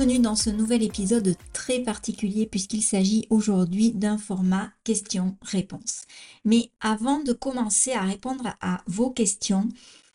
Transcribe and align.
Bienvenue 0.00 0.22
dans 0.22 0.34
ce 0.34 0.48
nouvel 0.48 0.82
épisode 0.82 1.36
très 1.52 1.80
particulier 1.80 2.46
puisqu'il 2.46 2.80
s'agit 2.80 3.26
aujourd'hui 3.28 3.90
d'un 3.90 4.16
format 4.16 4.72
questions-réponses. 4.82 6.04
Mais 6.46 6.70
avant 6.80 7.22
de 7.22 7.34
commencer 7.34 7.92
à 7.92 8.00
répondre 8.00 8.56
à 8.62 8.80
vos 8.86 9.10
questions, 9.10 9.68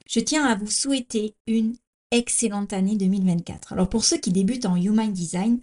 je 0.08 0.22
tiens 0.22 0.44
à 0.44 0.56
vous 0.56 0.72
souhaiter 0.72 1.36
une 1.46 1.76
excellente 2.10 2.74
année 2.74 2.96
2024. 2.96 3.74
Alors 3.74 3.88
pour 3.88 4.06
ceux 4.06 4.18
qui 4.18 4.32
débutent 4.32 4.66
en 4.66 4.76
Human 4.76 5.14
Design, 5.14 5.60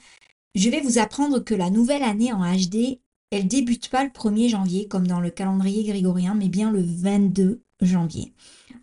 je 0.55 0.71
vais 0.71 0.81
vous 0.81 0.99
apprendre 0.99 1.41
que 1.41 1.57
la 1.57 1.71
nouvelle 1.71 2.05
année 2.05 2.33
en 2.33 2.45
HD, 2.45 3.01
elle 3.33 3.49
débute 3.49 3.89
pas 3.89 4.05
le 4.05 4.11
1er 4.11 4.51
janvier 4.51 4.87
comme 4.87 5.09
dans 5.09 5.21
le 5.21 5.31
calendrier 5.31 5.83
grégorien, 5.83 6.37
mais 6.37 6.49
bien 6.49 6.71
le 6.71 6.81
22 6.81 7.61
janvier. 7.81 8.33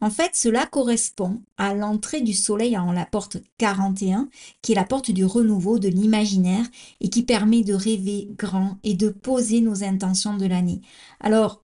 En 0.01 0.09
fait, 0.09 0.35
cela 0.35 0.65
correspond 0.65 1.41
à 1.57 1.73
l'entrée 1.73 2.21
du 2.21 2.33
soleil 2.33 2.77
en 2.77 2.91
la 2.91 3.05
porte 3.05 3.37
41, 3.57 4.29
qui 4.61 4.71
est 4.71 4.75
la 4.75 4.85
porte 4.85 5.11
du 5.11 5.25
renouveau, 5.25 5.77
de 5.79 5.89
l'imaginaire, 5.89 6.65
et 7.01 7.09
qui 7.09 7.23
permet 7.23 7.63
de 7.63 7.73
rêver 7.73 8.29
grand 8.37 8.77
et 8.83 8.93
de 8.93 9.09
poser 9.09 9.61
nos 9.61 9.83
intentions 9.83 10.37
de 10.37 10.45
l'année. 10.45 10.81
Alors, 11.19 11.63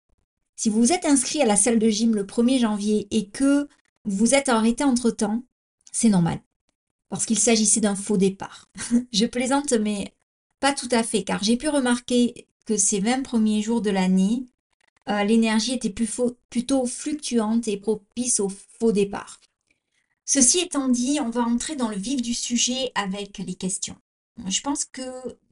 si 0.56 0.70
vous 0.70 0.80
vous 0.80 0.92
êtes 0.92 1.06
inscrit 1.06 1.42
à 1.42 1.46
la 1.46 1.56
salle 1.56 1.80
de 1.80 1.90
gym 1.90 2.16
le 2.16 2.24
1er 2.24 2.60
janvier 2.60 3.08
et 3.12 3.30
que 3.30 3.68
vous 4.06 4.36
êtes 4.36 4.50
arrêté 4.50 4.84
entre-temps, 4.84 5.44
c'est 5.92 6.10
normal, 6.10 6.40
parce 7.10 7.26
qu'il 7.26 7.40
s'agissait 7.40 7.82
d'un 7.82 7.96
faux 7.96 8.18
départ. 8.18 8.70
Je 9.14 9.26
plaisante, 9.26 9.74
mais 9.74 10.14
pas 10.60 10.74
tout 10.74 10.90
à 10.92 11.04
fait, 11.04 11.24
car 11.24 11.44
j'ai 11.44 11.58
pu 11.58 11.70
remarquer 11.70 12.48
que 12.66 12.78
ces 12.78 13.00
20 13.00 13.24
premiers 13.24 13.62
jours 13.62 13.82
de 13.82 13.92
l'année, 13.92 14.46
euh, 15.10 15.24
l'énergie 15.24 15.74
était 15.74 15.90
plutôt 15.90 16.86
fluctuante 16.86 17.68
et 17.68 17.78
propice 17.78 18.40
au 18.40 18.50
faux 18.50 18.92
départ. 18.92 19.40
Ceci 20.26 20.60
étant 20.60 20.90
dit, 20.90 21.20
on 21.22 21.30
va 21.30 21.44
entrer 21.44 21.76
dans 21.76 21.90
le 21.90 21.98
vif 21.98 22.22
du 22.22 22.34
sujet 22.34 22.92
avec 22.96 23.38
les 23.38 23.56
questions. 23.56 23.96
Je 24.48 24.62
pense 24.62 24.84
que 24.84 25.02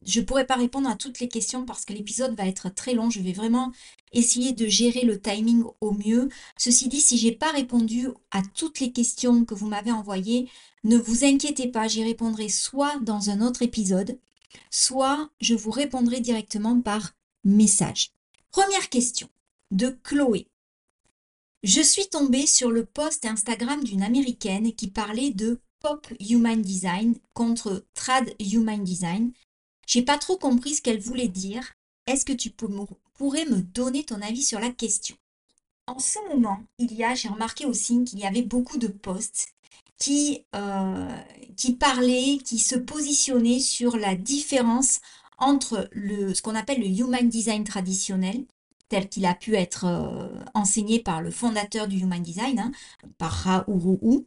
je 0.05 0.19
ne 0.19 0.25
pourrai 0.25 0.45
pas 0.45 0.55
répondre 0.55 0.89
à 0.89 0.95
toutes 0.95 1.19
les 1.19 1.29
questions 1.29 1.65
parce 1.65 1.85
que 1.85 1.93
l'épisode 1.93 2.35
va 2.35 2.47
être 2.47 2.73
très 2.73 2.93
long. 2.93 3.09
Je 3.09 3.21
vais 3.21 3.31
vraiment 3.31 3.71
essayer 4.11 4.51
de 4.51 4.67
gérer 4.67 5.03
le 5.03 5.21
timing 5.21 5.63
au 5.79 5.91
mieux. 5.91 6.27
Ceci 6.57 6.89
dit, 6.89 6.99
si 6.99 7.17
j'ai 7.17 7.31
pas 7.31 7.51
répondu 7.51 8.09
à 8.31 8.41
toutes 8.55 8.79
les 8.79 8.91
questions 8.91 9.45
que 9.45 9.53
vous 9.53 9.67
m'avez 9.67 9.91
envoyées, 9.91 10.49
ne 10.83 10.97
vous 10.97 11.23
inquiétez 11.23 11.69
pas, 11.69 11.87
j'y 11.87 12.03
répondrai 12.03 12.49
soit 12.49 12.99
dans 12.99 13.29
un 13.29 13.41
autre 13.41 13.61
épisode, 13.61 14.19
soit 14.69 15.29
je 15.39 15.53
vous 15.53 15.71
répondrai 15.71 16.19
directement 16.19 16.81
par 16.81 17.13
message. 17.45 18.11
Première 18.51 18.89
question 18.89 19.29
de 19.73 19.97
Chloé. 20.03 20.47
Je 21.63 21.81
suis 21.81 22.07
tombée 22.07 22.45
sur 22.45 22.69
le 22.69 22.85
post 22.85 23.25
Instagram 23.25 23.83
d'une 23.83 24.03
américaine 24.03 24.73
qui 24.73 24.87
parlait 24.87 25.31
de 25.31 25.59
Pop 25.79 26.07
Human 26.19 26.61
Design 26.61 27.15
contre 27.33 27.83
Trad 27.93 28.33
Human 28.39 28.83
Design. 28.83 29.31
J'ai 29.87 30.03
pas 30.03 30.17
trop 30.17 30.37
compris 30.37 30.75
ce 30.75 30.81
qu'elle 30.81 30.99
voulait 30.99 31.27
dire. 31.27 31.73
Est-ce 32.05 32.25
que 32.25 32.33
tu 32.33 32.51
pourrais 32.51 33.45
me 33.45 33.61
donner 33.61 34.03
ton 34.03 34.21
avis 34.21 34.43
sur 34.43 34.59
la 34.59 34.69
question? 34.69 35.15
En 35.87 35.99
ce 35.99 36.19
moment, 36.29 36.61
il 36.77 36.93
y 36.93 37.03
a, 37.03 37.15
j'ai 37.15 37.29
remarqué 37.29 37.65
aussi 37.65 38.03
qu'il 38.03 38.19
y 38.19 38.25
avait 38.25 38.43
beaucoup 38.43 38.77
de 38.77 38.87
posts 38.87 39.47
qui, 39.97 40.45
euh, 40.55 41.17
qui 41.57 41.73
parlaient, 41.73 42.37
qui 42.43 42.59
se 42.59 42.75
positionnaient 42.75 43.59
sur 43.59 43.97
la 43.97 44.15
différence 44.15 44.99
entre 45.37 45.89
le, 45.91 46.33
ce 46.33 46.41
qu'on 46.41 46.55
appelle 46.55 46.79
le 46.79 46.87
Human 46.87 47.27
Design 47.27 47.63
traditionnel 47.63 48.45
tel 48.89 49.09
qu'il 49.09 49.25
a 49.25 49.33
pu 49.33 49.55
être 49.55 49.85
euh, 49.85 50.27
enseigné 50.53 50.99
par 50.99 51.21
le 51.21 51.31
fondateur 51.31 51.87
du 51.87 51.99
Human 51.99 52.21
Design, 52.21 52.59
hein, 52.59 52.71
par 53.17 53.31
Ra 53.31 53.65
Uru, 53.67 54.25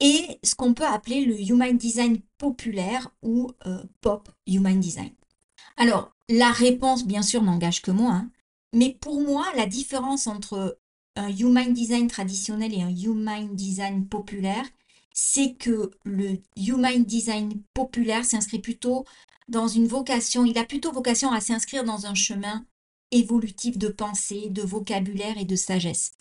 et 0.00 0.38
ce 0.44 0.54
qu'on 0.54 0.74
peut 0.74 0.86
appeler 0.86 1.24
le 1.24 1.40
Human 1.40 1.76
Design 1.76 2.20
populaire 2.38 3.10
ou 3.22 3.50
euh, 3.66 3.82
Pop 4.00 4.28
Human 4.46 4.78
Design. 4.78 5.10
Alors, 5.76 6.12
la 6.28 6.52
réponse, 6.52 7.06
bien 7.06 7.22
sûr, 7.22 7.42
n'engage 7.42 7.82
que 7.82 7.90
moi, 7.90 8.12
hein, 8.12 8.30
mais 8.74 8.96
pour 9.00 9.20
moi, 9.20 9.46
la 9.56 9.66
différence 9.66 10.26
entre 10.26 10.78
un 11.16 11.28
Human 11.28 11.72
Design 11.72 12.06
traditionnel 12.06 12.74
et 12.74 12.82
un 12.82 12.94
Human 12.94 13.54
Design 13.54 14.06
populaire, 14.06 14.66
c'est 15.12 15.54
que 15.54 15.90
le 16.04 16.38
Human 16.56 17.04
Design 17.04 17.60
populaire 17.74 18.24
s'inscrit 18.24 18.60
plutôt 18.60 19.04
dans 19.48 19.66
une 19.66 19.86
vocation, 19.86 20.44
il 20.44 20.58
a 20.58 20.64
plutôt 20.64 20.92
vocation 20.92 21.32
à 21.32 21.40
s'inscrire 21.40 21.84
dans 21.84 22.06
un 22.06 22.14
chemin 22.14 22.64
évolutif 23.10 23.78
de 23.78 23.88
pensée, 23.88 24.48
de 24.50 24.62
vocabulaire 24.62 25.38
et 25.38 25.44
de 25.44 25.56
sagesse. 25.56 26.12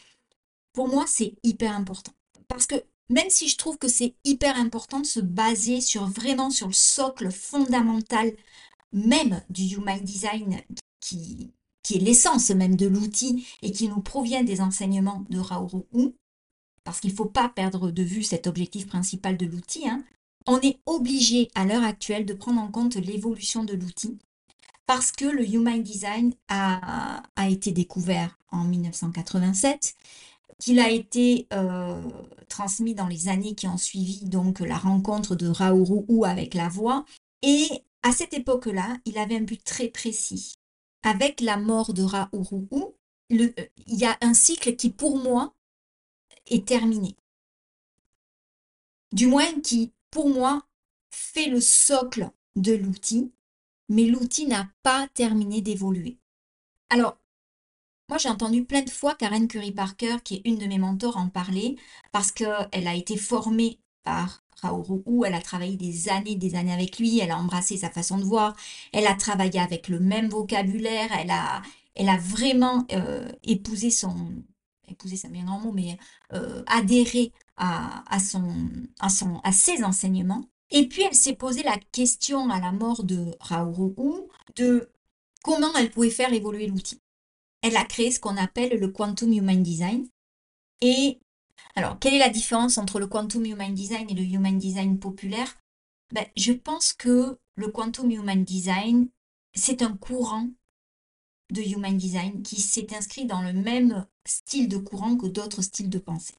Pour 0.74 0.88
moi, 0.88 1.06
c'est 1.08 1.36
hyper 1.44 1.76
important. 1.76 2.14
Parce 2.48 2.68
que 2.68 2.76
même 3.10 3.30
si 3.30 3.48
je 3.48 3.58
trouve 3.58 3.78
que 3.78 3.88
c'est 3.88 4.16
hyper 4.24 4.58
important 4.58 5.00
de 5.00 5.06
se 5.06 5.20
baser 5.20 5.80
vraiment 6.02 6.50
sur 6.50 6.68
le 6.68 6.74
socle 6.74 7.32
fondamental 7.32 8.34
même 8.94 9.42
du 9.50 9.64
Human 9.64 10.00
Design 10.00 10.62
qui, 11.00 11.52
est 11.90 12.00
l'essence 12.00 12.50
même 12.50 12.76
de 12.76 12.88
l'outil 12.88 13.48
et 13.62 13.72
qui 13.72 13.88
nous 13.88 14.02
provient 14.02 14.44
des 14.44 14.60
enseignements 14.60 15.24
de 15.30 15.40
Raoru 15.40 15.86
parce 16.84 17.02
qu'il 17.02 17.12
ne 17.12 17.16
faut 17.16 17.26
pas 17.26 17.50
perdre 17.50 17.92
de 17.92 18.04
vue 18.04 18.24
cet 18.24 18.48
objectif 18.48 18.88
principal 18.88 19.36
de 19.36 19.46
l'outil, 19.46 19.90
hein, 19.90 20.06
on 20.46 20.60
est 20.62 20.80
obligé 20.86 21.50
à 21.54 21.66
l'heure 21.66 21.84
actuelle 21.84 22.26
de 22.26 22.34
prendre 22.34 22.62
en 22.62 22.72
compte 22.72 22.96
l'évolution 22.96 23.66
de 23.66 23.74
l'outil 23.74 24.18
parce 24.88 25.12
que 25.12 25.26
le 25.26 25.46
Human 25.48 25.84
Design 25.84 26.34
a, 26.48 27.22
été 27.48 27.72
découvert 27.72 28.40
en 28.52 28.64
1987, 28.64 29.96
qu'il 30.60 30.80
a 30.80 30.90
été 30.90 31.46
euh, 31.54 32.02
transmis 32.48 32.96
dans 32.96 33.08
les 33.08 33.28
années 33.28 33.54
qui 33.54 33.68
ont 33.68 33.78
suivi 33.78 34.26
donc 34.26 34.62
la 34.62 34.78
rencontre 34.78 35.36
de 35.36 35.48
Raoru 35.48 36.26
avec 36.26 36.54
la 36.56 36.70
voix. 36.70 37.06
Et 37.44 37.68
à 38.02 38.12
cette 38.14 38.34
époque-là, 38.34 38.98
il 39.06 39.18
avait 39.18 39.36
un 39.36 39.42
but 39.42 39.64
très 39.64 39.90
précis. 39.90 40.56
Avec 41.04 41.42
la 41.42 41.58
mort 41.58 41.94
de 41.94 42.04
Raoru, 42.04 42.68
il 43.30 43.54
y 43.88 44.06
a 44.06 44.18
un 44.22 44.34
cycle 44.34 44.76
qui, 44.78 44.90
pour 44.90 45.18
moi, 45.18 45.54
est 46.48 46.66
terminé. 46.66 47.16
Du 49.12 49.28
moins, 49.28 49.60
qui, 49.62 49.92
pour 50.12 50.30
moi, 50.30 50.66
fait 51.10 51.48
le 51.48 51.60
socle 51.60 52.30
de 52.56 52.74
l'outil 52.74 53.32
mais 53.90 54.06
l'outil 54.06 54.48
n'a 54.48 54.70
pas 54.84 55.08
terminé 55.14 55.62
d'évoluer. 55.62 56.20
Alors, 56.90 57.18
moi 58.10 58.18
j'ai 58.18 58.30
entendu 58.30 58.64
plein 58.66 58.82
de 58.84 58.90
fois 58.90 59.16
Karen 59.16 59.48
Curry 59.48 59.72
Parker, 59.72 60.18
qui 60.24 60.36
est 60.36 60.42
une 60.46 60.58
de 60.58 60.66
mes 60.66 60.78
mentors, 60.80 61.18
en 61.18 61.30
parler, 61.30 61.78
parce 62.12 62.32
qu'elle 62.32 62.88
a 62.88 62.96
été 62.96 63.18
formée 63.18 63.80
par 64.04 64.44
Raoru, 64.62 65.26
elle 65.26 65.34
a 65.36 65.42
travaillé 65.42 65.78
des 65.78 66.10
années, 66.10 66.36
des 66.36 66.56
années 66.56 66.74
avec 66.74 67.00
lui, 67.00 67.20
elle 67.20 67.32
a 67.32 67.38
embrassé 67.38 67.78
sa 67.78 67.90
façon 67.90 68.18
de 68.18 68.24
voir, 68.24 68.56
elle 68.94 69.08
a 69.08 69.14
travaillé 69.16 69.60
avec 69.60 69.88
le 69.88 70.00
même 70.00 70.30
vocabulaire, 70.30 71.10
elle 71.20 71.32
a, 71.32 71.62
elle 71.96 72.10
a 72.10 72.18
vraiment 72.18 72.86
euh, 72.94 73.28
épousé 73.44 73.92
son, 73.92 74.16
épousé 74.88 75.16
c'est 75.18 75.28
un 75.28 75.32
bien 75.32 75.46
grand 75.46 75.60
mot, 75.60 75.72
mais 75.72 75.98
euh, 76.34 76.64
adhéré 76.68 77.32
à, 77.58 78.20
son, 78.20 78.70
à, 79.00 79.10
son, 79.10 79.40
à 79.44 79.52
ses 79.52 79.84
enseignements. 79.84 80.46
Et 80.72 80.88
puis 80.88 81.04
elle 81.04 81.16
s'est 81.16 81.36
posé 81.36 81.64
la 81.64 81.78
question 81.92 82.50
à 82.50 82.60
la 82.60 82.72
mort 82.72 83.04
de 83.04 83.36
Raoru 83.40 84.28
de 84.56 84.90
comment 85.44 85.74
elle 85.76 85.92
pouvait 85.92 86.10
faire 86.10 86.34
évoluer 86.34 86.68
l'outil. 86.68 87.02
Elle 87.62 87.78
a 87.78 87.86
créé 87.86 88.12
ce 88.12 88.20
qu'on 88.20 88.38
appelle 88.38 88.80
le 88.80 88.90
Quantum 88.90 89.32
Human 89.32 89.62
Design. 89.64 90.08
Et 90.82 91.20
alors, 91.76 92.00
quelle 92.00 92.14
est 92.14 92.20
la 92.20 92.30
différence 92.30 92.78
entre 92.78 93.00
le 93.00 93.08
Quantum 93.08 93.46
Human 93.46 93.74
Design 93.74 94.10
et 94.10 94.14
le 94.14 94.24
Human 94.24 94.58
Design 94.58 95.00
populaire? 95.00 95.58
Ben, 96.14 96.26
Je 96.36 96.54
pense 96.54 96.94
que 96.94 97.38
le 97.56 97.68
Quantum 97.70 98.12
Human 98.12 98.44
Design, 98.44 99.10
c'est 99.54 99.82
un 99.82 99.96
courant 99.96 100.50
de 101.52 101.62
Human 101.62 101.96
Design 101.96 102.44
qui 102.44 102.62
s'est 102.62 102.96
inscrit 102.96 103.26
dans 103.26 103.42
le 103.42 103.54
même 103.54 104.06
style 104.26 104.68
de 104.68 104.78
courant 104.78 105.18
que 105.18 105.28
d'autres 105.28 105.62
styles 105.62 105.90
de 105.90 106.00
pensée. 106.00 106.36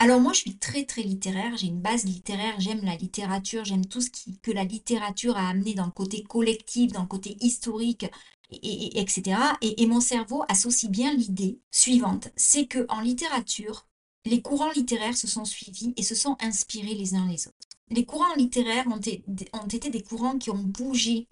Alors 0.00 0.20
moi, 0.20 0.32
je 0.32 0.40
suis 0.40 0.58
très 0.58 0.84
très 0.84 1.02
littéraire, 1.02 1.56
j'ai 1.56 1.68
une 1.68 1.80
base 1.80 2.04
littéraire, 2.04 2.58
j'aime 2.58 2.84
la 2.84 2.96
littérature, 2.96 3.64
j'aime 3.64 3.86
tout 3.86 4.00
ce 4.00 4.10
qui, 4.10 4.38
que 4.40 4.50
la 4.50 4.64
littérature 4.64 5.36
a 5.36 5.48
amené 5.48 5.74
dans 5.74 5.86
le 5.86 5.92
côté 5.92 6.22
collectif, 6.24 6.92
dans 6.92 7.02
le 7.02 7.08
côté 7.08 7.36
historique, 7.40 8.06
et, 8.50 9.00
etc. 9.00 9.38
Et, 9.62 9.86
mon 9.86 10.00
cerveau 10.00 10.44
associe 10.48 10.90
bien 10.90 11.12
l'idée 11.14 11.58
suivante, 11.70 12.28
c'est 12.36 12.66
que 12.66 12.86
en 12.88 13.00
littérature, 13.00 13.86
les 14.24 14.42
courants 14.42 14.70
littéraires 14.72 15.16
se 15.16 15.26
sont 15.26 15.44
suivis 15.44 15.94
et 15.96 16.02
se 16.02 16.14
sont 16.14 16.36
inspirés 16.40 16.94
les 16.94 17.14
uns 17.14 17.26
les 17.28 17.46
autres. 17.46 17.56
Les 17.90 18.04
courants 18.04 18.34
littéraires 18.36 18.86
ont 18.88 19.68
été 19.68 19.90
des 19.90 20.02
courants 20.02 20.38
qui 20.38 20.50
ont 20.50 20.62
bougé, 20.62 21.28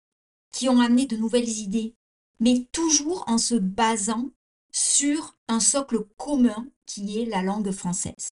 qui 0.52 0.68
ont 0.68 0.80
amené 0.80 1.06
de 1.06 1.16
nouvelles 1.16 1.48
idées, 1.48 1.94
mais 2.40 2.66
toujours 2.72 3.24
en 3.26 3.38
se 3.38 3.54
basant 3.54 4.30
sur 4.70 5.36
un 5.48 5.60
socle 5.60 6.04
commun 6.16 6.66
qui 6.86 7.18
est 7.18 7.26
la 7.26 7.42
langue 7.42 7.70
française. 7.70 8.28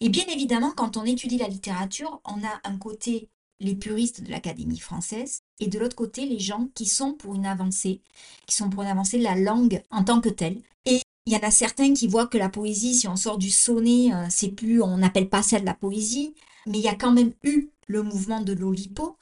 Et 0.00 0.08
bien 0.08 0.24
évidemment, 0.28 0.72
quand 0.76 0.96
on 0.96 1.04
étudie 1.04 1.38
la 1.38 1.48
littérature, 1.48 2.20
on 2.24 2.44
a 2.44 2.60
un 2.64 2.76
côté 2.76 3.28
les 3.60 3.74
puristes 3.74 4.22
de 4.22 4.30
l'Académie 4.30 4.78
française 4.78 5.42
et 5.58 5.66
de 5.66 5.78
l'autre 5.78 5.96
côté 5.96 6.26
les 6.26 6.38
gens 6.38 6.68
qui 6.74 6.86
sont 6.86 7.12
pour 7.12 7.34
une 7.34 7.46
avancée, 7.46 8.00
qui 8.46 8.54
sont 8.54 8.70
pour 8.70 8.82
une 8.82 8.88
avancée 8.88 9.18
de 9.18 9.24
la 9.24 9.34
langue 9.34 9.82
en 9.90 10.04
tant 10.04 10.20
que 10.20 10.28
telle. 10.28 10.58
Et 10.84 11.00
il 11.26 11.32
y 11.32 11.36
en 11.36 11.40
a 11.40 11.50
certains 11.50 11.92
qui 11.92 12.06
voient 12.06 12.28
que 12.28 12.38
la 12.38 12.48
poésie, 12.48 12.94
si 12.94 13.08
on 13.08 13.16
sort 13.16 13.38
du 13.38 13.50
sonnet, 13.50 14.14
euh, 14.14 14.26
c'est 14.30 14.50
plus, 14.50 14.80
on 14.80 14.98
n'appelle 14.98 15.28
pas 15.28 15.42
ça 15.42 15.58
de 15.58 15.66
la 15.66 15.74
poésie, 15.74 16.34
mais 16.66 16.78
il 16.78 16.84
y 16.84 16.88
a 16.88 16.94
quand 16.94 17.12
même 17.12 17.32
eu 17.42 17.70
le 17.88 18.02
mouvement 18.02 18.40
de 18.40 18.52
l'Olipo, 18.52 19.16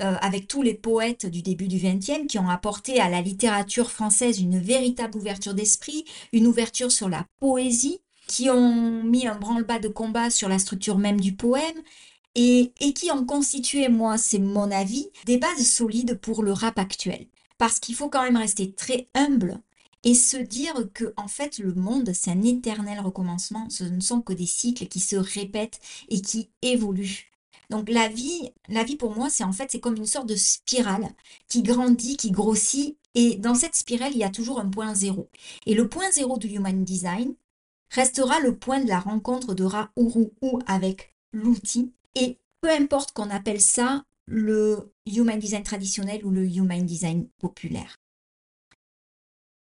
euh, 0.00 0.16
avec 0.20 0.46
tous 0.46 0.62
les 0.62 0.74
poètes 0.74 1.26
du 1.26 1.42
début 1.42 1.68
du 1.68 1.76
XXe 1.76 2.26
qui 2.28 2.38
ont 2.38 2.48
apporté 2.48 3.00
à 3.00 3.10
la 3.10 3.20
littérature 3.20 3.90
française 3.90 4.40
une 4.40 4.58
véritable 4.58 5.18
ouverture 5.18 5.52
d'esprit, 5.52 6.04
une 6.32 6.46
ouverture 6.46 6.92
sur 6.92 7.08
la 7.08 7.26
poésie, 7.38 8.00
qui 8.30 8.48
ont 8.48 9.02
mis 9.02 9.26
un 9.26 9.34
branle-bas 9.34 9.80
de 9.80 9.88
combat 9.88 10.30
sur 10.30 10.48
la 10.48 10.60
structure 10.60 10.98
même 10.98 11.20
du 11.20 11.34
poème 11.34 11.82
et, 12.36 12.72
et 12.78 12.92
qui 12.92 13.10
ont 13.10 13.24
constitué, 13.24 13.88
moi, 13.88 14.18
c'est 14.18 14.38
mon 14.38 14.70
avis, 14.70 15.08
des 15.26 15.36
bases 15.36 15.66
solides 15.66 16.14
pour 16.20 16.44
le 16.44 16.52
rap 16.52 16.78
actuel. 16.78 17.26
Parce 17.58 17.80
qu'il 17.80 17.96
faut 17.96 18.08
quand 18.08 18.22
même 18.22 18.36
rester 18.36 18.72
très 18.72 19.08
humble 19.14 19.60
et 20.04 20.14
se 20.14 20.36
dire 20.36 20.74
que 20.94 21.12
en 21.16 21.26
fait 21.26 21.58
le 21.58 21.74
monde 21.74 22.12
c'est 22.14 22.30
un 22.30 22.42
éternel 22.42 23.00
recommencement, 23.00 23.68
ce 23.68 23.84
ne 23.84 24.00
sont 24.00 24.22
que 24.22 24.32
des 24.32 24.46
cycles 24.46 24.86
qui 24.86 25.00
se 25.00 25.16
répètent 25.16 25.80
et 26.08 26.22
qui 26.22 26.48
évoluent. 26.62 27.32
Donc 27.68 27.90
la 27.90 28.08
vie, 28.08 28.50
la 28.68 28.84
vie 28.84 28.96
pour 28.96 29.14
moi 29.14 29.28
c'est 29.28 29.44
en 29.44 29.52
fait 29.52 29.68
c'est 29.70 29.80
comme 29.80 29.96
une 29.96 30.06
sorte 30.06 30.28
de 30.28 30.36
spirale 30.36 31.08
qui 31.48 31.62
grandit, 31.62 32.16
qui 32.16 32.30
grossit 32.30 32.96
et 33.14 33.34
dans 33.36 33.54
cette 33.54 33.74
spirale 33.74 34.12
il 34.14 34.20
y 34.20 34.24
a 34.24 34.30
toujours 34.30 34.60
un 34.60 34.70
point 34.70 34.94
zéro. 34.94 35.28
Et 35.66 35.74
le 35.74 35.88
point 35.88 36.10
zéro 36.12 36.38
du 36.38 36.48
human 36.48 36.82
design, 36.84 37.34
restera 37.90 38.40
le 38.40 38.56
point 38.56 38.80
de 38.80 38.88
la 38.88 39.00
rencontre 39.00 39.54
de 39.54 39.64
Ra 39.64 39.90
ou 39.96 40.30
avec 40.66 41.14
l'outil. 41.32 41.92
Et 42.14 42.38
peu 42.60 42.70
importe 42.70 43.12
qu'on 43.12 43.30
appelle 43.30 43.60
ça 43.60 44.04
le 44.26 44.92
Human 45.06 45.38
Design 45.38 45.62
traditionnel 45.62 46.24
ou 46.24 46.30
le 46.30 46.46
Human 46.46 46.84
Design 46.84 47.28
populaire. 47.38 47.96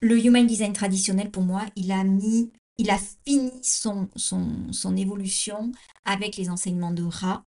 Le 0.01 0.23
Human 0.23 0.45
Design 0.45 0.73
traditionnel, 0.73 1.31
pour 1.31 1.43
moi, 1.43 1.65
il 1.75 1.91
a 1.91 2.03
mis, 2.03 2.51
il 2.77 2.89
a 2.89 2.99
fini 3.25 3.51
son, 3.61 4.09
son, 4.15 4.71
son 4.71 4.97
évolution 4.97 5.71
avec 6.03 6.37
les 6.37 6.49
enseignements 6.49 6.91
de 6.91 7.03
Ra. 7.03 7.43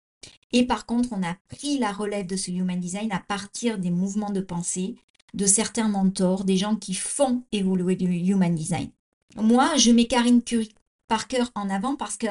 Et 0.53 0.67
par 0.67 0.87
contre, 0.87 1.11
on 1.13 1.23
a 1.23 1.37
pris 1.49 1.79
la 1.79 1.93
relève 1.93 2.27
de 2.27 2.37
ce 2.37 2.51
Human 2.51 2.79
Design 2.79 3.11
à 3.13 3.21
partir 3.21 3.79
des 3.79 3.91
mouvements 3.91 4.31
de 4.31 4.41
pensée 4.41 4.97
de 5.35 5.47
certains 5.47 5.89
mentors, 5.89 6.45
des 6.45 6.57
gens 6.57 6.77
qui 6.77 6.95
font 6.95 7.45
évoluer 7.53 7.97
le 7.97 8.13
Human 8.13 8.55
Design. 8.55 8.91
Moi, 9.37 9.77
je 9.77 9.91
mets 9.91 10.07
Karine 10.07 10.43
Curie 10.43 10.75
Parker 11.09 11.45
en 11.55 11.71
avant 11.71 11.97
parce 11.97 12.17
que 12.17 12.27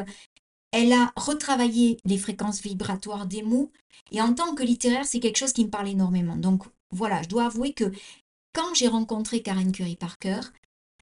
elle 0.71 0.91
a 0.91 1.13
retravaillé 1.15 1.97
les 2.03 2.17
fréquences 2.17 2.61
vibratoires 2.61 3.25
des 3.25 3.43
mots 3.43 3.71
et 4.11 4.21
en 4.21 4.33
tant 4.33 4.55
que 4.55 4.63
littéraire, 4.63 5.05
c'est 5.05 5.19
quelque 5.21 5.37
chose 5.37 5.53
qui 5.53 5.63
me 5.63 5.69
parle 5.69 5.87
énormément. 5.87 6.35
Donc 6.35 6.63
voilà, 6.91 7.21
je 7.23 7.29
dois 7.29 7.45
avouer 7.45 7.73
que 7.73 7.91
quand 8.53 8.73
j'ai 8.73 8.87
rencontré 8.87 9.41
Karen 9.41 9.71
Curie 9.71 9.95
Parker, 9.95 10.39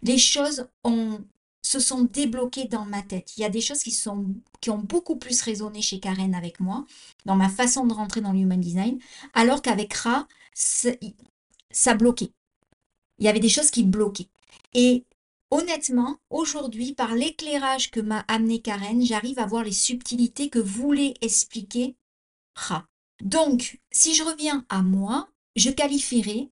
les 0.03 0.17
choses 0.17 0.67
ont, 0.83 1.19
se 1.63 1.79
sont 1.79 2.03
débloquées 2.03 2.65
dans 2.65 2.85
ma 2.85 3.01
tête. 3.01 3.33
Il 3.37 3.41
y 3.41 3.45
a 3.45 3.49
des 3.49 3.61
choses 3.61 3.81
qui, 3.81 3.91
sont, 3.91 4.25
qui 4.61 4.69
ont 4.69 4.77
beaucoup 4.79 5.15
plus 5.15 5.41
résonné 5.41 5.81
chez 5.81 5.99
Karen 5.99 6.35
avec 6.35 6.59
moi, 6.59 6.85
dans 7.25 7.35
ma 7.35 7.49
façon 7.49 7.85
de 7.85 7.93
rentrer 7.93 8.21
dans 8.21 8.33
l'human 8.33 8.59
design, 8.59 8.99
alors 9.33 9.61
qu'avec 9.61 9.93
Ra, 9.93 10.27
ça 10.53 11.95
bloquait. 11.95 12.31
Il 13.19 13.25
y 13.25 13.27
avait 13.27 13.39
des 13.39 13.49
choses 13.49 13.71
qui 13.71 13.83
bloquaient. 13.83 14.29
Et 14.73 15.03
Honnêtement, 15.53 16.17
aujourd'hui, 16.31 16.95
par 16.95 17.13
l'éclairage 17.13 17.91
que 17.91 17.99
m'a 17.99 18.25
amené 18.27 18.59
Karen, 18.59 19.05
j'arrive 19.05 19.37
à 19.37 19.45
voir 19.45 19.63
les 19.63 19.71
subtilités 19.71 20.49
que 20.49 20.57
voulait 20.57 21.13
expliquer 21.21 21.95
Ra. 22.55 22.87
Donc, 23.21 23.79
si 23.91 24.15
je 24.15 24.23
reviens 24.23 24.65
à 24.69 24.81
moi, 24.81 25.29
je 25.55 25.69
qualifierais 25.69 26.49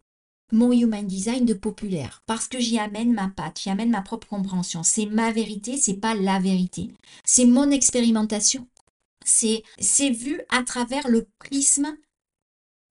mon 0.52 0.72
human 0.72 1.08
design 1.08 1.46
de 1.46 1.56
populaire 1.56 2.22
parce 2.28 2.48
que 2.48 2.60
j'y 2.60 2.78
amène 2.78 3.12
ma 3.12 3.30
patte, 3.30 3.62
j'y 3.62 3.72
amène 3.72 3.90
ma 3.90 4.04
propre 4.04 4.28
compréhension. 4.28 4.84
C'est 4.84 5.08
ma 5.08 5.32
vérité, 5.32 5.78
c'est 5.78 5.98
pas 5.98 6.14
la 6.14 6.38
vérité. 6.38 6.92
C'est 7.26 7.46
mon 7.46 7.72
expérimentation. 7.72 8.68
C'est 9.26 9.64
vu 10.12 10.42
à 10.50 10.62
travers 10.62 11.08
le 11.08 11.28
prisme 11.40 11.98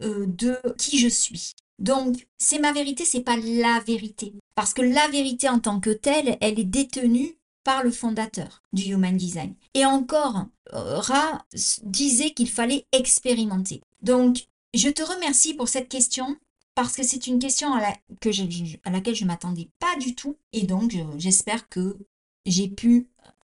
euh, 0.03 0.27
de 0.27 0.59
qui 0.77 0.99
je 0.99 1.07
suis. 1.07 1.55
Donc, 1.79 2.27
c'est 2.37 2.59
ma 2.59 2.73
vérité, 2.73 3.05
c'est 3.05 3.23
pas 3.23 3.37
la 3.37 3.79
vérité. 3.79 4.35
Parce 4.61 4.75
que 4.75 4.83
la 4.83 5.09
vérité 5.09 5.49
en 5.49 5.59
tant 5.59 5.81
que 5.81 5.89
telle, 5.89 6.37
elle 6.43 6.61
est 6.61 6.65
détenue 6.65 7.39
par 7.65 7.83
le 7.83 7.91
fondateur 7.91 8.63
du 8.75 8.93
Human 8.93 9.17
Design. 9.17 9.55
Et 9.73 9.87
encore, 9.87 10.45
euh, 10.75 10.99
Ra 10.99 11.47
disait 11.83 12.33
qu'il 12.33 12.51
fallait 12.51 12.85
expérimenter. 12.93 13.81
Donc, 14.03 14.49
je 14.75 14.91
te 14.91 15.03
remercie 15.03 15.55
pour 15.55 15.69
cette 15.69 15.89
question 15.89 16.37
parce 16.75 16.95
que 16.95 17.03
c'est 17.03 17.27
une 17.27 17.39
question 17.39 17.73
à, 17.73 17.81
laquelle 17.81 19.15
je 19.15 19.23
ne 19.23 19.29
m'attendais 19.29 19.71
pas 19.79 19.97
du 19.99 20.15
tout. 20.15 20.37
Et 20.53 20.65
donc, 20.65 20.95
j'espère 21.17 21.67
que 21.71 21.97
j'ai 22.45 22.69
pu 22.69 23.09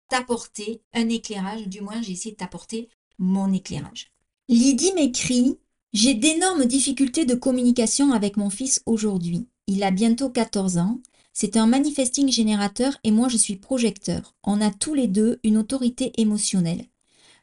t'apporter 0.08 0.82
un 0.93 1.08
éclairage, 1.08 1.66
du 1.66 1.81
moins 1.81 2.00
j'ai 2.00 2.12
essayé 2.12 2.31
de 2.31 2.37
t'apporter 2.37 2.88
mon 3.19 3.52
éclairage. 3.52 4.12
Lydie 4.49 4.93
m'écrit 4.93 5.58
j'ai 5.93 6.14
d'énormes 6.14 6.64
difficultés 6.64 7.26
de 7.26 7.34
communication 7.34 8.12
avec 8.12 8.38
mon 8.38 8.49
fils 8.49 8.82
aujourd'hui. 8.87 9.46
Il 9.66 9.83
a 9.85 9.90
bientôt 9.90 10.31
14 10.31 10.78
ans. 10.78 11.00
C'est 11.33 11.57
un 11.57 11.66
manifesting 11.66 12.31
générateur 12.31 12.99
et 13.04 13.11
moi 13.11 13.28
je 13.28 13.37
suis 13.37 13.57
projecteur. 13.57 14.35
On 14.45 14.61
a 14.61 14.71
tous 14.71 14.95
les 14.95 15.09
deux 15.09 15.40
une 15.45 15.57
autorité 15.57 16.12
émotionnelle. 16.19 16.85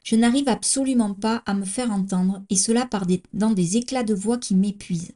Je 0.04 0.16
n'arrive 0.16 0.48
absolument 0.48 1.14
pas 1.14 1.42
à 1.46 1.54
me 1.54 1.64
faire 1.64 1.90
entendre 1.90 2.42
et 2.50 2.56
cela 2.56 2.88
dans 3.32 3.50
des 3.50 3.76
éclats 3.76 4.04
de 4.04 4.14
voix 4.14 4.38
qui 4.38 4.54
m'épuisent. 4.54 5.12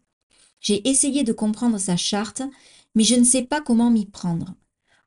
J'ai 0.60 0.88
essayé 0.88 1.24
de 1.24 1.32
comprendre 1.32 1.78
sa 1.78 1.96
charte, 1.96 2.42
mais 2.94 3.04
je 3.04 3.14
ne 3.14 3.24
sais 3.24 3.42
pas 3.42 3.60
comment 3.60 3.90
m'y 3.90 4.06
prendre. 4.06 4.54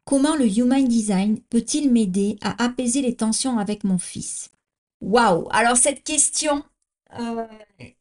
Comment 0.06 0.36
le 0.36 0.48
Human 0.48 0.88
Design 0.88 1.40
peut-il 1.50 1.92
m'aider 1.92 2.38
à 2.42 2.64
apaiser 2.64 3.02
les 3.02 3.16
tensions 3.16 3.60
avec 3.60 3.84
mon 3.84 3.98
fils? 3.98 4.50
Waouh 5.02 5.48
Alors 5.52 5.78
cette 5.78 6.04
question, 6.04 6.64
euh, 7.20 7.46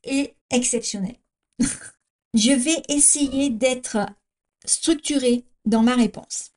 est 0.05 0.37
exceptionnel. 0.51 1.17
je 2.37 2.53
vais 2.53 2.83
essayer 2.89 3.49
d'être 3.49 3.99
structurée 4.67 5.45
dans 5.65 5.83
ma 5.83 5.95
réponse. 5.95 6.53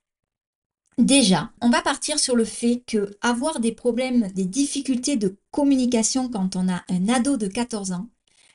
Déjà, 0.98 1.54
on 1.62 1.70
va 1.70 1.82
partir 1.82 2.20
sur 2.20 2.36
le 2.36 2.44
fait 2.44 2.84
que 2.86 3.18
avoir 3.22 3.62
des 3.62 3.72
problèmes, 3.72 4.28
des 4.34 4.44
difficultés 4.44 5.16
de 5.16 5.38
communication 5.52 6.28
quand 6.30 6.58
on 6.58 6.68
a 6.68 6.84
un 6.90 7.08
ado 7.08 7.38
de 7.38 7.48
14 7.48 7.94
ans, 7.94 8.10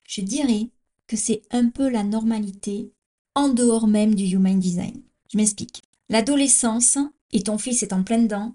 je 0.06 0.20
dirais 0.20 0.68
que 1.06 1.16
c'est 1.16 1.40
un 1.50 1.70
peu 1.70 1.88
la 1.88 2.04
normalité 2.04 2.92
en 3.34 3.48
dehors 3.48 3.86
même 3.86 4.14
du 4.14 4.24
human 4.24 4.58
design. 4.58 5.02
Je 5.32 5.38
m'explique. 5.38 5.82
L'adolescence, 6.10 6.98
et 7.32 7.42
ton 7.42 7.56
fils 7.56 7.82
est 7.82 7.94
en 7.94 8.04
plein 8.04 8.18
dedans, 8.18 8.54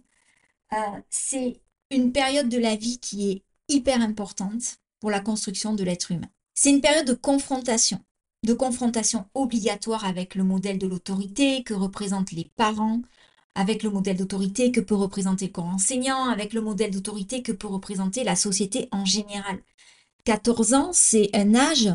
euh, 0.74 1.00
c'est 1.10 1.60
une 1.90 2.12
période 2.12 2.50
de 2.50 2.60
la 2.60 2.76
vie 2.76 3.00
qui 3.00 3.32
est 3.32 3.44
hyper 3.68 4.02
importante 4.02 4.78
pour 5.00 5.10
la 5.10 5.20
construction 5.20 5.74
de 5.74 5.84
l'être 5.84 6.12
humain. 6.12 6.30
C'est 6.54 6.70
une 6.70 6.82
période 6.82 7.08
de 7.08 7.14
confrontation, 7.14 8.00
de 8.44 8.54
confrontation 8.54 9.26
obligatoire 9.34 10.06
avec 10.06 10.36
le 10.36 10.44
modèle 10.44 10.78
de 10.78 10.88
l'autorité 10.88 11.64
que 11.64 11.74
représentent 11.74 12.32
les 12.32 12.46
parents, 12.56 13.02
avec 13.56 13.84
le 13.84 13.90
modèle 13.90 14.18
d'autorité 14.18 14.72
que 14.72 14.80
peut 14.80 14.96
représenter 14.96 15.48
le 15.48 15.52
corps 15.52 15.66
enseignant, 15.66 16.30
avec 16.30 16.54
le 16.54 16.62
modèle 16.62 16.92
d'autorité 16.92 17.42
que 17.44 17.52
peut 17.52 17.68
représenter 17.68 18.24
la 18.24 18.36
société 18.36 18.88
en 18.92 19.06
général. 19.06 19.60
14 20.26 20.74
ans, 20.74 20.90
c'est 20.94 21.30
un 21.36 21.56
âge 21.56 21.90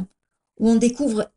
où 0.59 0.69
on 0.69 0.77
découvre, 0.77 1.31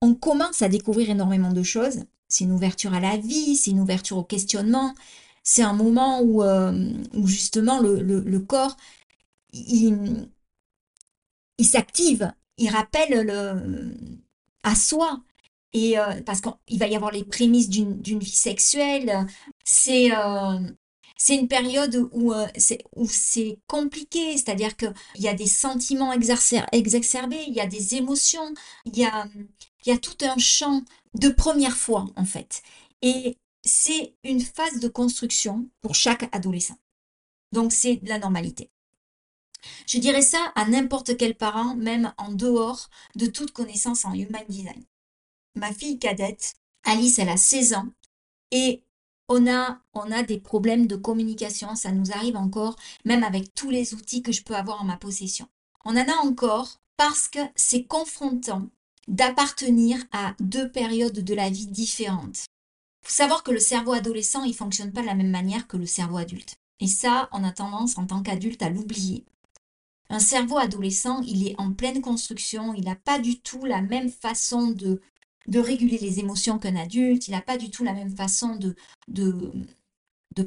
on 0.00 0.14
commence 0.14 0.62
à 0.62 0.68
découvrir 0.68 1.10
énormément 1.10 1.52
de 1.52 1.62
choses. 1.62 2.04
C'est 2.28 2.44
une 2.44 2.52
ouverture 2.52 2.94
à 2.94 3.00
la 3.00 3.16
vie, 3.16 3.56
c'est 3.56 3.70
une 3.72 3.80
ouverture 3.80 4.18
au 4.18 4.24
questionnement. 4.24 4.94
C'est 5.42 5.62
un 5.62 5.74
moment 5.74 6.20
où, 6.22 6.42
euh, 6.42 6.92
justement 7.24 7.80
le, 7.80 8.38
corps, 8.40 8.76
il 9.52 10.28
s'active, 11.60 12.32
il 12.58 12.70
rappelle 12.70 13.26
le, 13.26 13.94
à 14.64 14.74
soi. 14.74 15.20
Et 15.72 15.98
euh, 15.98 16.22
parce 16.26 16.40
qu'il 16.40 16.78
va 16.78 16.86
y 16.88 16.96
avoir 16.96 17.10
les 17.12 17.24
prémices 17.24 17.68
d'une 17.68 18.00
vie 18.00 18.26
sexuelle. 18.30 19.26
C'est 19.64 20.12
euh, 20.16 20.58
c'est 21.16 21.36
une 21.36 21.48
période 21.48 22.08
où 22.12 22.32
euh, 22.32 22.46
c'est 22.56 23.58
compliqué, 23.66 24.36
c'est-à-dire 24.36 24.76
qu'il 24.76 24.92
y 25.16 25.28
a 25.28 25.34
des 25.34 25.46
sentiments 25.46 26.12
exacerbés, 26.12 27.44
il 27.46 27.54
y 27.54 27.60
a 27.60 27.66
des 27.66 27.94
émotions, 27.94 28.52
il 28.84 28.98
y 28.98 29.04
a, 29.04 29.26
y 29.86 29.92
a 29.92 29.98
tout 29.98 30.16
un 30.22 30.36
champ 30.38 30.82
de 31.14 31.28
première 31.28 31.76
fois 31.76 32.06
en 32.16 32.24
fait. 32.24 32.62
Et 33.02 33.38
c'est 33.64 34.14
une 34.24 34.40
phase 34.40 34.80
de 34.80 34.88
construction 34.88 35.68
pour 35.80 35.94
chaque 35.94 36.28
adolescent. 36.34 36.76
Donc 37.52 37.72
c'est 37.72 38.00
la 38.02 38.18
normalité. 38.18 38.70
Je 39.86 39.98
dirais 39.98 40.22
ça 40.22 40.52
à 40.54 40.66
n'importe 40.66 41.16
quel 41.16 41.34
parent, 41.34 41.74
même 41.74 42.12
en 42.18 42.32
dehors 42.32 42.88
de 43.14 43.26
toute 43.26 43.52
connaissance 43.52 44.04
en 44.04 44.14
human 44.14 44.44
design. 44.48 44.84
Ma 45.54 45.72
fille 45.72 45.98
cadette, 45.98 46.54
Alice, 46.84 47.18
elle 47.18 47.28
a 47.28 47.36
16 47.36 47.74
ans 47.74 47.88
et 48.50 48.82
on 49.28 49.46
a, 49.50 49.80
on 49.94 50.10
a 50.10 50.22
des 50.22 50.38
problèmes 50.38 50.86
de 50.86 50.96
communication, 50.96 51.74
ça 51.74 51.92
nous 51.92 52.12
arrive 52.12 52.36
encore, 52.36 52.76
même 53.04 53.24
avec 53.24 53.54
tous 53.54 53.70
les 53.70 53.94
outils 53.94 54.22
que 54.22 54.32
je 54.32 54.42
peux 54.42 54.54
avoir 54.54 54.82
en 54.82 54.84
ma 54.84 54.96
possession. 54.96 55.48
On 55.84 55.96
en 55.96 56.08
a 56.08 56.16
encore 56.24 56.80
parce 56.96 57.28
que 57.28 57.40
c'est 57.56 57.84
confrontant 57.84 58.68
d'appartenir 59.08 60.02
à 60.12 60.34
deux 60.40 60.70
périodes 60.70 61.20
de 61.20 61.34
la 61.34 61.50
vie 61.50 61.66
différentes. 61.66 62.44
Il 63.02 63.08
faut 63.08 63.14
savoir 63.14 63.42
que 63.42 63.50
le 63.50 63.58
cerveau 63.58 63.92
adolescent, 63.92 64.44
il 64.44 64.54
fonctionne 64.54 64.92
pas 64.92 65.02
de 65.02 65.06
la 65.06 65.14
même 65.14 65.30
manière 65.30 65.66
que 65.66 65.76
le 65.76 65.86
cerveau 65.86 66.16
adulte. 66.16 66.56
Et 66.80 66.86
ça, 66.86 67.28
on 67.32 67.44
a 67.44 67.52
tendance 67.52 67.98
en 67.98 68.06
tant 68.06 68.22
qu'adulte 68.22 68.62
à 68.62 68.70
l'oublier. 68.70 69.24
Un 70.10 70.18
cerveau 70.18 70.58
adolescent, 70.58 71.22
il 71.22 71.46
est 71.46 71.54
en 71.58 71.72
pleine 71.72 72.00
construction, 72.00 72.74
il 72.74 72.84
n'a 72.84 72.96
pas 72.96 73.18
du 73.18 73.40
tout 73.40 73.64
la 73.64 73.80
même 73.80 74.10
façon 74.10 74.68
de, 74.68 75.00
réguler 75.54 75.98
les 75.98 76.20
émotions 76.20 76.58
qu'un 76.58 76.76
adulte, 76.76 77.28
il 77.28 77.32
n'a 77.32 77.40
pas 77.40 77.58
du 77.58 77.70
tout 77.70 77.84
la 77.84 77.92
même 77.92 78.14
façon 78.14 78.56
de, 78.56 78.74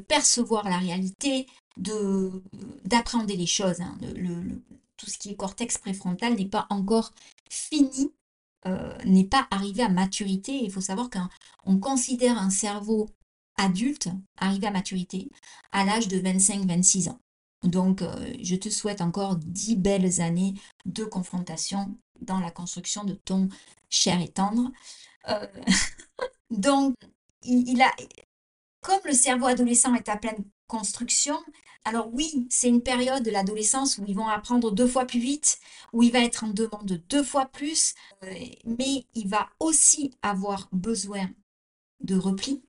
percevoir 0.08 0.68
la 0.68 0.78
réalité, 0.78 1.46
de 1.76 2.42
d'appréhender 2.84 3.36
les 3.36 3.46
choses. 3.46 3.80
Hein. 3.80 3.98
Tout 4.96 5.08
ce 5.08 5.18
qui 5.18 5.30
est 5.30 5.36
cortex 5.36 5.78
préfrontal 5.78 6.34
n'est 6.34 6.48
pas 6.48 6.66
encore 6.70 7.12
fini, 7.48 8.12
euh, 8.66 8.96
n'est 9.04 9.24
pas 9.24 9.46
arrivé 9.50 9.82
à 9.82 9.88
maturité. 9.88 10.52
Il 10.52 10.70
faut 10.72 10.80
savoir 10.80 11.08
qu'on 11.10 11.78
considère 11.78 12.38
un 12.38 12.50
cerveau 12.50 13.08
adulte 13.56 14.08
arrivé 14.36 14.66
à 14.66 14.70
maturité 14.70 15.30
à 15.72 15.84
l'âge 15.84 16.08
de 16.08 16.18
25-26 16.18 17.10
ans. 17.10 17.20
Donc, 17.62 18.02
euh, 18.02 18.34
je 18.42 18.56
te 18.56 18.68
souhaite 18.68 19.00
encore 19.00 19.36
dix 19.36 19.76
belles 19.76 20.20
années 20.20 20.54
de 20.86 21.04
confrontation 21.04 21.96
dans 22.20 22.40
la 22.40 22.50
construction 22.50 23.04
de 23.04 23.14
ton 23.14 23.48
cher 23.90 24.20
et 24.20 24.28
tendre. 24.28 24.70
Euh, 25.28 25.46
donc, 26.50 26.94
il, 27.42 27.80
a, 27.82 27.92
comme 28.80 29.00
le 29.04 29.12
cerveau 29.12 29.46
adolescent 29.46 29.94
est 29.94 30.08
à 30.08 30.16
pleine 30.16 30.44
construction, 30.66 31.38
alors 31.84 32.10
oui, 32.12 32.46
c'est 32.50 32.68
une 32.68 32.82
période 32.82 33.22
de 33.22 33.30
l'adolescence 33.30 33.98
où 33.98 34.04
ils 34.06 34.14
vont 34.14 34.28
apprendre 34.28 34.70
deux 34.70 34.86
fois 34.86 35.06
plus 35.06 35.20
vite, 35.20 35.58
où 35.92 36.02
il 36.02 36.12
va 36.12 36.20
être 36.20 36.44
en 36.44 36.48
demande 36.48 37.02
deux 37.08 37.22
fois 37.22 37.46
plus, 37.46 37.94
euh, 38.24 38.34
mais 38.64 39.06
il 39.14 39.28
va 39.28 39.48
aussi 39.58 40.12
avoir 40.22 40.68
besoin 40.72 41.30
de 42.00 42.16
repli, 42.16 42.62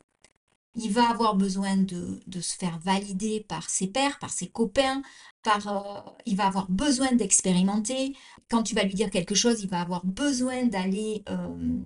il 0.76 0.92
va 0.92 1.10
avoir 1.10 1.36
besoin 1.36 1.78
de, 1.78 2.42
se 2.42 2.56
faire 2.56 2.80
valider 2.80 3.46
par 3.48 3.70
ses 3.70 3.88
pairs, 3.88 4.20
par 4.20 4.30
ses 4.30 4.48
copains, 4.48 5.02
par, 5.44 5.68
euh, 5.68 6.12
il 6.26 6.36
va 6.36 6.48
avoir 6.48 6.70
besoin 6.70 7.12
d'expérimenter. 7.14 8.16
Quand 8.50 8.64
tu 8.64 8.76
vas 8.76 8.84
lui 8.84 8.94
dire 8.94 9.10
quelque 9.10 9.36
chose, 9.36 9.62
il 9.62 9.70
va 9.70 9.82
avoir 9.82 10.06
besoin 10.06 10.66
d'aller 10.66 11.24
euh, 11.30 11.80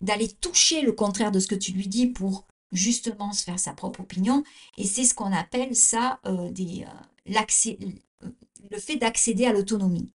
d'aller 0.00 0.28
toucher 0.28 0.80
le 0.82 0.92
contraire 0.92 1.30
de 1.30 1.40
ce 1.40 1.46
que 1.46 1.54
tu 1.54 1.72
lui 1.72 1.86
dis 1.86 2.06
pour 2.06 2.46
justement 2.72 3.32
se 3.32 3.44
faire 3.44 3.58
sa 3.58 3.74
propre 3.74 4.00
opinion. 4.00 4.42
Et 4.78 4.84
c'est 4.84 5.04
ce 5.04 5.14
qu'on 5.14 5.32
appelle 5.32 5.76
ça 5.76 6.20
euh, 6.26 6.50
le 8.70 8.78
fait 8.78 8.96
d'accéder 8.96 9.44
à 9.46 9.52
l'autonomie. 9.52 10.10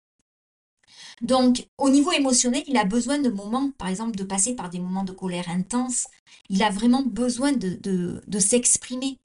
Donc, 1.24 1.66
au 1.78 1.90
niveau 1.90 2.12
émotionnel, 2.12 2.64
il 2.68 2.78
a 2.78 2.84
besoin 2.84 3.18
de 3.18 3.30
moments, 3.30 3.72
par 3.78 3.88
exemple, 3.88 4.16
de 4.18 4.26
passer 4.26 4.56
par 4.56 4.70
des 4.70 4.80
moments 4.80 5.06
de 5.06 5.14
colère 5.14 5.50
intense. 5.50 6.08
Il 6.50 6.62
a 6.62 6.70
vraiment 6.70 7.02
besoin 7.02 7.54
de, 7.54 8.40
s'exprimer. 8.40 9.18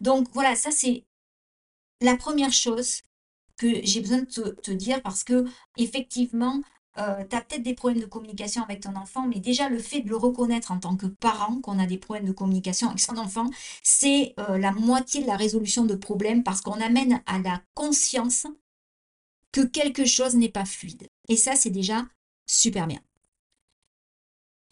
Donc, 0.00 0.28
voilà, 0.32 0.56
ça, 0.56 0.70
c'est 0.70 1.04
la 2.00 2.16
première 2.16 2.52
chose 2.52 3.02
que 3.58 3.66
j'ai 3.84 4.00
besoin 4.00 4.18
de 4.20 4.24
te, 4.62 4.70
dire 4.70 5.02
parce 5.02 5.24
que, 5.24 5.44
effectivement, 5.76 6.62
euh, 6.98 7.22
tu 7.28 7.36
as 7.36 7.42
peut-être 7.42 7.62
des 7.62 7.74
problèmes 7.74 8.00
de 8.00 8.06
communication 8.06 8.62
avec 8.62 8.80
ton 8.80 8.96
enfant, 8.96 9.26
mais 9.28 9.38
déjà 9.38 9.68
le 9.68 9.78
fait 9.78 10.00
de 10.00 10.08
le 10.08 10.16
reconnaître 10.16 10.72
en 10.72 10.78
tant 10.78 10.96
que 10.96 11.06
parent 11.06 11.60
qu'on 11.60 11.78
a 11.78 11.86
des 11.86 11.98
problèmes 11.98 12.26
de 12.26 12.32
communication 12.32 12.88
avec 12.88 13.00
son 13.00 13.18
enfant, 13.18 13.50
c'est 13.82 14.34
euh, 14.40 14.56
la 14.56 14.72
moitié 14.72 15.20
de 15.20 15.26
la 15.26 15.36
résolution 15.36 15.84
de 15.84 15.94
problèmes 15.94 16.42
parce 16.42 16.62
qu'on 16.62 16.80
amène 16.80 17.22
à 17.26 17.38
la 17.40 17.60
conscience 17.74 18.46
que 19.52 19.62
quelque 19.62 20.04
chose 20.04 20.34
n'est 20.34 20.50
pas 20.50 20.64
fluide. 20.64 21.08
Et 21.28 21.36
ça, 21.36 21.56
c'est 21.56 21.70
déjà 21.70 22.06
super 22.46 22.86
bien. 22.86 23.00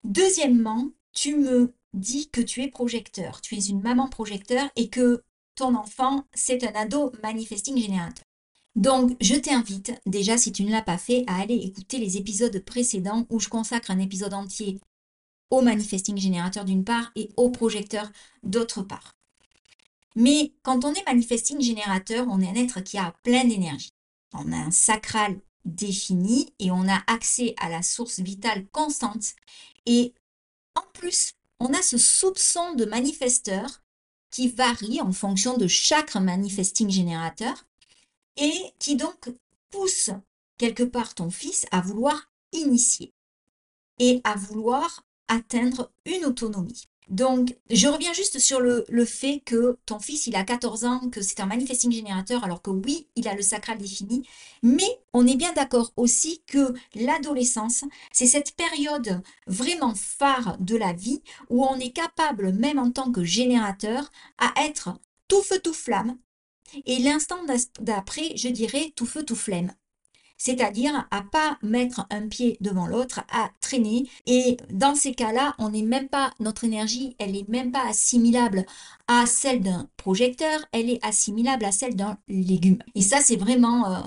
Deuxièmement, 0.05 0.91
tu 1.13 1.37
me 1.37 1.73
dis 1.95 2.29
que 2.29 2.41
tu 2.41 2.63
es 2.63 2.69
projecteur, 2.69 3.41
tu 3.41 3.55
es 3.55 3.67
une 3.67 3.81
maman 3.81 4.09
projecteur 4.09 4.69
et 4.77 4.91
que 4.91 5.23
ton 5.55 5.75
enfant, 5.75 6.25
c'est 6.35 6.65
un 6.65 6.75
ado 6.75 7.13
manifesting 7.23 7.79
générateur. 7.79 8.25
Donc, 8.75 9.17
je 9.21 9.37
t'invite, 9.37 9.93
déjà 10.05 10.37
si 10.37 10.51
tu 10.51 10.65
ne 10.65 10.73
l'as 10.73 10.83
pas 10.83 10.99
fait, 10.99 11.23
à 11.29 11.41
aller 11.41 11.55
écouter 11.55 11.99
les 11.99 12.17
épisodes 12.17 12.59
précédents 12.65 13.25
où 13.31 13.39
je 13.39 13.49
consacre 13.49 13.93
un 13.93 14.01
épisode 14.01 14.35
entier 14.35 14.81
au 15.51 15.63
manifesting 15.63 16.19
générateur 16.19 16.65
d'une 16.65 16.85
part 16.85 17.13
et 17.15 17.31
au 17.37 17.51
projecteur 17.51 18.11
d'autre 18.43 18.83
part. 18.83 19.15
Mais 20.17 20.53
quand 20.63 20.85
on 20.85 20.93
est 20.93 21.07
manifesting 21.07 21.61
générateur, 21.61 22.27
on 22.29 22.41
est 22.41 22.49
un 22.49 22.57
être 22.57 22.81
qui 22.81 22.99
a 22.99 23.15
plein 23.23 23.45
d'énergie 23.45 23.94
on 24.35 24.53
a 24.53 24.57
un 24.57 24.71
sacral 24.71 25.41
défini 25.65 26.53
et 26.59 26.71
on 26.71 26.89
a 26.89 27.03
accès 27.07 27.55
à 27.59 27.69
la 27.69 27.83
source 27.83 28.21
vitale 28.21 28.67
constante. 28.67 29.35
Et 29.87 30.13
en 30.75 30.85
plus, 30.93 31.35
on 31.61 31.73
a 31.73 31.83
ce 31.83 31.99
soupçon 31.99 32.75
de 32.75 32.85
manifesteur 32.85 33.83
qui 34.31 34.49
varie 34.49 35.01
en 35.01 35.13
fonction 35.13 35.57
de 35.57 35.67
chaque 35.67 36.15
manifesting 36.17 36.91
générateur 36.91 37.65
et 38.37 38.53
qui 38.79 38.97
donc 38.97 39.33
pousse 39.71 40.11
quelque 40.59 40.83
part 40.83 41.15
ton 41.15 41.31
fils 41.31 41.67
à 41.71 41.81
vouloir 41.81 42.31
initier 42.53 43.13
et 43.99 44.21
à 44.25 44.35
vouloir 44.35 45.05
atteindre 45.29 45.91
une 46.05 46.25
autonomie. 46.25 46.89
Donc, 47.09 47.57
je 47.71 47.87
reviens 47.87 48.13
juste 48.13 48.39
sur 48.39 48.61
le, 48.61 49.05
fait 49.05 49.41
que 49.45 49.79
ton 49.87 49.99
fils, 49.99 50.27
il 50.27 50.37
a 50.37 50.45
14 50.45 50.85
ans, 50.85 51.01
que 51.11 51.21
c'est 51.21 51.41
un 51.41 51.47
manifesting 51.47 51.93
générateur, 51.93 52.45
alors 52.45 52.63
que 52.63 52.71
oui, 52.71 53.09
il 53.15 53.29
a 53.29 53.35
le 53.35 53.43
sacral 53.43 53.79
défini, 53.79 54.27
mais 54.63 55.01
on 55.13 55.27
est 55.27 55.37
bien 55.37 55.53
d'accord 55.53 55.93
aussi 55.97 56.43
que 56.47 56.73
l'adolescence, 56.95 57.85
c'est 58.13 58.27
cette 58.27 58.57
période 58.57 59.23
vraiment 59.47 59.95
phare 59.95 60.57
de 60.61 60.77
la 60.77 60.93
vie 60.93 61.23
où 61.51 61.65
on 61.65 61.79
est 61.79 61.93
capable, 61.93 62.53
même 62.53 62.79
en 62.79 62.91
tant 62.91 63.13
que 63.13 63.25
générateur, 63.25 64.11
à 64.39 64.53
être 64.65 64.99
tout 65.29 65.43
feu, 65.43 65.59
tout 65.59 65.75
flamme, 65.75 66.17
et 66.87 66.99
l'instant 66.99 67.41
d'après, 67.81 68.37
je 68.37 68.49
dirais 68.49 68.93
tout 68.97 69.07
feu, 69.07 69.25
tout 69.25 69.37
flemme 69.37 69.73
c'est-à-dire 70.45 71.09
à 71.11 71.23
pas 71.23 71.57
mettre 71.63 72.07
un 72.11 72.29
pied 72.29 72.59
devant 72.61 72.87
l'autre, 72.87 73.21
à 73.33 73.51
traîner. 73.63 74.07
Et 74.27 74.59
dans 74.71 74.95
ces 74.95 75.15
cas-là, 75.15 75.55
on 75.59 75.71
n'est 75.71 75.81
même 75.81 76.11
pas, 76.11 76.35
notre 76.39 76.65
énergie, 76.65 77.17
elle 77.19 77.33
n'est 77.33 77.47
même 77.49 77.73
pas 77.73 77.87
assimilable 77.89 78.67
à 79.09 79.25
celle 79.25 79.63
d'un 79.63 79.89
projecteur, 79.97 80.61
elle 80.73 80.91
est 80.91 81.03
assimilable 81.03 81.65
à 81.65 81.73
celle 81.73 81.97
d'un 81.97 82.19
légume. 82.29 82.77
Et 82.95 83.01
ça, 83.01 83.23
c'est 83.23 83.37
vraiment, 83.37 83.91
euh, 83.91 84.01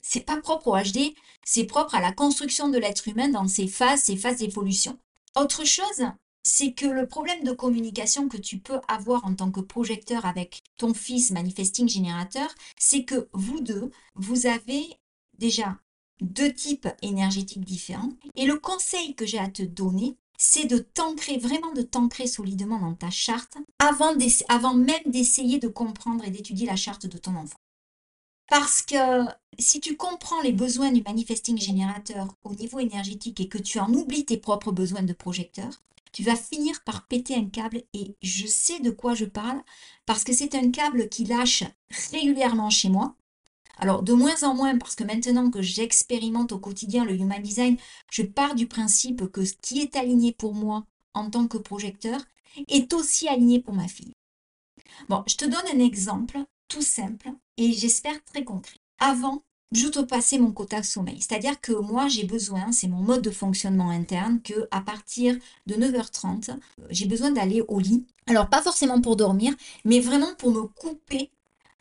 c'est 0.00 0.24
pas 0.24 0.40
propre 0.40 0.68
au 0.68 0.76
HD, 0.78 1.12
c'est 1.44 1.64
propre 1.64 1.94
à 1.96 2.00
la 2.00 2.12
construction 2.12 2.70
de 2.70 2.78
l'être 2.78 3.06
humain 3.06 3.28
dans 3.28 3.46
ses 3.46 3.68
phases, 3.68 4.04
ses 4.04 4.16
phases 4.16 4.38
d'évolution. 4.38 4.98
Autre 5.36 5.66
chose, 5.66 6.06
c'est 6.44 6.72
que 6.72 6.86
le 6.86 7.06
problème 7.06 7.44
de 7.44 7.52
communication 7.52 8.28
que 8.28 8.38
tu 8.38 8.58
peux 8.58 8.80
avoir 8.88 9.26
en 9.26 9.34
tant 9.34 9.50
que 9.50 9.60
projecteur 9.60 10.24
avec 10.24 10.62
ton 10.78 10.94
fils 10.94 11.30
manifesting 11.30 11.90
générateur, 11.90 12.48
c'est 12.78 13.04
que 13.04 13.28
vous 13.34 13.60
deux, 13.60 13.90
vous 14.14 14.46
avez 14.46 14.96
déjà 15.38 15.78
deux 16.20 16.52
types 16.52 16.88
énergétiques 17.02 17.64
différents. 17.64 18.12
Et 18.34 18.46
le 18.46 18.58
conseil 18.58 19.14
que 19.14 19.26
j'ai 19.26 19.38
à 19.38 19.48
te 19.48 19.62
donner, 19.62 20.16
c'est 20.38 20.66
de 20.66 20.78
t'ancrer, 20.78 21.38
vraiment 21.38 21.72
de 21.72 21.82
t'ancrer 21.82 22.26
solidement 22.26 22.78
dans 22.78 22.94
ta 22.94 23.10
charte 23.10 23.56
avant, 23.78 24.14
avant 24.48 24.74
même 24.74 25.02
d'essayer 25.06 25.58
de 25.58 25.68
comprendre 25.68 26.24
et 26.24 26.30
d'étudier 26.30 26.66
la 26.66 26.76
charte 26.76 27.06
de 27.06 27.18
ton 27.18 27.36
enfant. 27.36 27.58
Parce 28.48 28.82
que 28.82 29.24
si 29.58 29.80
tu 29.80 29.96
comprends 29.96 30.40
les 30.42 30.52
besoins 30.52 30.92
du 30.92 31.02
manifesting 31.02 31.58
générateur 31.58 32.28
au 32.44 32.54
niveau 32.54 32.78
énergétique 32.78 33.40
et 33.40 33.48
que 33.48 33.58
tu 33.58 33.80
en 33.80 33.92
oublies 33.92 34.24
tes 34.24 34.36
propres 34.36 34.72
besoins 34.72 35.02
de 35.02 35.12
projecteur, 35.12 35.70
tu 36.12 36.22
vas 36.22 36.36
finir 36.36 36.82
par 36.84 37.06
péter 37.06 37.34
un 37.34 37.46
câble 37.46 37.82
et 37.92 38.16
je 38.22 38.46
sais 38.46 38.80
de 38.80 38.90
quoi 38.90 39.14
je 39.14 39.24
parle 39.24 39.60
parce 40.06 40.24
que 40.24 40.32
c'est 40.32 40.54
un 40.54 40.70
câble 40.70 41.08
qui 41.08 41.24
lâche 41.24 41.64
régulièrement 42.12 42.70
chez 42.70 42.88
moi 42.88 43.16
Alors 43.76 44.02
de 44.02 44.12
moins 44.12 44.42
en 44.42 44.54
moins, 44.54 44.78
parce 44.78 44.94
que 44.94 45.04
maintenant 45.04 45.50
que 45.50 45.62
j'expérimente 45.62 46.52
au 46.52 46.58
quotidien 46.58 47.04
le 47.04 47.14
Human 47.14 47.42
Design, 47.42 47.76
je 48.10 48.22
pars 48.22 48.54
du 48.54 48.66
principe 48.66 49.30
que 49.30 49.44
ce 49.44 49.54
qui 49.60 49.80
est 49.80 49.96
aligné 49.96 50.32
pour 50.32 50.54
moi 50.54 50.84
en 51.14 51.30
tant 51.30 51.46
que 51.46 51.58
projecteur 51.58 52.20
est 52.68 52.92
aussi 52.94 53.28
aligné 53.28 53.60
pour 53.60 53.74
ma 53.74 53.88
fille. 53.88 54.12
Bon, 55.08 55.22
je 55.26 55.36
te 55.36 55.44
donne 55.44 55.66
un 55.74 55.84
exemple 55.84 56.38
tout 56.68 56.82
simple 56.82 57.30
et 57.56 57.72
j'espère 57.72 58.22
très 58.24 58.44
concret. 58.44 58.78
Avant, 58.98 59.42
j'outrepassais 59.72 60.38
mon 60.38 60.52
quota 60.52 60.82
sommeil. 60.82 61.20
C'est-à-dire 61.20 61.60
que 61.60 61.72
moi, 61.72 62.08
j'ai 62.08 62.24
besoin, 62.24 62.72
c'est 62.72 62.88
mon 62.88 63.02
mode 63.02 63.22
de 63.22 63.30
fonctionnement 63.30 63.90
interne, 63.90 64.40
que 64.42 64.68
à 64.70 64.80
partir 64.80 65.36
de 65.66 65.74
9h30, 65.74 66.56
j'ai 66.90 67.06
besoin 67.06 67.30
d'aller 67.30 67.62
au 67.68 67.78
lit. 67.78 68.06
Alors, 68.26 68.48
pas 68.48 68.62
forcément 68.62 69.00
pour 69.00 69.16
dormir, 69.16 69.54
mais 69.84 70.00
vraiment 70.00 70.34
pour 70.38 70.50
me 70.50 70.62
couper 70.62 71.30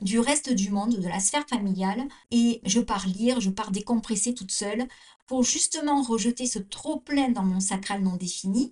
du 0.01 0.19
reste 0.19 0.51
du 0.51 0.71
monde, 0.71 0.99
de 0.99 1.07
la 1.07 1.19
sphère 1.19 1.47
familiale, 1.47 2.03
et 2.31 2.61
je 2.65 2.79
pars 2.79 3.07
lire, 3.07 3.39
je 3.39 3.49
pars 3.49 3.71
décompresser 3.71 4.33
toute 4.33 4.51
seule 4.51 4.87
pour 5.27 5.43
justement 5.43 6.01
rejeter 6.01 6.45
ce 6.45 6.59
trop-plein 6.59 7.29
dans 7.29 7.43
mon 7.43 7.59
sacral 7.59 8.03
non 8.03 8.15
défini 8.15 8.71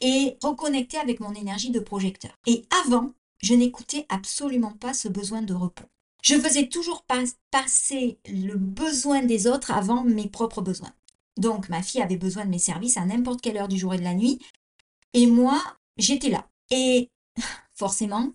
et 0.00 0.36
reconnecter 0.42 0.96
avec 0.96 1.20
mon 1.20 1.34
énergie 1.34 1.70
de 1.70 1.80
projecteur. 1.80 2.32
Et 2.46 2.64
avant, 2.84 3.12
je 3.42 3.54
n'écoutais 3.54 4.06
absolument 4.08 4.72
pas 4.72 4.94
ce 4.94 5.08
besoin 5.08 5.42
de 5.42 5.54
repos. 5.54 5.84
Je 6.22 6.38
faisais 6.38 6.68
toujours 6.68 7.04
passer 7.50 8.18
le 8.28 8.54
besoin 8.54 9.22
des 9.22 9.46
autres 9.46 9.70
avant 9.70 10.04
mes 10.04 10.28
propres 10.28 10.62
besoins. 10.62 10.92
Donc 11.36 11.68
ma 11.68 11.82
fille 11.82 12.02
avait 12.02 12.16
besoin 12.16 12.44
de 12.44 12.50
mes 12.50 12.58
services 12.58 12.98
à 12.98 13.04
n'importe 13.04 13.40
quelle 13.40 13.56
heure 13.56 13.68
du 13.68 13.78
jour 13.78 13.94
et 13.94 13.98
de 13.98 14.04
la 14.04 14.14
nuit. 14.14 14.38
Et 15.14 15.26
moi, 15.26 15.60
j'étais 15.96 16.28
là. 16.28 16.46
Et 16.70 17.10
forcément, 17.74 18.32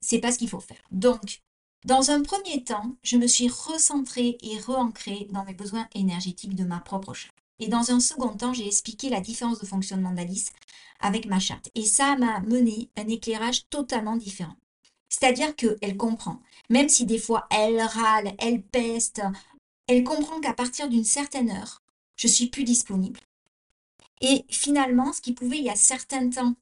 c'est 0.00 0.18
pas 0.18 0.32
ce 0.32 0.38
qu'il 0.38 0.48
faut 0.48 0.60
faire. 0.60 0.82
Donc, 0.90 1.42
dans 1.84 2.10
un 2.10 2.22
premier 2.22 2.62
temps, 2.62 2.96
je 3.02 3.16
me 3.16 3.26
suis 3.26 3.48
recentrée 3.48 4.38
et 4.40 4.58
re-ancrée 4.58 5.26
dans 5.30 5.44
mes 5.44 5.54
besoins 5.54 5.88
énergétiques 5.94 6.54
de 6.54 6.64
ma 6.64 6.78
propre 6.78 7.12
charte. 7.12 7.34
Et 7.58 7.68
dans 7.68 7.90
un 7.90 7.98
second 7.98 8.36
temps, 8.36 8.52
j'ai 8.52 8.66
expliqué 8.66 9.08
la 9.08 9.20
différence 9.20 9.58
de 9.58 9.66
fonctionnement 9.66 10.12
d'Alice 10.12 10.52
avec 11.00 11.26
ma 11.26 11.40
charte. 11.40 11.70
Et 11.74 11.84
ça 11.84 12.16
m'a 12.16 12.40
mené 12.40 12.88
un 12.96 13.08
éclairage 13.08 13.68
totalement 13.68 14.16
différent. 14.16 14.56
C'est-à-dire 15.08 15.54
qu'elle 15.56 15.96
comprend, 15.96 16.40
même 16.70 16.88
si 16.88 17.04
des 17.04 17.18
fois 17.18 17.46
elle 17.50 17.80
râle, 17.80 18.32
elle 18.38 18.62
peste, 18.62 19.20
elle 19.86 20.04
comprend 20.04 20.40
qu'à 20.40 20.54
partir 20.54 20.88
d'une 20.88 21.04
certaine 21.04 21.50
heure, 21.50 21.82
je 22.16 22.28
suis 22.28 22.46
plus 22.46 22.64
disponible. 22.64 23.20
Et 24.20 24.44
finalement, 24.48 25.12
ce 25.12 25.20
qui 25.20 25.32
pouvait 25.32 25.58
il 25.58 25.64
y 25.64 25.70
a 25.70 25.76
certains 25.76 26.30
temps 26.30 26.54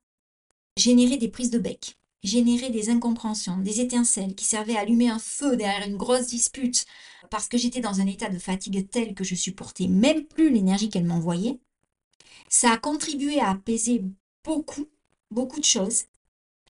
générer 0.77 1.19
des 1.19 1.29
prises 1.29 1.51
de 1.51 1.59
bec, 1.59 1.99
générer 2.23 2.71
des 2.71 2.91
incompréhensions, 2.91 3.59
des 3.59 3.81
étincelles 3.81 4.35
qui 4.35 4.45
servaient 4.45 4.77
à 4.77 4.81
allumer 4.81 5.09
un 5.09 5.19
feu 5.19 5.57
derrière 5.57 5.87
une 5.87 5.97
grosse 5.97 6.27
dispute 6.27 6.87
parce 7.31 7.49
que 7.49 7.59
j'étais 7.59 7.81
dans 7.81 8.01
un 8.01 8.07
état 8.07 8.29
de 8.29 8.39
fatigue 8.39 8.89
tel 8.91 9.15
que 9.15 9.25
je 9.25 9.35
supportais 9.35 9.87
même 9.87 10.25
plus 10.25 10.51
l'énergie 10.51 10.91
qu'elle 10.91 11.05
m'envoyait, 11.05 11.59
ça 12.49 12.73
a 12.73 12.79
contribué 12.79 13.41
à 13.41 13.51
apaiser 13.51 14.05
beaucoup, 14.45 14.87
beaucoup 15.31 15.61
de 15.61 15.65
choses 15.65 16.05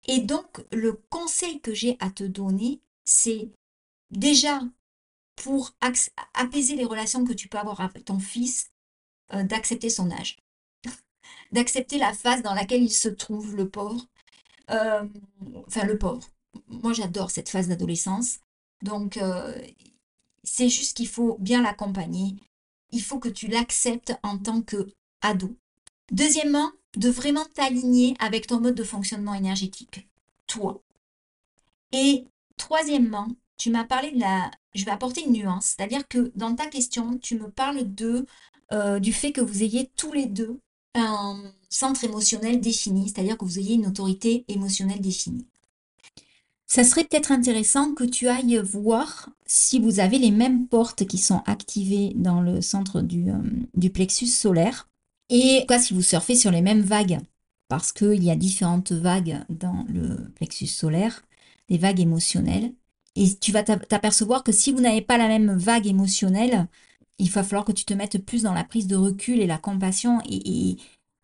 et 0.07 0.21
donc, 0.21 0.65
le 0.71 0.95
conseil 1.11 1.61
que 1.61 1.75
j'ai 1.75 1.97
à 2.01 2.11
te 2.11 2.25
donner, 2.25 2.81
c'est 3.05 3.51
déjà 4.11 4.61
pour 5.37 5.75
apaiser 6.35 6.77
les 6.77 6.85
relations 6.85 7.25
que 7.25 7.33
tu 7.33 7.49
peux 7.49 7.59
avoir 7.59 7.81
avec 7.81 8.05
ton 8.05 8.19
fils, 8.19 8.71
euh, 9.33 9.43
d'accepter 9.43 9.91
son 9.91 10.11
âge, 10.11 10.37
d'accepter 11.53 11.99
la 11.99 12.13
phase 12.13 12.43
dans 12.43 12.55
laquelle 12.55 12.83
il 12.83 12.93
se 12.93 13.09
trouve, 13.09 13.57
le 13.57 13.69
pauvre. 13.69 14.07
Euh, 14.71 15.05
enfin, 15.67 15.85
le 15.85 15.99
pauvre. 15.99 16.27
Moi, 16.69 16.93
j'adore 16.93 17.31
cette 17.31 17.49
phase 17.49 17.69
d'adolescence. 17.69 18.39
Donc, 18.83 19.17
euh, 19.17 19.55
c'est 20.43 20.69
juste 20.69 20.97
qu'il 20.97 21.09
faut 21.09 21.37
bien 21.39 21.63
l'accompagner. 21.63 22.37
Il 22.91 23.03
faut 23.03 23.19
que 23.19 23.29
tu 23.29 23.49
l'acceptes 23.49 24.15
en 24.23 24.39
tant 24.39 24.63
que 24.63 24.87
ado. 25.21 25.57
Deuxièmement, 26.13 26.71
de 26.97 27.09
vraiment 27.09 27.45
t'aligner 27.55 28.15
avec 28.21 28.47
ton 28.47 28.61
mode 28.61 28.75
de 28.75 28.85
fonctionnement 28.85 29.35
énergétique, 29.35 30.09
toi. 30.47 30.83
Et 31.93 32.27
troisièmement, 32.57 33.29
tu 33.57 33.71
m'as 33.71 33.85
parlé 33.85 34.13
de 34.13 34.21
la... 34.21 34.51
Je 34.75 34.85
vais 34.85 34.91
apporter 34.91 35.25
une 35.25 35.33
nuance, 35.33 35.75
c'est-à-dire 35.77 36.07
que 36.09 36.33
dans 36.37 36.55
ta 36.55 36.67
question, 36.67 37.19
tu 37.19 37.39
me 37.39 37.51
parles 37.51 37.95
de, 37.95 38.27
euh, 38.73 38.99
du 38.99 39.13
fait 39.13 39.33
que 39.33 39.41
vous 39.41 39.63
ayez 39.63 39.91
tous 39.97 40.13
les 40.13 40.27
deux 40.27 40.61
centre 41.69 42.05
émotionnel 42.05 42.61
défini, 42.61 43.09
c'est-à-dire 43.09 43.37
que 43.37 43.45
vous 43.45 43.59
ayez 43.59 43.75
une 43.75 43.87
autorité 43.87 44.45
émotionnelle 44.49 45.01
définie. 45.01 45.47
Ça 46.67 46.83
serait 46.83 47.05
peut-être 47.05 47.31
intéressant 47.31 47.95
que 47.95 48.05
tu 48.05 48.29
ailles 48.29 48.61
voir 48.65 49.31
si 49.47 49.79
vous 49.79 50.01
avez 50.01 50.19
les 50.19 50.31
mêmes 50.31 50.67
portes 50.67 51.07
qui 51.07 51.19
sont 51.19 51.43
activées 51.47 52.13
dans 52.17 52.41
le 52.41 52.61
centre 52.61 53.01
du, 53.01 53.31
euh, 53.31 53.89
plexus 53.91 54.27
solaire 54.27 54.89
et 55.31 55.65
quoi 55.67 55.79
si 55.79 55.95
vous 55.95 56.03
surfez 56.03 56.35
sur 56.35 56.51
les 56.51 56.63
mêmes 56.63 56.83
vagues, 56.83 57.21
parce 57.69 57.93
qu'il 57.93 58.23
y 58.23 58.31
a 58.31 58.37
différentes 58.37 58.93
vagues 58.93 59.41
dans 59.49 59.85
le 59.89 60.31
plexus 60.35 60.67
solaire, 60.67 61.23
des 61.69 61.79
vagues 61.79 62.01
émotionnelles. 62.01 62.73
Et 63.17 63.35
tu 63.37 63.53
vas 63.53 63.63
t'apercevoir 63.63 64.43
que 64.43 64.53
si 64.53 64.73
vous 64.73 64.81
n'avez 64.81 65.01
pas 65.01 65.19
la 65.19 65.29
même 65.29 65.57
vague 65.57 65.87
émotionnelle, 65.87 66.67
il 67.19 67.31
va 67.31 67.43
falloir 67.43 67.65
que 67.65 67.73
tu 67.73 67.85
te 67.85 67.95
mettes 67.95 68.19
plus 68.25 68.43
dans 68.43 68.55
la 68.55 68.65
prise 68.65 68.87
de 68.87 68.97
recul 68.97 69.41
et 69.41 69.47
la 69.47 69.59
compassion 69.59 70.21
et, 70.29 70.77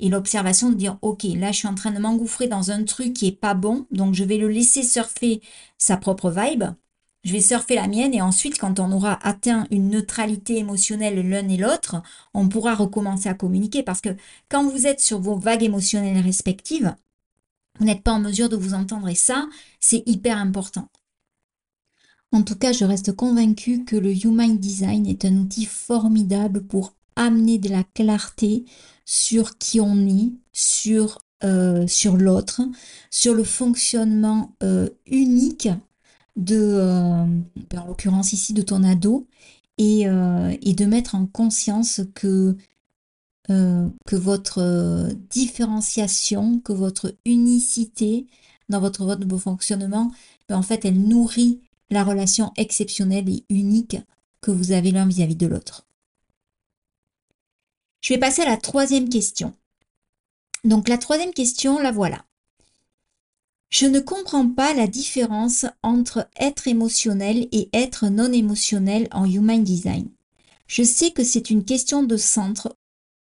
l'observation 0.03 0.70
de 0.70 0.76
dire 0.76 0.96
ok 1.03 1.24
là 1.37 1.53
je 1.53 1.59
suis 1.59 1.68
en 1.68 1.74
train 1.74 1.90
de 1.90 1.98
m'engouffrer 1.98 2.48
dans 2.48 2.70
un 2.70 2.85
truc 2.85 3.12
qui 3.12 3.26
est 3.26 3.33
pas 3.33 3.53
bon 3.53 3.87
donc 3.90 4.14
je 4.14 4.24
vais 4.24 4.38
le 4.38 4.48
laisser 4.48 4.83
surfer 4.83 5.42
sa 5.76 5.96
propre 5.96 6.31
vibe. 6.31 6.64
Je 7.22 7.33
vais 7.33 7.40
surfer 7.40 7.74
la 7.74 7.87
mienne 7.87 8.14
et 8.14 8.22
ensuite, 8.22 8.59
quand 8.59 8.81
on 8.81 8.92
aura 8.92 9.18
atteint 9.26 9.66
une 9.70 9.90
neutralité 9.90 10.57
émotionnelle 10.57 11.20
l'un 11.29 11.48
et 11.48 11.59
l'autre, 11.59 12.03
on 12.33 12.48
pourra 12.48 12.74
recommencer 12.74 13.29
à 13.29 13.35
communiquer. 13.35 13.83
Parce 13.83 14.00
que 14.00 14.16
quand 14.48 14.66
vous 14.66 14.87
êtes 14.87 15.00
sur 15.00 15.20
vos 15.20 15.37
vagues 15.37 15.62
émotionnelles 15.62 16.24
respectives, 16.24 16.94
vous 17.79 17.85
n'êtes 17.85 18.03
pas 18.03 18.12
en 18.12 18.20
mesure 18.20 18.48
de 18.48 18.57
vous 18.57 18.72
entendre. 18.72 19.09
Et 19.09 19.14
ça, 19.14 19.48
c'est 19.81 20.03
hyper 20.07 20.38
important. 20.38 20.88
En 22.33 22.43
tout 22.43 22.55
cas, 22.55 22.73
je 22.73 22.85
reste 22.85 23.12
convaincue 23.12 23.85
que 23.85 23.97
le 23.97 24.12
Human 24.12 24.57
Design 24.57 25.07
est 25.07 25.25
un 25.25 25.37
outil 25.37 25.64
formidable 25.64 26.62
pour 26.62 26.95
amener 27.16 27.59
de 27.59 27.69
la 27.69 27.83
clarté 27.83 28.64
sur 29.05 29.59
qui 29.59 29.81
on 29.81 30.07
est, 30.07 30.33
sur, 30.53 31.19
euh, 31.43 31.87
sur 31.88 32.16
l'autre, 32.16 32.62
sur 33.11 33.35
le 33.35 33.43
fonctionnement 33.43 34.55
euh, 34.62 34.88
unique 35.07 35.69
de, 36.37 36.57
euh, 36.57 37.25
en 37.77 37.87
l'occurrence 37.87 38.33
ici, 38.33 38.53
de 38.55 38.62
ton 38.62 38.85
ado, 38.85 39.27
et, 39.79 40.07
euh, 40.07 40.57
et, 40.62 40.75
de 40.75 40.85
mettre 40.85 41.14
en 41.16 41.27
conscience 41.27 42.03
que, 42.14 42.57
euh, 43.51 43.88
que 44.07 44.16
votre 44.16 45.11
différenciation, 45.31 46.61
que 46.61 46.73
votre 46.73 47.14
unicité 47.25 48.27
dans 48.69 48.81
votre 48.81 49.16
de 49.16 49.37
fonctionnement, 49.37 50.12
ben, 50.49 50.57
en 50.59 50.62
fait, 50.62 50.85
elle 50.85 51.01
nourrit 51.01 51.61
la 51.90 52.05
relation 52.05 52.53
exceptionnelle 52.57 53.29
et 53.29 53.44
unique 53.48 53.96
que 54.40 54.50
vous 54.50 54.72
avez 54.72 54.90
l'un 54.90 55.07
vis-à-vis 55.07 55.37
de 55.37 55.46
l'autre. 55.46 55.87
Je 58.00 58.14
vais 58.14 58.20
passer 58.20 58.42
à 58.42 58.46
la 58.46 58.57
troisième 58.57 59.09
question. 59.09 59.53
Donc 60.64 60.88
la 60.88 60.98
troisième 60.98 61.33
question, 61.33 61.79
la 61.79 61.92
voilà. 61.92 62.24
Je 63.70 63.87
ne 63.87 64.00
comprends 64.00 64.48
pas 64.48 64.74
la 64.74 64.87
différence 64.87 65.64
entre 65.83 66.29
être 66.38 66.66
émotionnel 66.66 67.48
et 67.53 67.68
être 67.72 68.09
non 68.09 68.33
émotionnel 68.33 69.07
en 69.12 69.24
Human 69.24 69.62
Design. 69.62 70.09
Je 70.66 70.83
sais 70.83 71.12
que 71.12 71.24
c'est 71.24 71.50
une 71.50 71.64
question 71.64 72.03
de 72.03 72.16
centre 72.16 72.76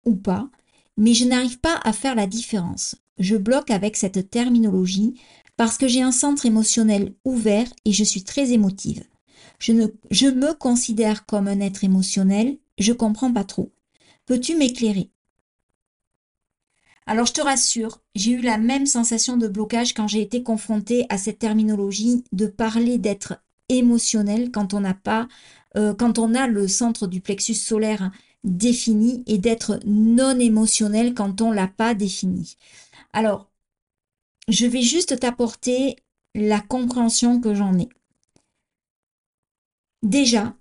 ou 0.05 0.15
pas, 0.15 0.49
mais 0.95 1.13
je 1.13 1.25
n'arrive 1.25 1.59
pas 1.59 1.79
à 1.83 1.91
faire 1.91 2.15
la 2.15 2.27
différence. 2.27 2.95
Je 3.19 3.35
bloque 3.35 3.71
avec 3.71 3.95
cette 3.95 4.29
terminologie 4.29 5.19
parce 5.57 5.77
que 5.77 5.87
j'ai 5.87 6.01
un 6.01 6.11
centre 6.11 6.45
émotionnel 6.45 7.13
ouvert 7.25 7.67
et 7.83 7.91
je 7.91 8.03
suis 8.03 8.23
très 8.23 8.51
émotive. 8.51 9.03
Je, 9.59 9.73
me 9.73 10.53
considère 10.53 11.25
comme 11.25 11.47
un 11.47 11.59
être 11.59 11.83
émotionnel, 11.83 12.57
je 12.77 12.93
comprends 12.93 13.33
pas 13.33 13.43
trop. 13.43 13.73
Peux-tu 14.27 14.55
m'éclairer? 14.55 15.09
Alors 17.07 17.25
je 17.25 17.33
te 17.33 17.41
rassure, 17.41 18.01
j'ai 18.15 18.31
eu 18.31 18.41
la 18.41 18.57
même 18.57 18.85
sensation 18.85 19.37
de 19.37 19.47
blocage 19.47 19.93
quand 19.93 20.07
j'ai 20.07 20.21
été 20.21 20.43
confrontée 20.43 21.05
à 21.09 21.17
cette 21.17 21.39
terminologie 21.39 22.23
de 22.33 22.47
parler 22.47 22.97
d'être 22.97 23.41
émotionnel 23.69 24.51
quand 24.51 24.73
on 24.73 24.81
n'a 24.81 24.93
pas, 24.93 25.27
euh, 25.77 25.93
quand 25.93 26.19
on 26.19 26.35
a 26.35 26.47
le 26.47 26.67
centre 26.67 27.07
du 27.07 27.21
plexus 27.21 27.53
solaire 27.53 28.11
défini 28.43 29.23
et 29.25 29.37
d'être 29.37 29.79
non 29.85 30.37
émotionnel 30.37 31.13
quand 31.13 31.41
on 31.41 31.51
l'a 31.51 31.67
pas 31.67 31.93
défini. 31.93 32.57
Alors, 33.13 33.46
je 34.47 34.65
vais 34.65 34.81
juste 34.81 35.19
t'apporter 35.19 35.95
la 36.35 36.59
compréhension 36.59 37.41
que 37.41 37.53
j'en 37.53 37.77
ai. 37.77 37.89
Déjà, 40.03 40.55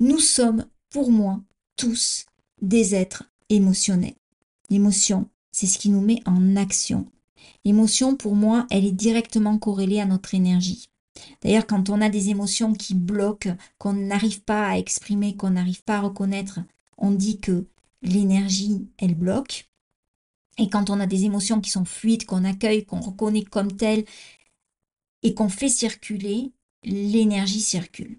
nous 0.00 0.18
sommes, 0.18 0.66
pour 0.90 1.10
moi, 1.10 1.40
tous 1.76 2.26
des 2.60 2.94
êtres 2.94 3.24
émotionnels. 3.48 4.16
L'émotion, 4.68 5.28
c'est 5.52 5.66
ce 5.66 5.78
qui 5.78 5.88
nous 5.88 6.00
met 6.00 6.20
en 6.26 6.56
action. 6.56 7.06
L'émotion, 7.64 8.16
pour 8.16 8.34
moi, 8.34 8.66
elle 8.70 8.84
est 8.84 8.92
directement 8.92 9.58
corrélée 9.58 10.00
à 10.00 10.06
notre 10.06 10.34
énergie. 10.34 10.88
D'ailleurs, 11.42 11.66
quand 11.66 11.88
on 11.88 12.00
a 12.00 12.08
des 12.08 12.28
émotions 12.28 12.74
qui 12.74 12.94
bloquent, 12.94 13.56
qu'on 13.78 13.94
n'arrive 13.94 14.42
pas 14.42 14.68
à 14.68 14.78
exprimer, 14.78 15.36
qu'on 15.36 15.50
n'arrive 15.50 15.82
pas 15.82 15.96
à 15.96 16.00
reconnaître, 16.00 16.60
on 16.98 17.10
dit 17.10 17.38
que 17.38 17.66
l'énergie, 18.02 18.86
elle 18.98 19.14
bloque. 19.14 19.68
Et 20.58 20.68
quand 20.70 20.90
on 20.90 21.00
a 21.00 21.06
des 21.06 21.24
émotions 21.24 21.60
qui 21.60 21.70
sont 21.70 21.84
fluides, 21.84 22.24
qu'on 22.24 22.44
accueille, 22.44 22.84
qu'on 22.84 23.00
reconnaît 23.00 23.44
comme 23.44 23.76
telles 23.76 24.04
et 25.22 25.34
qu'on 25.34 25.48
fait 25.48 25.68
circuler, 25.68 26.52
l'énergie 26.82 27.60
circule. 27.60 28.18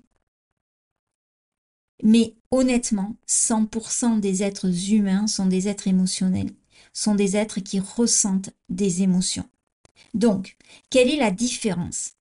Mais 2.03 2.35
honnêtement, 2.51 3.15
100% 3.27 4.19
des 4.19 4.43
êtres 4.43 4.91
humains 4.91 5.27
sont 5.27 5.47
des 5.47 5.67
êtres 5.67 5.87
émotionnels, 5.87 6.53
sont 6.93 7.15
des 7.15 7.35
êtres 7.35 7.59
qui 7.59 7.79
ressentent 7.79 8.51
des 8.69 9.01
émotions. 9.01 9.49
Donc, 10.13 10.57
quelle 10.89 11.09
est 11.09 11.17
la 11.17 11.31
différence? 11.31 12.13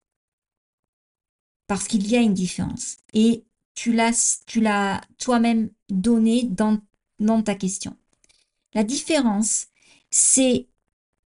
Parce 1.66 1.88
qu'il 1.88 2.06
y 2.08 2.16
a 2.16 2.20
une 2.20 2.34
différence. 2.34 2.98
Et 3.12 3.44
tu 3.74 3.92
l'as, 3.92 4.42
tu 4.46 4.60
l'as 4.60 5.00
toi-même 5.18 5.70
donné 5.90 6.44
dans, 6.44 6.80
dans 7.18 7.42
ta 7.42 7.54
question. 7.54 7.96
La 8.74 8.84
différence, 8.84 9.66
c'est 10.16 10.66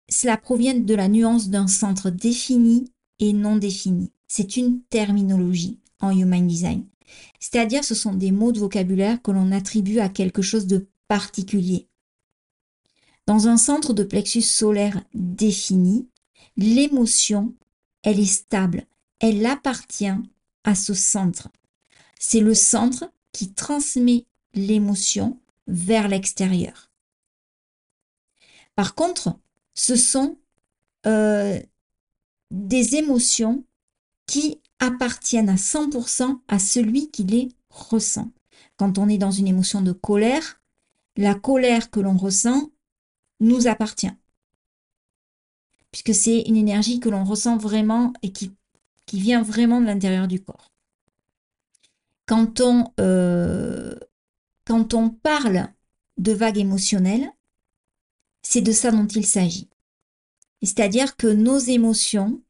cela 0.09 0.37
provient 0.37 0.73
de 0.73 0.95
la 0.95 1.07
nuance 1.07 1.49
d'un 1.49 1.67
centre 1.67 2.09
défini 2.09 2.91
et 3.19 3.31
non 3.31 3.55
défini. 3.55 4.11
C'est 4.27 4.57
une 4.57 4.81
terminologie 4.81 5.77
en 5.99 6.09
Human 6.09 6.47
Design. 6.47 6.87
C'est-à-dire 7.39 7.83
ce 7.83 7.93
sont 7.93 8.13
des 8.13 8.31
mots 8.31 8.51
de 8.51 8.59
vocabulaire 8.59 9.21
que 9.21 9.29
l'on 9.29 9.51
attribue 9.51 9.99
à 9.99 10.09
quelque 10.09 10.41
chose 10.41 10.65
de 10.65 10.87
particulier. 11.07 11.87
Dans 13.27 13.47
un 13.47 13.57
centre 13.57 13.93
de 13.93 14.03
plexus 14.03 14.41
solaire 14.41 15.03
défini, 15.13 16.09
l'émotion, 16.57 17.53
elle 18.01 18.19
est 18.19 18.25
stable, 18.25 18.87
elle 19.19 19.45
appartient 19.45 20.09
à 20.63 20.73
ce 20.73 20.95
centre. 20.95 21.49
C'est 22.19 22.39
le 22.39 22.55
centre 22.55 23.11
qui 23.31 23.53
transmet 23.53 24.25
l'émotion 24.55 25.39
vers 25.67 26.07
l'extérieur. 26.07 26.90
Par 28.75 28.95
contre, 28.95 29.37
ce 29.73 29.95
sont 29.95 30.37
euh, 31.05 31.59
des 32.51 32.95
émotions 32.95 33.63
qui 34.27 34.59
appartiennent 34.79 35.49
à 35.49 35.55
100% 35.55 36.39
à 36.47 36.59
celui 36.59 37.09
qui 37.11 37.23
les 37.23 37.49
ressent. 37.69 38.31
Quand 38.77 38.97
on 38.97 39.09
est 39.09 39.17
dans 39.17 39.31
une 39.31 39.47
émotion 39.47 39.81
de 39.81 39.91
colère, 39.91 40.61
la 41.17 41.35
colère 41.35 41.89
que 41.91 41.99
l'on 41.99 42.17
ressent 42.17 42.71
nous 43.39 43.67
appartient. 43.67 44.11
Puisque 45.91 46.13
c'est 46.13 46.41
une 46.41 46.55
énergie 46.55 46.99
que 46.99 47.09
l'on 47.09 47.23
ressent 47.23 47.57
vraiment 47.57 48.13
et 48.21 48.31
qui, 48.31 48.53
vient 49.13 49.41
vraiment 49.41 49.81
de 49.81 49.87
l'intérieur 49.87 50.25
du 50.25 50.41
corps. 50.41 50.71
Quand 52.25 52.61
on, 52.61 52.93
euh, 53.01 53.93
quand 54.63 54.93
on 54.93 55.09
parle 55.09 55.67
de 56.17 56.31
vagues 56.31 56.59
émotionnelles, 56.59 57.29
c'est 58.41 58.61
de 58.61 58.71
ça 58.71 58.91
dont 58.91 59.07
il 59.07 59.25
s'agit. 59.25 59.69
C'est-à-dire 60.61 61.15
que 61.15 61.27
nos 61.27 61.57
émotions 61.57 62.41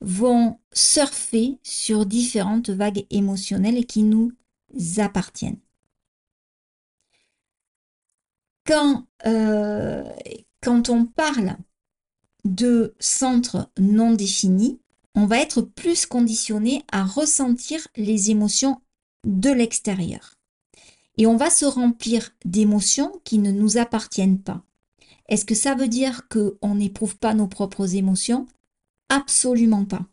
vont 0.00 0.58
surfer 0.72 1.58
sur 1.62 2.06
différentes 2.06 2.70
vagues 2.70 3.06
émotionnelles 3.10 3.86
qui 3.86 4.02
nous 4.02 4.32
appartiennent. 4.98 5.60
Quand, 8.64 9.06
euh, 9.26 10.04
on 10.66 11.04
parle 11.04 11.56
de 12.44 12.94
centres 13.00 13.70
non 13.78 14.12
définis, 14.12 14.80
on 15.14 15.26
va 15.26 15.38
être 15.38 15.62
plus 15.62 16.06
conditionné 16.06 16.84
à 16.90 17.04
ressentir 17.04 17.86
les 17.96 18.30
émotions 18.30 18.80
de 19.24 19.50
l'extérieur. 19.50 20.34
Et 21.18 21.26
on 21.26 21.36
va 21.36 21.50
se 21.50 21.64
remplir 21.64 22.30
d'émotions 22.44 23.20
qui 23.24 23.38
ne 23.38 23.50
nous 23.50 23.76
appartiennent 23.76 24.40
pas. 24.40 24.64
Est-ce 25.32 25.46
que 25.46 25.54
ça 25.54 25.74
veut 25.74 25.88
dire 25.88 26.28
qu'on 26.28 26.74
n'éprouve 26.74 27.16
pas 27.16 27.32
nos 27.32 27.46
propres 27.46 27.94
émotions? 27.94 28.46
Absolument 29.08 29.86
pas. 29.86 30.04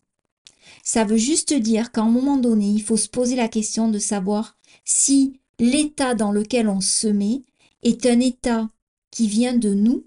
Ça 0.81 1.03
veut 1.03 1.17
juste 1.17 1.53
dire 1.53 1.91
qu'à 1.91 2.03
un 2.03 2.09
moment 2.09 2.37
donné, 2.37 2.69
il 2.69 2.81
faut 2.81 2.95
se 2.95 3.09
poser 3.09 3.35
la 3.35 3.49
question 3.49 3.89
de 3.89 3.99
savoir 3.99 4.57
si 4.85 5.37
l'état 5.59 6.15
dans 6.15 6.31
lequel 6.31 6.69
on 6.69 6.79
se 6.79 7.07
met 7.07 7.43
est 7.83 8.05
un 8.05 8.21
état 8.21 8.69
qui 9.11 9.27
vient 9.27 9.57
de 9.57 9.73
nous 9.73 10.05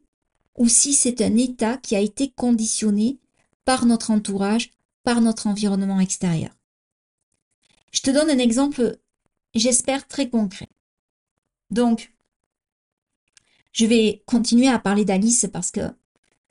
ou 0.56 0.66
si 0.66 0.94
c'est 0.94 1.20
un 1.20 1.36
état 1.36 1.76
qui 1.76 1.94
a 1.94 2.00
été 2.00 2.30
conditionné 2.30 3.18
par 3.66 3.84
notre 3.84 4.12
entourage, 4.12 4.70
par 5.04 5.20
notre 5.20 5.46
environnement 5.46 6.00
extérieur. 6.00 6.56
Je 7.92 8.00
te 8.00 8.10
donne 8.10 8.30
un 8.30 8.38
exemple, 8.38 8.96
j'espère, 9.54 10.08
très 10.08 10.30
concret. 10.30 10.70
Donc, 11.68 12.14
je 13.72 13.86
vais 13.86 14.22
continuer 14.26 14.68
à 14.68 14.78
parler 14.78 15.04
d'Alice 15.04 15.46
parce 15.52 15.70
que 15.70 15.80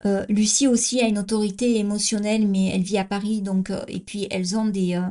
euh, 0.05 0.25
Lucie 0.29 0.67
aussi 0.67 0.99
a 1.01 1.07
une 1.07 1.19
autorité 1.19 1.77
émotionnelle, 1.77 2.47
mais 2.47 2.67
elle 2.67 2.81
vit 2.81 2.97
à 2.97 3.05
Paris, 3.05 3.41
donc 3.41 3.69
euh, 3.69 3.83
et 3.87 3.99
puis 3.99 4.27
elles 4.31 4.57
ont 4.57 4.65
des, 4.65 4.95
euh, 4.95 5.01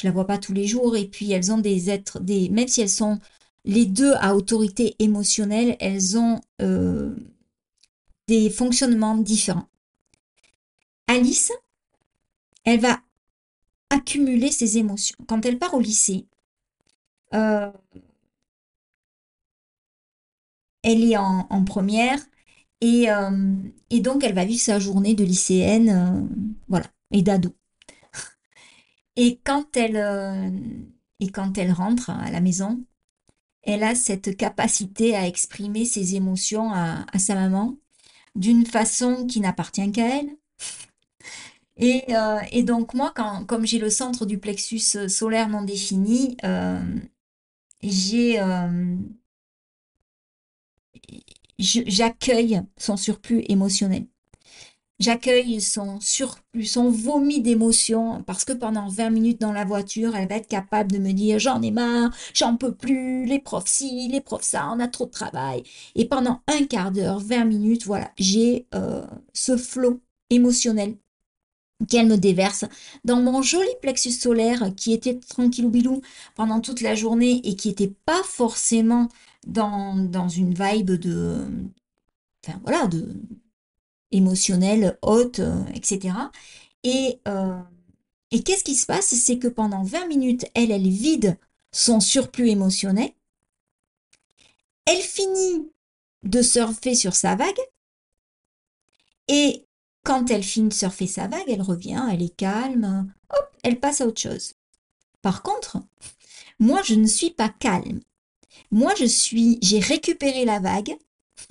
je 0.00 0.06
la 0.06 0.12
vois 0.12 0.26
pas 0.26 0.38
tous 0.38 0.54
les 0.54 0.66
jours, 0.66 0.96
et 0.96 1.06
puis 1.06 1.30
elles 1.32 1.52
ont 1.52 1.58
des 1.58 1.90
êtres, 1.90 2.20
des, 2.20 2.48
même 2.48 2.68
si 2.68 2.80
elles 2.80 2.88
sont 2.88 3.18
les 3.66 3.84
deux 3.84 4.14
à 4.20 4.34
autorité 4.34 4.96
émotionnelle, 4.98 5.76
elles 5.80 6.16
ont 6.16 6.40
des 8.26 8.48
fonctionnements 8.48 9.16
différents. 9.16 9.68
Alice, 11.08 11.52
elle 12.64 12.80
va 12.80 13.00
accumuler 13.90 14.50
ses 14.50 14.78
émotions. 14.78 15.16
Quand 15.26 15.44
elle 15.44 15.58
part 15.58 15.74
au 15.74 15.80
lycée, 15.80 16.26
elle 20.82 21.04
est 21.04 21.16
en, 21.16 21.64
première 21.64 22.18
et, 22.80 23.10
euh, 23.10 23.54
et, 23.90 24.00
donc 24.00 24.24
elle 24.24 24.34
va 24.34 24.44
vivre 24.44 24.60
sa 24.60 24.78
journée 24.78 25.14
de 25.14 25.24
lycéenne, 25.24 25.90
euh, 25.90 26.54
voilà, 26.68 26.86
et 27.12 27.22
d'ado. 27.22 27.54
Et 29.16 29.40
quand 29.44 29.76
elle 29.76 29.96
euh, 29.96 30.50
et 31.20 31.30
quand 31.30 31.58
elle 31.58 31.72
rentre 31.72 32.10
à 32.10 32.30
la 32.30 32.40
maison, 32.40 32.82
elle 33.62 33.82
a 33.82 33.94
cette 33.94 34.36
capacité 34.36 35.14
à 35.16 35.26
exprimer 35.26 35.84
ses 35.84 36.16
émotions 36.16 36.72
à, 36.72 37.04
sa 37.18 37.34
maman 37.34 37.76
d'une 38.34 38.64
façon 38.64 39.26
qui 39.26 39.40
n'appartient 39.40 39.92
qu'à 39.92 40.20
elle. 40.20 40.30
Et, 41.76 42.62
donc 42.62 42.94
moi, 42.94 43.12
comme 43.46 43.66
j'ai 43.66 43.78
le 43.78 43.90
centre 43.90 44.26
du 44.26 44.38
plexus 44.38 45.08
solaire 45.08 45.48
non 45.48 45.62
défini, 45.62 46.36
j'ai 47.82 48.38
j'accueille 51.58 52.62
son 52.76 52.96
surplus 52.96 53.44
émotionnel. 53.48 54.06
J'accueille 55.00 55.62
son 55.62 55.98
surplus, 55.98 56.66
son 56.66 56.90
vomi 56.90 57.40
d'émotions, 57.40 58.22
parce 58.24 58.44
que 58.44 58.52
pendant 58.52 58.86
20 58.88 59.08
minutes 59.08 59.40
dans 59.40 59.52
la 59.52 59.64
voiture, 59.64 60.14
elle 60.14 60.28
va 60.28 60.36
être 60.36 60.46
capable 60.46 60.92
de 60.92 60.98
me 60.98 61.12
dire 61.12 61.38
j'en 61.38 61.62
ai 61.62 61.70
marre, 61.70 62.14
j'en 62.34 62.56
peux 62.56 62.74
plus, 62.74 63.24
les 63.24 63.38
profs 63.38 63.66
ci, 63.66 64.08
les 64.08 64.20
profs 64.20 64.42
ça, 64.42 64.68
on 64.70 64.78
a 64.78 64.88
trop 64.88 65.06
de 65.06 65.10
travail. 65.10 65.62
Et 65.94 66.04
pendant 66.04 66.42
un 66.48 66.66
quart 66.66 66.92
d'heure, 66.92 67.18
20 67.18 67.46
minutes, 67.46 67.86
voilà, 67.86 68.10
j'ai 68.18 68.66
euh, 68.74 69.06
ce 69.32 69.56
flot 69.56 70.00
émotionnel 70.28 70.96
qu'elle 71.88 72.06
me 72.06 72.16
déverse 72.16 72.66
dans 73.04 73.20
mon 73.22 73.40
joli 73.40 73.70
plexus 73.80 74.10
solaire 74.10 74.70
qui 74.76 74.92
était 74.92 75.18
tranquille 75.18 75.70
bilou 75.70 76.02
pendant 76.34 76.60
toute 76.60 76.82
la 76.82 76.94
journée 76.94 77.40
et 77.44 77.56
qui 77.56 77.68
n'était 77.68 77.94
pas 78.04 78.22
forcément 78.22 79.08
dans, 79.46 79.96
dans 79.96 80.28
une 80.28 80.54
vibe 80.54 80.92
de, 80.92 81.46
enfin 82.44 82.60
voilà, 82.64 82.86
de 82.86 83.14
émotionnelle, 84.12 84.98
haute, 85.02 85.38
euh, 85.40 85.64
etc. 85.74 86.14
Et, 86.82 87.20
euh, 87.28 87.58
et 88.30 88.42
qu'est-ce 88.42 88.64
qui 88.64 88.74
se 88.74 88.86
passe? 88.86 89.06
C'est 89.06 89.38
que 89.38 89.48
pendant 89.48 89.82
20 89.82 90.06
minutes, 90.06 90.46
elle, 90.54 90.70
elle 90.70 90.88
vide 90.88 91.38
son 91.72 92.00
surplus 92.00 92.48
émotionnel. 92.48 93.10
Elle 94.86 95.02
finit 95.02 95.70
de 96.22 96.42
surfer 96.42 96.94
sur 96.94 97.14
sa 97.14 97.36
vague. 97.36 97.60
Et 99.28 99.64
quand 100.02 100.30
elle 100.30 100.42
finit 100.42 100.68
de 100.68 100.74
surfer 100.74 101.06
sa 101.06 101.28
vague, 101.28 101.48
elle 101.48 101.62
revient, 101.62 102.02
elle 102.10 102.22
est 102.22 102.36
calme, 102.36 103.12
hop, 103.30 103.56
elle 103.62 103.78
passe 103.78 104.00
à 104.00 104.06
autre 104.06 104.20
chose. 104.20 104.54
Par 105.22 105.42
contre, 105.42 105.78
moi, 106.58 106.82
je 106.82 106.94
ne 106.94 107.06
suis 107.06 107.30
pas 107.30 107.48
calme. 107.48 108.00
Moi, 108.70 108.92
je 108.98 109.04
suis, 109.04 109.58
j'ai 109.62 109.80
récupéré 109.80 110.44
la 110.44 110.60
vague 110.60 110.96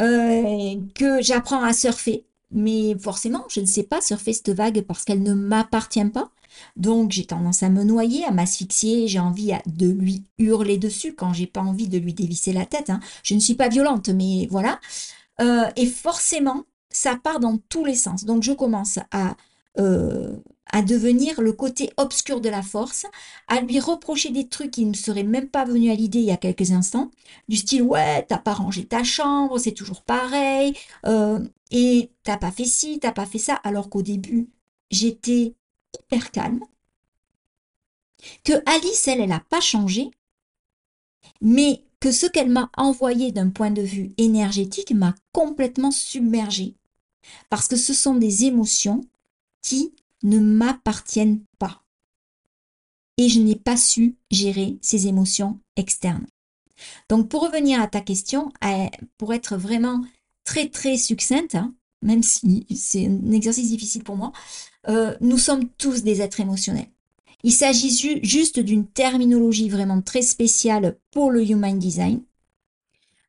euh, 0.00 0.76
que 0.94 1.22
j'apprends 1.22 1.62
à 1.62 1.72
surfer. 1.72 2.24
Mais 2.50 2.96
forcément, 2.98 3.44
je 3.50 3.60
ne 3.60 3.66
sais 3.66 3.82
pas 3.82 4.00
surfer 4.00 4.32
cette 4.32 4.50
vague 4.50 4.82
parce 4.82 5.04
qu'elle 5.04 5.22
ne 5.22 5.34
m'appartient 5.34 6.04
pas. 6.06 6.30
Donc, 6.76 7.12
j'ai 7.12 7.24
tendance 7.26 7.62
à 7.62 7.68
me 7.68 7.84
noyer, 7.84 8.24
à 8.24 8.30
m'asphyxier. 8.30 9.06
J'ai 9.06 9.18
envie 9.18 9.52
de 9.66 9.88
lui 9.88 10.24
hurler 10.38 10.78
dessus 10.78 11.14
quand 11.14 11.32
j'ai 11.32 11.46
pas 11.46 11.60
envie 11.60 11.88
de 11.88 11.98
lui 11.98 12.14
dévisser 12.14 12.52
la 12.52 12.66
tête. 12.66 12.90
Hein. 12.90 13.00
Je 13.22 13.34
ne 13.34 13.40
suis 13.40 13.54
pas 13.54 13.68
violente, 13.68 14.08
mais 14.08 14.48
voilà. 14.50 14.80
Euh, 15.40 15.68
et 15.76 15.86
forcément, 15.86 16.64
ça 16.90 17.16
part 17.22 17.40
dans 17.40 17.58
tous 17.68 17.84
les 17.84 17.94
sens. 17.94 18.24
Donc, 18.24 18.42
je 18.42 18.52
commence 18.52 18.98
à, 19.10 19.36
euh, 19.78 20.36
à 20.72 20.82
devenir 20.82 21.40
le 21.40 21.52
côté 21.52 21.90
obscur 21.96 22.40
de 22.40 22.48
la 22.48 22.62
force, 22.62 23.06
à 23.46 23.60
lui 23.60 23.80
reprocher 23.80 24.30
des 24.30 24.48
trucs 24.48 24.72
qui 24.72 24.84
ne 24.84 24.94
seraient 24.94 25.22
même 25.22 25.48
pas 25.48 25.64
venus 25.64 25.90
à 25.90 25.94
l'idée 25.94 26.20
il 26.20 26.26
y 26.26 26.30
a 26.30 26.36
quelques 26.36 26.72
instants, 26.72 27.10
du 27.48 27.56
style 27.56 27.82
ouais, 27.82 28.24
t'as 28.28 28.38
pas 28.38 28.54
rangé 28.54 28.84
ta 28.84 29.04
chambre, 29.04 29.58
c'est 29.58 29.72
toujours 29.72 30.02
pareil, 30.02 30.74
euh, 31.06 31.40
et 31.70 32.10
t'as 32.22 32.36
pas 32.36 32.50
fait 32.50 32.64
ci, 32.64 32.98
t'as 33.00 33.12
pas 33.12 33.26
fait 33.26 33.38
ça, 33.38 33.54
alors 33.54 33.90
qu'au 33.90 34.02
début, 34.02 34.48
j'étais 34.90 35.54
hyper 35.98 36.30
calme, 36.30 36.60
que 38.44 38.52
Alice, 38.66 39.08
elle, 39.08 39.20
elle 39.20 39.28
n'a 39.28 39.40
pas 39.40 39.60
changé, 39.60 40.10
mais 41.40 41.84
que 42.00 42.12
ce 42.12 42.26
qu'elle 42.26 42.50
m'a 42.50 42.70
envoyé 42.76 43.32
d'un 43.32 43.50
point 43.50 43.70
de 43.70 43.82
vue 43.82 44.12
énergétique 44.18 44.92
m'a 44.92 45.14
complètement 45.32 45.90
submergée. 45.90 46.74
Parce 47.50 47.68
que 47.68 47.76
ce 47.76 47.92
sont 47.92 48.14
des 48.14 48.44
émotions 48.44 49.02
qui 49.62 49.92
ne 50.22 50.38
m'appartiennent 50.38 51.40
pas. 51.58 51.82
Et 53.16 53.28
je 53.28 53.40
n'ai 53.40 53.56
pas 53.56 53.76
su 53.76 54.16
gérer 54.30 54.78
ces 54.80 55.08
émotions 55.08 55.58
externes. 55.76 56.26
Donc 57.08 57.28
pour 57.28 57.42
revenir 57.42 57.80
à 57.80 57.88
ta 57.88 58.00
question, 58.00 58.52
eh, 58.64 58.88
pour 59.16 59.34
être 59.34 59.56
vraiment 59.56 60.04
très 60.44 60.68
très 60.68 60.96
succincte, 60.96 61.54
hein, 61.54 61.74
même 62.02 62.22
si 62.22 62.66
c'est 62.74 63.06
un 63.06 63.32
exercice 63.32 63.68
difficile 63.68 64.04
pour 64.04 64.16
moi, 64.16 64.32
euh, 64.88 65.16
nous 65.20 65.38
sommes 65.38 65.68
tous 65.78 66.02
des 66.02 66.22
êtres 66.22 66.40
émotionnels. 66.40 66.90
Il 67.44 67.52
s'agit 67.52 68.20
juste 68.22 68.58
d'une 68.58 68.86
terminologie 68.86 69.68
vraiment 69.68 70.02
très 70.02 70.22
spéciale 70.22 70.98
pour 71.12 71.30
le 71.30 71.48
Human 71.48 71.78
Design. 71.78 72.22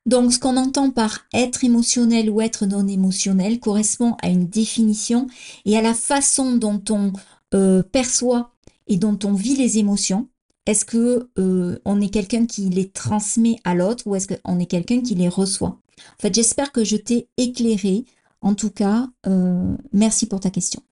Donc, 0.06 0.32
ce 0.32 0.38
qu'on 0.38 0.56
entend 0.56 0.90
par 0.90 1.26
être 1.32 1.62
émotionnel 1.62 2.30
ou 2.30 2.40
être 2.40 2.66
non 2.66 2.86
émotionnel 2.88 3.60
correspond 3.60 4.16
à 4.22 4.28
une 4.28 4.46
définition 4.46 5.26
et 5.64 5.76
à 5.76 5.82
la 5.82 5.94
façon 5.94 6.56
dont 6.56 6.82
on 6.88 7.12
euh, 7.54 7.82
perçoit 7.82 8.52
et 8.86 8.96
dont 8.96 9.18
on 9.24 9.34
vit 9.34 9.56
les 9.56 9.78
émotions. 9.78 10.28
Est-ce 10.66 10.84
que 10.84 11.28
euh, 11.38 11.78
on 11.84 12.00
est 12.00 12.10
quelqu'un 12.10 12.46
qui 12.46 12.68
les 12.70 12.90
transmet 12.90 13.56
à 13.64 13.74
l'autre 13.74 14.06
ou 14.06 14.14
est-ce 14.14 14.28
qu'on 14.28 14.58
est 14.58 14.66
quelqu'un 14.66 15.00
qui 15.00 15.14
les 15.14 15.28
reçoit? 15.28 15.78
En 15.98 16.20
fait, 16.20 16.34
j'espère 16.34 16.72
que 16.72 16.84
je 16.84 16.96
t'ai 16.96 17.28
éclairé. 17.36 18.04
En 18.40 18.54
tout 18.54 18.70
cas, 18.70 19.08
euh, 19.26 19.76
merci 19.92 20.26
pour 20.26 20.40
ta 20.40 20.50
question. 20.50 20.82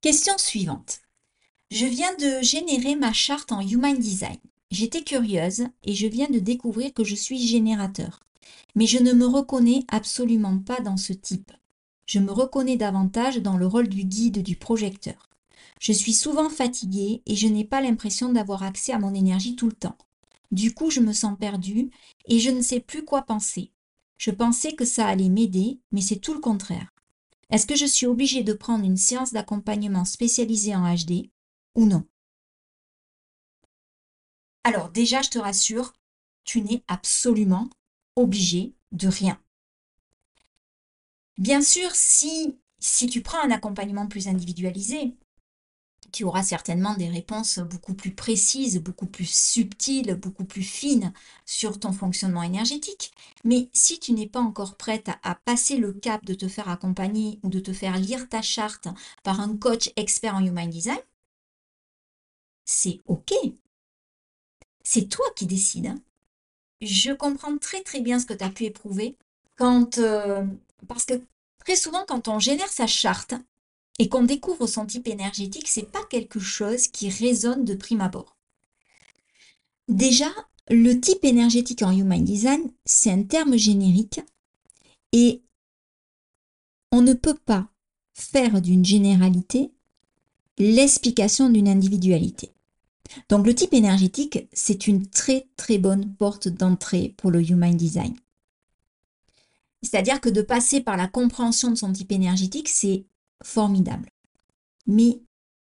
Question 0.00 0.38
suivante. 0.38 1.00
Je 1.70 1.86
viens 1.86 2.14
de 2.16 2.42
générer 2.42 2.94
ma 2.94 3.12
charte 3.12 3.50
en 3.50 3.60
Human 3.60 3.98
Design. 3.98 4.38
J'étais 4.70 5.02
curieuse 5.02 5.64
et 5.82 5.94
je 5.94 6.06
viens 6.06 6.28
de 6.28 6.38
découvrir 6.38 6.92
que 6.94 7.04
je 7.04 7.14
suis 7.14 7.38
générateur. 7.38 8.20
Mais 8.74 8.86
je 8.86 8.98
ne 8.98 9.12
me 9.12 9.26
reconnais 9.26 9.84
absolument 9.88 10.58
pas 10.58 10.80
dans 10.80 10.96
ce 10.96 11.12
type. 11.12 11.52
Je 12.06 12.18
me 12.18 12.32
reconnais 12.32 12.76
davantage 12.76 13.38
dans 13.38 13.56
le 13.56 13.66
rôle 13.66 13.88
du 13.88 14.04
guide 14.04 14.42
du 14.42 14.56
projecteur. 14.56 15.28
Je 15.80 15.92
suis 15.92 16.12
souvent 16.12 16.48
fatiguée 16.48 17.22
et 17.26 17.36
je 17.36 17.46
n'ai 17.46 17.64
pas 17.64 17.80
l'impression 17.80 18.32
d'avoir 18.32 18.62
accès 18.62 18.92
à 18.92 18.98
mon 18.98 19.14
énergie 19.14 19.56
tout 19.56 19.66
le 19.66 19.72
temps. 19.72 19.96
Du 20.50 20.74
coup, 20.74 20.90
je 20.90 21.00
me 21.00 21.12
sens 21.12 21.36
perdue 21.38 21.90
et 22.26 22.38
je 22.38 22.50
ne 22.50 22.62
sais 22.62 22.80
plus 22.80 23.04
quoi 23.04 23.22
penser. 23.22 23.72
Je 24.16 24.30
pensais 24.30 24.72
que 24.72 24.84
ça 24.84 25.06
allait 25.06 25.28
m'aider, 25.28 25.78
mais 25.92 26.00
c'est 26.00 26.16
tout 26.18 26.34
le 26.34 26.40
contraire. 26.40 26.88
Est-ce 27.50 27.66
que 27.66 27.76
je 27.76 27.86
suis 27.86 28.06
obligée 28.06 28.42
de 28.42 28.52
prendre 28.52 28.84
une 28.84 28.96
séance 28.96 29.32
d'accompagnement 29.32 30.04
spécialisée 30.04 30.74
en 30.74 30.94
HD 30.94 31.30
ou 31.74 31.86
non? 31.86 32.04
Alors 34.64 34.90
déjà, 34.90 35.22
je 35.22 35.30
te 35.30 35.38
rassure, 35.38 35.92
tu 36.44 36.60
n'es 36.62 36.82
absolument 36.88 37.68
obligé 38.18 38.74
de 38.92 39.08
rien. 39.08 39.40
Bien 41.38 41.62
sûr, 41.62 41.90
si, 41.94 42.58
si 42.80 43.06
tu 43.06 43.22
prends 43.22 43.42
un 43.44 43.50
accompagnement 43.50 44.08
plus 44.08 44.28
individualisé, 44.28 45.14
tu 46.12 46.24
auras 46.24 46.42
certainement 46.42 46.94
des 46.94 47.08
réponses 47.08 47.58
beaucoup 47.58 47.94
plus 47.94 48.14
précises, 48.14 48.80
beaucoup 48.80 49.06
plus 49.06 49.28
subtiles, 49.30 50.14
beaucoup 50.14 50.44
plus 50.44 50.62
fines 50.62 51.12
sur 51.44 51.78
ton 51.78 51.92
fonctionnement 51.92 52.42
énergétique. 52.42 53.12
Mais 53.44 53.68
si 53.72 54.00
tu 54.00 54.12
n'es 54.12 54.26
pas 54.26 54.40
encore 54.40 54.76
prête 54.76 55.10
à, 55.22 55.34
passer 55.34 55.76
le 55.76 55.92
cap 55.92 56.24
de 56.24 56.34
te 56.34 56.48
faire 56.48 56.68
accompagner 56.68 57.38
ou 57.42 57.48
de 57.50 57.60
te 57.60 57.72
faire 57.72 57.98
lire 57.98 58.28
ta 58.28 58.42
charte 58.42 58.88
par 59.22 59.40
un 59.40 59.56
coach 59.56 59.90
expert 59.96 60.34
en 60.34 60.44
Human 60.44 60.68
Design, 60.70 60.98
c'est 62.64 63.00
OK. 63.06 63.32
C'est 64.82 65.08
toi 65.08 65.26
qui 65.36 65.46
décides. 65.46 65.88
Hein. 65.88 66.02
Je 66.80 67.12
comprends 67.12 67.56
très 67.58 67.82
très 67.82 68.00
bien 68.00 68.18
ce 68.18 68.26
que 68.26 68.34
tu 68.34 68.44
as 68.44 68.50
pu 68.50 68.64
éprouver 68.64 69.16
quand... 69.56 69.98
Euh, 69.98 70.44
parce 70.86 71.04
que 71.04 71.20
très 71.58 71.76
souvent, 71.76 72.04
quand 72.06 72.28
on 72.28 72.38
génère 72.38 72.68
sa 72.68 72.86
charte, 72.86 73.34
et 73.98 74.08
qu'on 74.08 74.22
découvre 74.22 74.66
son 74.66 74.86
type 74.86 75.08
énergétique, 75.08 75.68
c'est 75.68 75.90
pas 75.90 76.04
quelque 76.08 76.38
chose 76.38 76.88
qui 76.88 77.10
résonne 77.10 77.64
de 77.64 77.74
prime 77.74 78.00
abord. 78.00 78.36
Déjà, 79.88 80.30
le 80.70 81.00
type 81.00 81.24
énergétique 81.24 81.82
en 81.82 81.90
Human 81.90 82.24
Design, 82.24 82.70
c'est 82.84 83.10
un 83.10 83.22
terme 83.22 83.56
générique 83.56 84.20
et 85.12 85.42
on 86.92 87.02
ne 87.02 87.14
peut 87.14 87.34
pas 87.34 87.68
faire 88.14 88.60
d'une 88.60 88.84
généralité 88.84 89.72
l'explication 90.58 91.50
d'une 91.50 91.68
individualité. 91.68 92.52
Donc 93.28 93.46
le 93.46 93.54
type 93.54 93.74
énergétique, 93.74 94.48
c'est 94.52 94.86
une 94.86 95.06
très 95.06 95.46
très 95.56 95.78
bonne 95.78 96.14
porte 96.14 96.48
d'entrée 96.48 97.14
pour 97.16 97.30
le 97.30 97.42
Human 97.42 97.76
Design. 97.76 98.14
C'est-à-dire 99.82 100.20
que 100.20 100.28
de 100.28 100.42
passer 100.42 100.80
par 100.80 100.96
la 100.96 101.06
compréhension 101.06 101.70
de 101.70 101.76
son 101.76 101.92
type 101.92 102.12
énergétique, 102.12 102.68
c'est 102.68 103.04
formidable. 103.42 104.10
Mais 104.86 105.20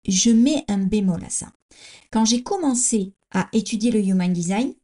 je 0.07 0.31
mets 0.31 0.65
un 0.69 0.79
bémol 0.79 1.25
à 1.25 1.31
ça. 1.31 1.53
Quand 2.11 2.25
j'ai 2.25 2.43
commencé 2.43 3.13
à 3.31 3.49
étudier 3.53 3.91
le 3.91 4.01
Human 4.01 4.33
Design, 4.33 4.75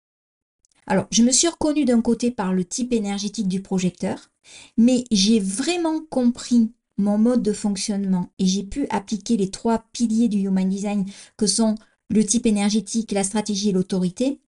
alors 0.87 1.07
je 1.11 1.23
me 1.23 1.31
suis 1.31 1.49
reconnue 1.49 1.85
d'un 1.85 2.01
côté 2.01 2.31
par 2.31 2.55
le 2.55 2.65
type 2.65 2.95
énergétique 2.95 3.49
du 3.49 3.61
projecteur, 3.61 4.31
mais 4.79 5.05
j'ai 5.11 5.39
vraiment 5.39 6.01
compris 6.09 6.73
mon 6.97 7.19
mode 7.19 7.43
de 7.43 7.53
fonctionnement 7.53 8.31
et 8.39 8.47
j'ai 8.47 8.65
pu 8.65 8.87
appliquer 8.89 9.37
les 9.37 9.51
trois 9.51 9.85
piliers 9.93 10.29
du 10.29 10.39
Human 10.39 10.69
Design 10.69 11.05
que 11.37 11.47
sont 11.47 11.75
le 12.11 12.25
type 12.25 12.47
énergétique, 12.47 13.13
la 13.13 13.25
stratégie 13.25 13.71
et 13.71 13.73
l'autorité, 13.73 14.41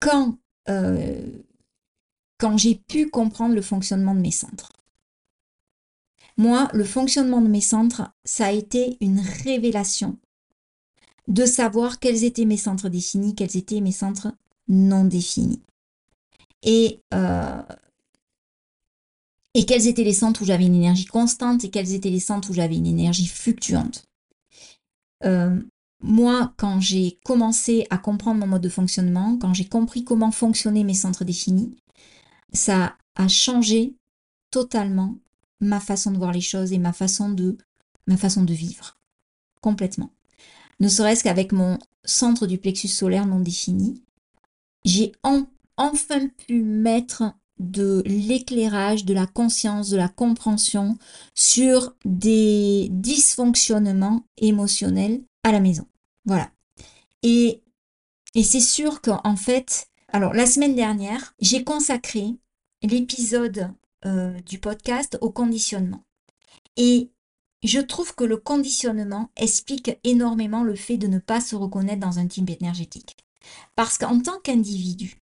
quand, 0.00 0.38
euh, 0.68 1.42
quand 2.38 2.56
j'ai 2.56 2.74
pu 2.74 3.10
comprendre 3.10 3.54
le 3.54 3.62
fonctionnement 3.62 4.14
de 4.14 4.20
mes 4.20 4.30
centres. 4.30 4.70
Moi, 6.36 6.68
le 6.72 6.84
fonctionnement 6.84 7.40
de 7.42 7.48
mes 7.48 7.60
centres, 7.60 8.10
ça 8.24 8.46
a 8.46 8.52
été 8.52 8.96
une 9.00 9.20
révélation 9.20 10.18
de 11.28 11.44
savoir 11.44 11.98
quels 11.98 12.24
étaient 12.24 12.46
mes 12.46 12.56
centres 12.56 12.88
définis, 12.88 13.34
quels 13.34 13.56
étaient 13.56 13.80
mes 13.80 13.92
centres 13.92 14.32
non 14.68 15.04
définis. 15.04 15.62
Et, 16.62 17.00
euh, 17.12 17.62
et 19.54 19.66
quels 19.66 19.86
étaient 19.86 20.04
les 20.04 20.14
centres 20.14 20.42
où 20.42 20.44
j'avais 20.44 20.66
une 20.66 20.74
énergie 20.74 21.04
constante 21.04 21.64
et 21.64 21.70
quels 21.70 21.92
étaient 21.92 22.10
les 22.10 22.20
centres 22.20 22.50
où 22.50 22.54
j'avais 22.54 22.76
une 22.76 22.86
énergie 22.86 23.26
fluctuante. 23.26 24.04
Euh, 25.24 25.60
moi, 26.02 26.52
quand 26.56 26.80
j'ai 26.80 27.18
commencé 27.24 27.86
à 27.90 27.98
comprendre 27.98 28.40
mon 28.40 28.46
mode 28.46 28.62
de 28.62 28.68
fonctionnement, 28.68 29.38
quand 29.40 29.54
j'ai 29.54 29.66
compris 29.66 30.04
comment 30.04 30.32
fonctionnaient 30.32 30.84
mes 30.84 30.94
centres 30.94 31.24
définis, 31.24 31.76
ça 32.52 32.96
a 33.14 33.28
changé 33.28 33.94
totalement 34.50 35.16
ma 35.60 35.80
façon 35.80 36.10
de 36.10 36.18
voir 36.18 36.32
les 36.32 36.40
choses 36.40 36.72
et 36.72 36.78
ma 36.78 36.92
façon 36.92 37.30
de, 37.30 37.56
ma 38.06 38.16
façon 38.16 38.42
de 38.42 38.52
vivre. 38.52 38.98
Complètement. 39.60 40.10
Ne 40.80 40.88
serait-ce 40.88 41.22
qu'avec 41.22 41.52
mon 41.52 41.78
centre 42.04 42.46
du 42.46 42.58
plexus 42.58 42.88
solaire 42.88 43.26
non 43.26 43.38
défini, 43.38 44.02
j'ai 44.84 45.12
enfin 45.76 46.28
pu 46.46 46.62
mettre 46.62 47.32
de 47.60 48.02
l'éclairage, 48.06 49.04
de 49.04 49.14
la 49.14 49.26
conscience, 49.26 49.88
de 49.88 49.96
la 49.96 50.08
compréhension 50.08 50.98
sur 51.34 51.94
des 52.04 52.88
dysfonctionnements 52.90 54.24
émotionnels 54.36 55.22
à 55.44 55.52
la 55.52 55.60
maison. 55.60 55.86
Voilà. 56.24 56.50
Et, 57.22 57.62
c'est 58.34 58.60
sûr 58.60 59.00
qu'en 59.02 59.36
fait, 59.36 59.88
alors 60.08 60.32
la 60.32 60.46
semaine 60.46 60.74
dernière, 60.74 61.34
j'ai 61.40 61.64
consacré 61.64 62.36
l'épisode 62.82 63.72
euh, 64.06 64.38
du 64.40 64.58
podcast 64.58 65.18
au 65.20 65.30
conditionnement. 65.30 66.04
Et 66.76 67.10
je 67.62 67.78
trouve 67.78 68.14
que 68.14 68.24
le 68.24 68.38
conditionnement 68.38 69.30
explique 69.36 69.98
énormément 70.02 70.64
le 70.64 70.74
fait 70.74 70.96
de 70.96 71.06
ne 71.06 71.18
pas 71.18 71.40
se 71.40 71.54
reconnaître 71.54 72.00
dans 72.00 72.18
un 72.18 72.26
type 72.26 72.50
énergétique. 72.50 73.16
Parce 73.76 73.98
qu'en 73.98 74.20
tant 74.20 74.38
qu'individu, 74.40 75.20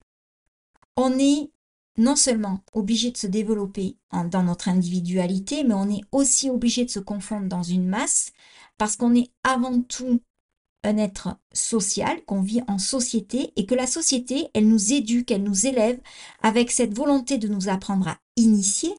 on 0.96 1.18
est 1.18 1.50
non 1.96 2.14
seulement 2.14 2.60
obligé 2.74 3.10
de 3.10 3.16
se 3.16 3.26
développer 3.26 3.96
dans 4.30 4.42
notre 4.44 4.68
individualité, 4.68 5.64
mais 5.64 5.74
on 5.74 5.90
est 5.90 6.02
aussi 6.12 6.48
obligé 6.48 6.84
de 6.84 6.90
se 6.90 7.00
confondre 7.00 7.48
dans 7.48 7.62
une 7.62 7.88
masse 7.88 8.32
parce 8.76 8.96
qu'on 8.96 9.14
est 9.14 9.30
avant 9.42 9.82
tout 9.82 10.20
un 10.84 10.96
être 10.96 11.36
social, 11.52 12.24
qu'on 12.24 12.40
vit 12.42 12.62
en 12.68 12.78
société 12.78 13.52
et 13.56 13.66
que 13.66 13.74
la 13.74 13.86
société, 13.86 14.48
elle 14.54 14.68
nous 14.68 14.92
éduque, 14.92 15.30
elle 15.30 15.42
nous 15.42 15.66
élève 15.66 16.00
avec 16.42 16.70
cette 16.70 16.94
volonté 16.94 17.38
de 17.38 17.48
nous 17.48 17.68
apprendre 17.68 18.08
à 18.08 18.18
initier. 18.36 18.94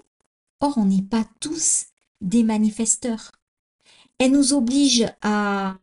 Or, 0.60 0.78
on 0.78 0.86
n'est 0.86 1.02
pas 1.02 1.26
tous 1.40 1.86
des 2.22 2.44
manifesteurs. 2.44 3.32
elle 4.20 4.32
nous 4.32 4.54
oblige 4.54 5.06
à, 5.22 5.78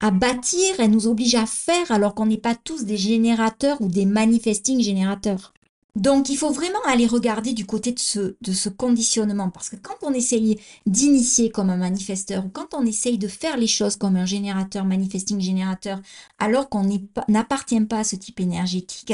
à 0.00 0.10
bâtir, 0.12 0.76
elle 0.78 0.90
nous 0.90 1.08
oblige 1.08 1.34
à 1.34 1.46
faire 1.46 1.90
alors 1.90 2.14
qu'on 2.14 2.26
n'est 2.26 2.38
pas 2.38 2.54
tous 2.54 2.84
des 2.84 2.96
générateurs 2.96 3.80
ou 3.80 3.88
des 3.88 4.06
manifesting 4.06 4.80
générateurs. 4.80 5.52
Donc 5.94 6.30
il 6.30 6.38
faut 6.38 6.50
vraiment 6.50 6.82
aller 6.86 7.06
regarder 7.06 7.52
du 7.52 7.66
côté 7.66 7.92
de 7.92 7.98
ce, 7.98 8.36
de 8.40 8.52
ce 8.52 8.70
conditionnement 8.70 9.50
parce 9.50 9.68
que 9.68 9.76
quand 9.76 9.96
on 10.02 10.14
essaye 10.14 10.58
d'initier 10.86 11.50
comme 11.50 11.68
un 11.68 11.76
manifesteur 11.76 12.46
ou 12.46 12.48
quand 12.48 12.72
on 12.72 12.86
essaye 12.86 13.18
de 13.18 13.28
faire 13.28 13.58
les 13.58 13.66
choses 13.66 13.96
comme 13.96 14.16
un 14.16 14.24
générateur, 14.24 14.86
manifesting 14.86 15.40
générateur, 15.40 16.00
alors 16.38 16.70
qu'on 16.70 16.88
n'appartient 17.28 17.80
pas 17.82 17.98
à 17.98 18.04
ce 18.04 18.16
type 18.16 18.40
énergétique, 18.40 19.12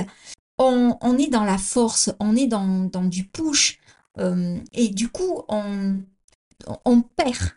on, 0.58 1.18
est 1.18 1.28
dans 1.28 1.44
la 1.44 1.58
force, 1.58 2.10
on 2.20 2.36
est 2.36 2.46
dans, 2.46 2.84
dans 2.84 3.04
du 3.04 3.24
push 3.24 3.80
euh, 4.18 4.58
et 4.72 4.88
du 4.88 5.08
coup 5.08 5.42
on, 5.48 5.96
on 6.84 7.02
perd 7.02 7.54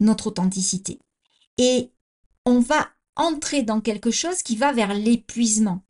notre 0.00 0.28
authenticité. 0.28 0.98
Et 1.58 1.90
on 2.44 2.60
va 2.60 2.88
entrer 3.16 3.62
dans 3.62 3.80
quelque 3.80 4.10
chose 4.10 4.42
qui 4.42 4.56
va 4.56 4.72
vers 4.72 4.94
l'épuisement. 4.94 5.82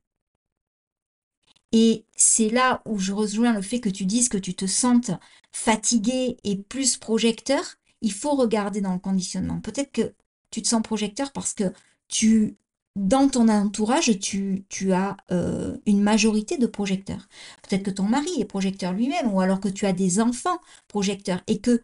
Et 1.72 2.04
c'est 2.14 2.50
là 2.50 2.82
où 2.86 2.98
je 2.98 3.12
rejoins 3.12 3.54
le 3.54 3.62
fait 3.62 3.80
que 3.80 3.88
tu 3.88 4.04
dises 4.04 4.28
que 4.28 4.38
tu 4.38 4.54
te 4.54 4.66
sentes 4.66 5.10
fatigué 5.50 6.36
et 6.44 6.56
plus 6.56 6.98
projecteur. 6.98 7.62
Il 8.02 8.12
faut 8.12 8.34
regarder 8.34 8.80
dans 8.80 8.92
le 8.92 8.98
conditionnement. 8.98 9.60
Peut-être 9.60 9.92
que 9.92 10.14
tu 10.50 10.60
te 10.60 10.68
sens 10.68 10.82
projecteur 10.82 11.32
parce 11.32 11.54
que 11.54 11.72
tu, 12.08 12.56
dans 12.94 13.28
ton 13.28 13.48
entourage, 13.48 14.18
tu, 14.20 14.64
tu 14.68 14.92
as 14.92 15.16
euh, 15.30 15.78
une 15.86 16.02
majorité 16.02 16.58
de 16.58 16.66
projecteurs. 16.66 17.28
Peut-être 17.62 17.84
que 17.84 17.90
ton 17.90 18.04
mari 18.04 18.40
est 18.40 18.44
projecteur 18.44 18.92
lui-même, 18.92 19.32
ou 19.32 19.40
alors 19.40 19.60
que 19.60 19.68
tu 19.68 19.86
as 19.86 19.92
des 19.92 20.20
enfants 20.20 20.60
projecteurs 20.88 21.42
et 21.46 21.58
que 21.58 21.82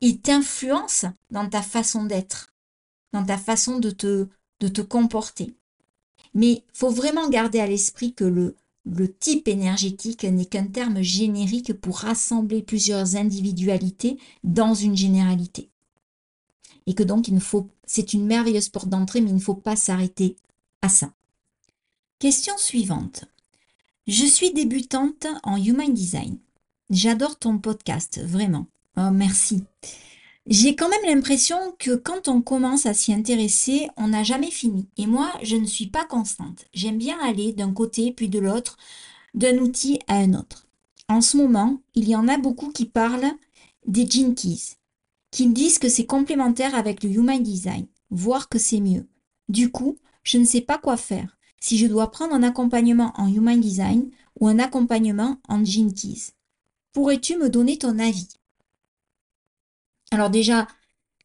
il 0.00 0.20
t'influence 0.20 1.06
dans 1.30 1.48
ta 1.48 1.62
façon 1.62 2.04
d'être, 2.04 2.52
dans 3.12 3.24
ta 3.24 3.38
façon 3.38 3.78
de 3.78 3.90
te, 3.90 4.28
de 4.60 4.68
te 4.68 4.80
comporter. 4.80 5.54
Mais 6.34 6.62
faut 6.72 6.90
vraiment 6.90 7.28
garder 7.28 7.60
à 7.60 7.66
l'esprit 7.66 8.12
que 8.12 8.24
le, 8.24 8.56
le 8.84 9.12
type 9.12 9.48
énergétique 9.48 10.24
n'est 10.24 10.44
qu'un 10.44 10.66
terme 10.66 11.02
générique 11.02 11.72
pour 11.72 11.98
rassembler 11.98 12.62
plusieurs 12.62 13.16
individualités 13.16 14.18
dans 14.42 14.74
une 14.74 14.96
généralité. 14.96 15.70
Et 16.86 16.94
que 16.94 17.02
donc 17.02 17.28
il 17.28 17.40
faut, 17.40 17.68
c'est 17.86 18.12
une 18.12 18.26
merveilleuse 18.26 18.68
porte 18.68 18.88
d'entrée, 18.88 19.20
mais 19.20 19.30
il 19.30 19.36
ne 19.36 19.40
faut 19.40 19.54
pas 19.54 19.76
s'arrêter 19.76 20.36
à 20.82 20.88
ça. 20.88 21.12
Question 22.18 22.56
suivante. 22.58 23.24
Je 24.06 24.26
suis 24.26 24.52
débutante 24.52 25.26
en 25.44 25.56
Human 25.56 25.92
Design. 25.92 26.38
J'adore 26.90 27.38
ton 27.38 27.58
podcast, 27.58 28.20
vraiment. 28.22 28.66
Oh, 28.98 29.10
merci. 29.10 29.64
J'ai 30.46 30.76
quand 30.76 30.90
même 30.90 31.14
l'impression 31.14 31.56
que 31.78 31.94
quand 31.94 32.28
on 32.28 32.42
commence 32.42 32.84
à 32.84 32.92
s'y 32.92 33.14
intéresser, 33.14 33.88
on 33.96 34.08
n'a 34.08 34.22
jamais 34.22 34.50
fini. 34.50 34.88
Et 34.98 35.06
moi, 35.06 35.32
je 35.42 35.56
ne 35.56 35.64
suis 35.64 35.86
pas 35.86 36.04
constante. 36.04 36.66
J'aime 36.74 36.98
bien 36.98 37.18
aller 37.22 37.52
d'un 37.54 37.72
côté 37.72 38.12
puis 38.12 38.28
de 38.28 38.38
l'autre, 38.38 38.76
d'un 39.32 39.56
outil 39.56 40.00
à 40.06 40.16
un 40.16 40.34
autre. 40.34 40.66
En 41.08 41.22
ce 41.22 41.38
moment, 41.38 41.80
il 41.94 42.08
y 42.08 42.14
en 42.14 42.28
a 42.28 42.36
beaucoup 42.36 42.70
qui 42.70 42.84
parlent 42.84 43.32
des 43.86 44.06
Jinkies, 44.06 44.74
qui 45.30 45.48
disent 45.48 45.78
que 45.78 45.88
c'est 45.88 46.06
complémentaire 46.06 46.74
avec 46.74 47.02
le 47.02 47.10
Human 47.10 47.42
Design, 47.42 47.86
voire 48.10 48.50
que 48.50 48.58
c'est 48.58 48.80
mieux. 48.80 49.06
Du 49.48 49.70
coup, 49.70 49.96
je 50.24 50.36
ne 50.36 50.44
sais 50.44 50.60
pas 50.60 50.78
quoi 50.78 50.98
faire, 50.98 51.38
si 51.58 51.78
je 51.78 51.86
dois 51.86 52.10
prendre 52.10 52.34
un 52.34 52.42
accompagnement 52.42 53.12
en 53.16 53.28
Human 53.32 53.60
Design 53.60 54.10
ou 54.40 54.48
un 54.48 54.58
accompagnement 54.58 55.38
en 55.48 55.64
Jinkies. 55.64 56.32
Pourrais-tu 56.92 57.38
me 57.38 57.48
donner 57.48 57.78
ton 57.78 57.98
avis? 57.98 58.28
Alors 60.14 60.30
déjà, 60.30 60.68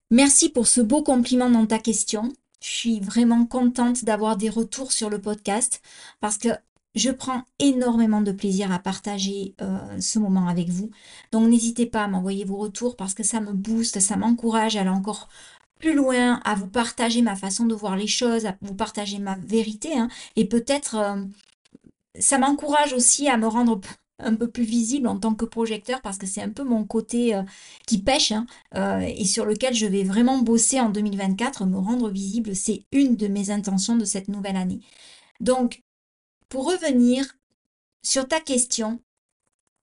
merci 0.09 0.49
pour 0.49 0.67
ce 0.67 0.81
beau 0.81 1.03
compliment 1.03 1.49
dans 1.49 1.67
ta 1.67 1.77
question. 1.77 2.33
Je 2.59 2.67
suis 2.67 2.99
vraiment 2.99 3.45
contente 3.45 4.03
d'avoir 4.03 4.35
des 4.35 4.49
retours 4.49 4.91
sur 4.91 5.11
le 5.11 5.21
podcast 5.21 5.81
parce 6.19 6.39
que 6.39 6.49
je 6.95 7.11
prends 7.11 7.43
énormément 7.59 8.21
de 8.21 8.31
plaisir 8.31 8.71
à 8.71 8.79
partager 8.79 9.53
euh, 9.61 10.01
ce 10.01 10.17
moment 10.17 10.47
avec 10.47 10.69
vous. 10.69 10.89
Donc 11.31 11.47
n'hésitez 11.47 11.85
pas 11.85 12.03
à 12.03 12.07
m'envoyer 12.07 12.45
vos 12.45 12.57
retours 12.57 12.95
parce 12.95 13.13
que 13.13 13.21
ça 13.21 13.39
me 13.41 13.53
booste, 13.53 13.99
ça 13.99 14.17
m'encourage 14.17 14.75
à 14.75 14.81
aller 14.81 14.89
encore 14.89 15.29
plus 15.79 15.93
loin, 15.93 16.41
à 16.43 16.55
vous 16.55 16.67
partager 16.67 17.21
ma 17.21 17.35
façon 17.35 17.67
de 17.67 17.75
voir 17.75 17.95
les 17.95 18.07
choses, 18.07 18.47
à 18.47 18.57
vous 18.61 18.73
partager 18.73 19.19
ma 19.19 19.35
vérité. 19.35 19.97
Hein. 19.97 20.09
et 20.35 20.45
peut-être, 20.45 20.95
euh, 20.95 21.23
ça 22.19 22.39
m'encourage 22.39 22.93
aussi 22.93 23.29
à 23.29 23.37
me 23.37 23.47
rendre 23.47 23.79
un 24.19 24.35
peu 24.35 24.49
plus 24.49 24.63
visible 24.63 25.07
en 25.07 25.17
tant 25.17 25.33
que 25.33 25.45
projecteur 25.45 26.01
parce 26.01 26.17
que 26.17 26.27
c'est 26.27 26.41
un 26.41 26.49
peu 26.49 26.63
mon 26.63 26.83
côté 26.83 27.35
euh, 27.35 27.43
qui 27.87 27.99
pêche 27.99 28.31
hein, 28.31 28.45
euh, 28.75 28.99
et 28.99 29.25
sur 29.25 29.45
lequel 29.45 29.73
je 29.73 29.85
vais 29.85 30.03
vraiment 30.03 30.39
bosser 30.39 30.79
en 30.79 30.89
2024, 30.89 31.65
me 31.65 31.77
rendre 31.77 32.09
visible, 32.09 32.55
c'est 32.55 32.83
une 32.91 33.15
de 33.15 33.27
mes 33.27 33.51
intentions 33.51 33.95
de 33.95 34.05
cette 34.05 34.27
nouvelle 34.27 34.57
année. 34.57 34.79
Donc, 35.39 35.81
pour 36.49 36.65
revenir 36.65 37.35
sur 38.03 38.27
ta 38.27 38.39
question, 38.39 38.99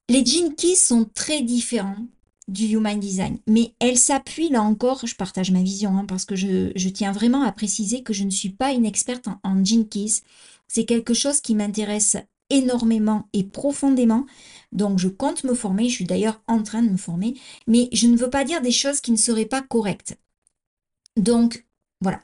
les 0.08 0.24
Jinkies 0.24 0.76
sont 0.76 1.04
très 1.14 1.42
différents 1.42 2.06
du 2.48 2.66
Human 2.66 2.98
Design, 2.98 3.38
mais 3.46 3.74
elles 3.78 3.98
s'appuient 3.98 4.50
là 4.50 4.62
encore, 4.62 5.06
je 5.06 5.14
partage 5.14 5.52
ma 5.52 5.62
vision 5.62 5.96
hein, 5.96 6.04
parce 6.06 6.24
que 6.24 6.34
je, 6.36 6.88
tiens 6.88 7.12
vraiment 7.12 7.42
à 7.42 7.52
préciser 7.52 8.02
que 8.02 8.12
je 8.12 8.24
ne 8.24 8.30
suis 8.30 8.50
pas 8.50 8.72
une 8.72 8.84
experte 8.84 9.28
en, 9.28 9.38
en 9.44 9.64
Jinkies. 9.64 10.22
C'est 10.68 10.84
quelque 10.84 11.14
chose 11.14 11.40
qui 11.40 11.54
m'intéresse 11.54 12.16
énormément 12.52 13.28
et 13.32 13.42
profondément. 13.44 14.26
Donc 14.70 14.98
je 14.98 15.08
compte 15.08 15.44
me 15.44 15.54
former, 15.54 15.88
je 15.88 15.94
suis 15.94 16.04
d'ailleurs 16.04 16.40
en 16.46 16.62
train 16.62 16.82
de 16.82 16.90
me 16.90 16.96
former, 16.96 17.34
mais 17.66 17.88
je 17.92 18.06
ne 18.06 18.16
veux 18.16 18.30
pas 18.30 18.44
dire 18.44 18.62
des 18.62 18.72
choses 18.72 19.00
qui 19.00 19.10
ne 19.10 19.16
seraient 19.16 19.46
pas 19.46 19.62
correctes. 19.62 20.16
Donc 21.16 21.66
voilà. 22.00 22.20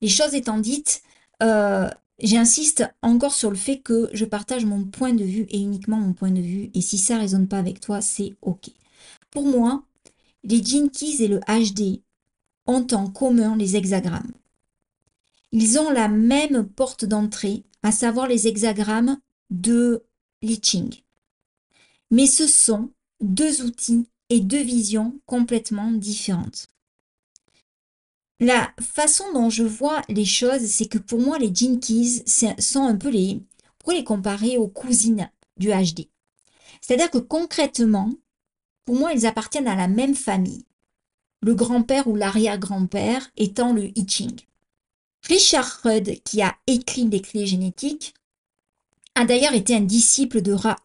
Les 0.00 0.08
choses 0.08 0.34
étant 0.34 0.58
dites, 0.58 1.02
euh, 1.42 1.88
j'insiste 2.20 2.84
encore 3.02 3.34
sur 3.34 3.50
le 3.50 3.56
fait 3.56 3.78
que 3.78 4.08
je 4.12 4.24
partage 4.24 4.64
mon 4.64 4.84
point 4.84 5.14
de 5.14 5.24
vue 5.24 5.46
et 5.50 5.58
uniquement 5.58 5.96
mon 5.98 6.12
point 6.12 6.30
de 6.30 6.40
vue. 6.40 6.70
Et 6.74 6.80
si 6.80 6.98
ça 6.98 7.16
ne 7.16 7.20
résonne 7.20 7.48
pas 7.48 7.58
avec 7.58 7.80
toi, 7.80 8.00
c'est 8.00 8.34
OK. 8.42 8.70
Pour 9.30 9.46
moi, 9.46 9.84
les 10.44 10.62
Jinkies 10.62 11.22
et 11.22 11.28
le 11.28 11.40
HD 11.40 12.02
ont 12.66 12.86
en 12.92 13.08
commun 13.10 13.56
les 13.56 13.76
hexagrammes. 13.76 14.32
Ils 15.52 15.78
ont 15.78 15.90
la 15.90 16.08
même 16.08 16.66
porte 16.66 17.04
d'entrée, 17.04 17.64
à 17.82 17.92
savoir 17.92 18.26
les 18.26 18.46
hexagrammes 18.46 19.18
de 19.52 20.02
Liching. 20.42 20.92
Mais 22.10 22.26
ce 22.26 22.46
sont 22.46 22.90
deux 23.20 23.62
outils 23.62 24.08
et 24.28 24.40
deux 24.40 24.62
visions 24.62 25.20
complètement 25.26 25.92
différentes. 25.92 26.68
La 28.40 28.72
façon 28.80 29.24
dont 29.32 29.50
je 29.50 29.62
vois 29.62 30.02
les 30.08 30.24
choses, 30.24 30.64
c'est 30.66 30.86
que 30.86 30.98
pour 30.98 31.20
moi, 31.20 31.38
les 31.38 31.54
Jinkies 31.54 32.24
sont 32.26 32.82
un 32.82 32.96
peu 32.96 33.08
les... 33.08 33.40
Pour 33.78 33.92
les 33.92 34.04
comparer 34.04 34.56
aux 34.58 34.68
cousines 34.68 35.30
du 35.56 35.68
HD. 35.68 36.08
C'est-à-dire 36.80 37.10
que 37.10 37.18
concrètement, 37.18 38.12
pour 38.84 38.96
moi, 38.96 39.12
ils 39.12 39.26
appartiennent 39.26 39.68
à 39.68 39.76
la 39.76 39.88
même 39.88 40.14
famille. 40.14 40.64
Le 41.40 41.54
grand-père 41.54 42.06
ou 42.06 42.14
l'arrière-grand-père 42.14 43.30
étant 43.36 43.72
le 43.72 43.86
I. 43.98 44.06
Richard 45.24 45.80
Rudd, 45.82 46.22
qui 46.22 46.42
a 46.42 46.56
écrit 46.66 47.08
les 47.08 47.20
clés 47.20 47.46
génétiques, 47.46 48.14
a 49.14 49.24
d'ailleurs 49.24 49.54
été 49.54 49.74
un 49.74 49.80
disciple 49.80 50.42
de 50.42 50.52
Ra 50.52 50.78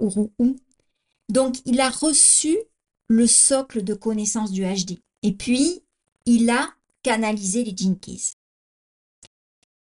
Donc, 1.29 1.57
il 1.65 1.79
a 1.79 1.89
reçu 1.89 2.57
le 3.07 3.27
socle 3.27 3.83
de 3.83 3.93
connaissance 3.93 4.51
du 4.51 4.63
HD. 4.63 4.99
Et 5.23 5.33
puis, 5.33 5.81
il 6.25 6.49
a 6.49 6.69
canalisé 7.03 7.63
les 7.63 7.75
Jinkies. 7.75 8.33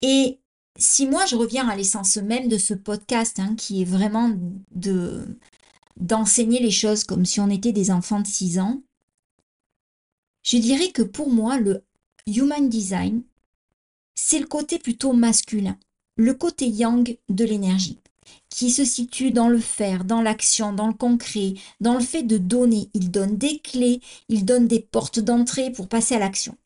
Et 0.00 0.38
si 0.78 1.06
moi, 1.06 1.26
je 1.26 1.36
reviens 1.36 1.68
à 1.68 1.76
l'essence 1.76 2.16
même 2.16 2.48
de 2.48 2.58
ce 2.58 2.74
podcast, 2.74 3.38
hein, 3.38 3.54
qui 3.56 3.82
est 3.82 3.86
vraiment 3.86 4.34
de 4.74 5.38
d'enseigner 5.98 6.58
les 6.58 6.70
choses 6.70 7.04
comme 7.04 7.26
si 7.26 7.38
on 7.38 7.50
était 7.50 7.72
des 7.72 7.90
enfants 7.90 8.20
de 8.20 8.26
6 8.26 8.58
ans, 8.58 8.82
je 10.42 10.56
dirais 10.56 10.90
que 10.90 11.02
pour 11.02 11.30
moi, 11.30 11.58
le 11.58 11.84
Human 12.26 12.68
Design, 12.68 13.22
c'est 14.14 14.38
le 14.38 14.46
côté 14.46 14.78
plutôt 14.78 15.12
masculin, 15.12 15.78
le 16.16 16.32
côté 16.32 16.66
yang 16.66 17.18
de 17.28 17.44
l'énergie 17.44 18.01
qui 18.48 18.70
se 18.70 18.84
situe 18.84 19.30
dans 19.30 19.48
le 19.48 19.58
faire, 19.58 20.04
dans 20.04 20.22
l'action, 20.22 20.72
dans 20.72 20.88
le 20.88 20.94
concret, 20.94 21.54
dans 21.80 21.94
le 21.94 22.00
fait 22.00 22.22
de 22.22 22.38
donner. 22.38 22.88
Il 22.94 23.10
donne 23.10 23.36
des 23.36 23.58
clés, 23.58 24.00
il 24.28 24.44
donne 24.44 24.68
des 24.68 24.80
portes 24.80 25.20
d'entrée 25.20 25.70
pour 25.70 25.88
passer 25.88 26.14
à 26.14 26.18
l'action. 26.18 26.56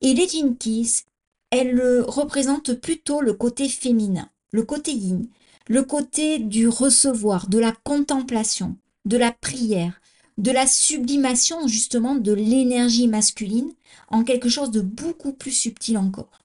Et 0.00 0.14
les 0.14 0.28
Jinkies, 0.28 1.02
elles 1.50 2.02
représentent 2.06 2.74
plutôt 2.74 3.20
le 3.20 3.32
côté 3.32 3.68
féminin, 3.68 4.28
le 4.52 4.62
côté 4.62 4.92
yin, 4.92 5.26
le 5.68 5.82
côté 5.82 6.38
du 6.38 6.68
recevoir, 6.68 7.48
de 7.48 7.58
la 7.58 7.72
contemplation, 7.72 8.76
de 9.04 9.16
la 9.16 9.32
prière, 9.32 10.00
de 10.38 10.50
la 10.50 10.66
sublimation 10.66 11.68
justement 11.68 12.14
de 12.14 12.32
l'énergie 12.32 13.08
masculine 13.08 13.72
en 14.08 14.24
quelque 14.24 14.48
chose 14.48 14.70
de 14.70 14.80
beaucoup 14.80 15.32
plus 15.32 15.52
subtil 15.52 15.98
encore. 15.98 16.40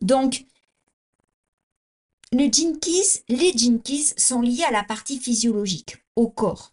Donc, 0.00 0.44
le 2.32 2.50
Jinkies, 2.50 3.22
les 3.28 3.52
Jinkies 3.52 4.14
sont 4.16 4.40
liés 4.40 4.64
à 4.64 4.72
la 4.72 4.82
partie 4.82 5.18
physiologique, 5.18 5.98
au 6.16 6.28
corps. 6.28 6.72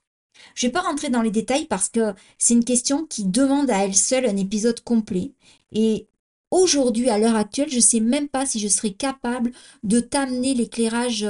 Je 0.56 0.66
ne 0.66 0.70
vais 0.70 0.74
pas 0.74 0.82
rentrer 0.82 1.10
dans 1.10 1.22
les 1.22 1.32
détails 1.32 1.66
parce 1.66 1.90
que 1.90 2.14
c'est 2.38 2.54
une 2.54 2.64
question 2.64 3.06
qui 3.06 3.26
demande 3.26 3.70
à 3.70 3.84
elle 3.84 3.96
seule 3.96 4.26
un 4.26 4.38
épisode 4.38 4.80
complet. 4.82 5.34
Et 5.74 6.08
aujourd'hui, 6.50 7.10
à 7.10 7.18
l'heure 7.18 7.36
actuelle, 7.36 7.70
je 7.70 7.76
ne 7.76 7.82
sais 7.82 8.00
même 8.00 8.30
pas 8.30 8.46
si 8.46 8.60
je 8.60 8.70
serai 8.70 8.94
capable 8.94 9.52
de 9.84 10.00
t'amener 10.00 10.54
l'éclairage 10.54 11.28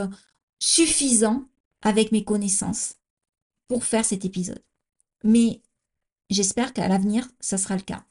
suffisant 0.60 1.46
avec 1.82 2.12
mes 2.12 2.24
connaissances 2.24 2.96
pour 3.68 3.84
faire 3.84 4.06
cet 4.06 4.26
épisode. 4.26 4.64
Mais 5.24 5.62
j'espère 6.30 6.74
qu'à 6.74 6.88
l'avenir, 6.88 7.28
ça 7.40 7.58
sera 7.58 7.76
le 7.76 7.82
cas. 7.82 8.04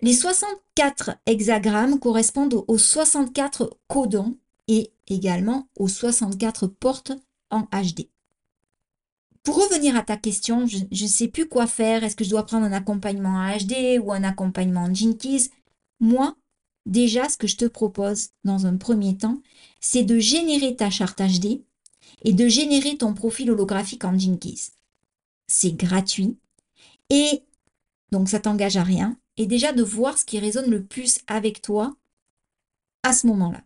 Les 0.00 0.14
64 0.14 1.12
hexagrammes 1.26 2.00
correspondent 2.00 2.64
aux 2.66 2.78
64 2.78 3.78
codons 3.86 4.36
et 4.68 4.92
également 5.08 5.68
aux 5.76 5.88
64 5.88 6.66
portes 6.66 7.12
en 7.50 7.62
HD. 7.62 8.08
Pour 9.42 9.56
revenir 9.56 9.96
à 9.96 10.02
ta 10.02 10.16
question, 10.16 10.66
je 10.66 10.84
ne 10.90 11.08
sais 11.08 11.28
plus 11.28 11.48
quoi 11.48 11.66
faire. 11.66 12.04
Est-ce 12.04 12.16
que 12.16 12.24
je 12.24 12.30
dois 12.30 12.44
prendre 12.44 12.66
un 12.66 12.72
accompagnement 12.72 13.30
en 13.30 13.56
HD 13.56 13.98
ou 13.98 14.12
un 14.12 14.22
accompagnement 14.22 14.82
en 14.84 14.94
Jinkies 14.94 15.50
Moi, 16.00 16.36
déjà, 16.84 17.28
ce 17.28 17.38
que 17.38 17.46
je 17.46 17.56
te 17.56 17.64
propose 17.64 18.28
dans 18.44 18.66
un 18.66 18.76
premier 18.76 19.16
temps, 19.16 19.40
c'est 19.80 20.04
de 20.04 20.18
générer 20.18 20.76
ta 20.76 20.90
charte 20.90 21.20
HD 21.20 21.62
et 22.22 22.32
de 22.32 22.48
générer 22.48 22.96
ton 22.98 23.14
profil 23.14 23.50
holographique 23.50 24.04
en 24.04 24.18
Jinkies. 24.18 24.72
C'est 25.46 25.72
gratuit 25.72 26.36
et 27.08 27.42
donc 28.10 28.28
ça 28.28 28.40
t'engage 28.40 28.76
à 28.76 28.82
rien. 28.82 29.16
Et 29.36 29.46
déjà 29.46 29.72
de 29.72 29.82
voir 29.82 30.18
ce 30.18 30.24
qui 30.24 30.38
résonne 30.38 30.70
le 30.70 30.84
plus 30.84 31.20
avec 31.26 31.62
toi 31.62 31.96
à 33.02 33.12
ce 33.12 33.26
moment-là. 33.28 33.62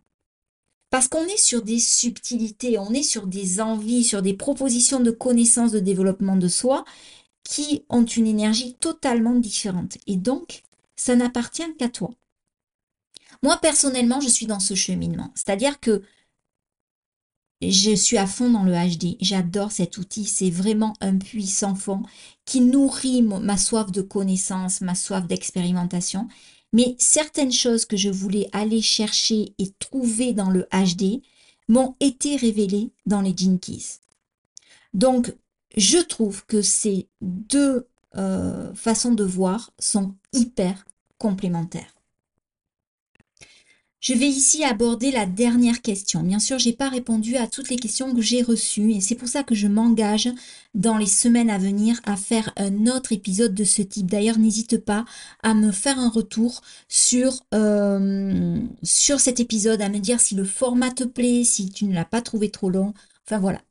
Parce 0.93 1.07
qu'on 1.07 1.25
est 1.25 1.43
sur 1.43 1.63
des 1.63 1.79
subtilités, 1.79 2.77
on 2.77 2.91
est 2.93 3.01
sur 3.01 3.25
des 3.25 3.59
envies, 3.59 4.03
sur 4.03 4.21
des 4.21 4.35
propositions 4.35 4.99
de 4.99 5.09
connaissances 5.09 5.71
de 5.71 5.79
développement 5.79 6.35
de 6.35 6.47
soi 6.47 6.85
qui 7.43 7.83
ont 7.89 8.05
une 8.05 8.27
énergie 8.27 8.75
totalement 8.75 9.33
différente. 9.33 9.97
Et 10.05 10.17
donc, 10.17 10.61
ça 10.95 11.15
n'appartient 11.15 11.63
qu'à 11.79 11.89
toi. 11.89 12.11
Moi, 13.41 13.57
personnellement, 13.57 14.21
je 14.21 14.27
suis 14.27 14.45
dans 14.45 14.59
ce 14.59 14.75
cheminement. 14.75 15.31
C'est-à-dire 15.33 15.79
que 15.79 16.03
je 17.63 17.95
suis 17.95 18.19
à 18.19 18.27
fond 18.27 18.51
dans 18.51 18.63
le 18.63 18.73
HD. 18.73 19.17
J'adore 19.19 19.71
cet 19.71 19.97
outil. 19.97 20.25
C'est 20.25 20.51
vraiment 20.51 20.93
un 21.01 21.17
puits 21.17 21.47
sans 21.47 21.73
fond 21.73 22.03
qui 22.45 22.61
nourrit 22.61 23.23
ma 23.23 23.57
soif 23.57 23.91
de 23.91 24.03
connaissance, 24.03 24.81
ma 24.81 24.93
soif 24.93 25.25
d'expérimentation. 25.25 26.27
Mais 26.73 26.95
certaines 26.97 27.51
choses 27.51 27.85
que 27.85 27.97
je 27.97 28.09
voulais 28.09 28.49
aller 28.51 28.81
chercher 28.81 29.53
et 29.59 29.71
trouver 29.79 30.33
dans 30.33 30.49
le 30.49 30.67
HD 30.71 31.21
m'ont 31.69 31.95
été 31.99 32.35
révélées 32.35 32.91
dans 33.05 33.21
les 33.21 33.33
Jinkies. 33.35 33.99
Donc, 34.93 35.33
je 35.77 35.97
trouve 35.97 36.45
que 36.45 36.61
ces 36.61 37.07
deux 37.21 37.87
euh, 38.15 38.73
façons 38.73 39.13
de 39.13 39.23
voir 39.23 39.71
sont 39.79 40.13
hyper 40.33 40.85
complémentaires. 41.17 41.95
Je 44.03 44.13
vais 44.13 44.27
ici 44.27 44.65
aborder 44.65 45.11
la 45.11 45.25
dernière 45.25 45.81
question. 45.81 46.23
Bien 46.23 46.39
sûr, 46.39 46.59
je 46.59 46.67
n'ai 46.67 46.75
pas 46.75 46.89
répondu 46.89 47.37
à 47.37 47.47
toutes 47.47 47.69
les 47.69 47.77
questions 47.77 48.13
que 48.13 48.21
j'ai 48.21 48.41
reçues 48.41 48.91
et 48.91 48.99
c'est 48.99 49.15
pour 49.15 49.29
ça 49.29 49.43
que 49.43 49.55
je 49.55 49.65
m'engage 49.65 50.29
dans 50.75 50.97
les 50.97 51.05
semaines 51.05 51.49
à 51.49 51.57
venir 51.57 52.01
à 52.03 52.17
faire 52.17 52.51
un 52.57 52.85
autre 52.87 53.13
épisode 53.13 53.53
de 53.53 53.63
ce 53.63 53.81
type. 53.81 54.07
D'ailleurs, 54.07 54.39
n'hésite 54.39 54.77
pas 54.77 55.05
à 55.41 55.53
me 55.53 55.71
faire 55.71 55.99
un 55.99 56.09
retour 56.09 56.59
sur, 56.89 57.45
euh, 57.53 58.59
sur 58.83 59.21
cet 59.21 59.39
épisode, 59.39 59.81
à 59.81 59.87
me 59.87 59.99
dire 59.99 60.19
si 60.19 60.35
le 60.35 60.43
format 60.43 60.91
te 60.91 61.05
plaît, 61.05 61.45
si 61.45 61.69
tu 61.69 61.85
ne 61.85 61.93
l'as 61.93 62.03
pas 62.03 62.21
trouvé 62.21 62.49
trop 62.49 62.69
long. 62.69 62.93
Enfin 63.25 63.39
voilà. 63.39 63.61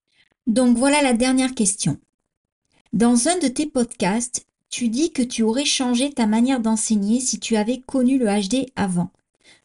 Donc 0.47 0.79
voilà 0.79 1.03
la 1.03 1.13
dernière 1.13 1.55
question. 1.55 1.99
Dans 2.95 3.29
un 3.29 3.39
de 3.39 3.49
tes 3.49 3.67
podcasts, 3.67 4.47
tu 4.71 4.89
dis 4.89 5.13
que 5.13 5.21
tu 5.21 5.43
aurais 5.43 5.67
changé 5.67 6.11
ta 6.11 6.25
manière 6.25 6.61
d'enseigner 6.61 7.21
si 7.21 7.39
tu 7.39 7.57
avais 7.57 7.83
connu 7.87 8.17
le 8.17 8.29
HD 8.29 8.65
avant. 8.77 9.11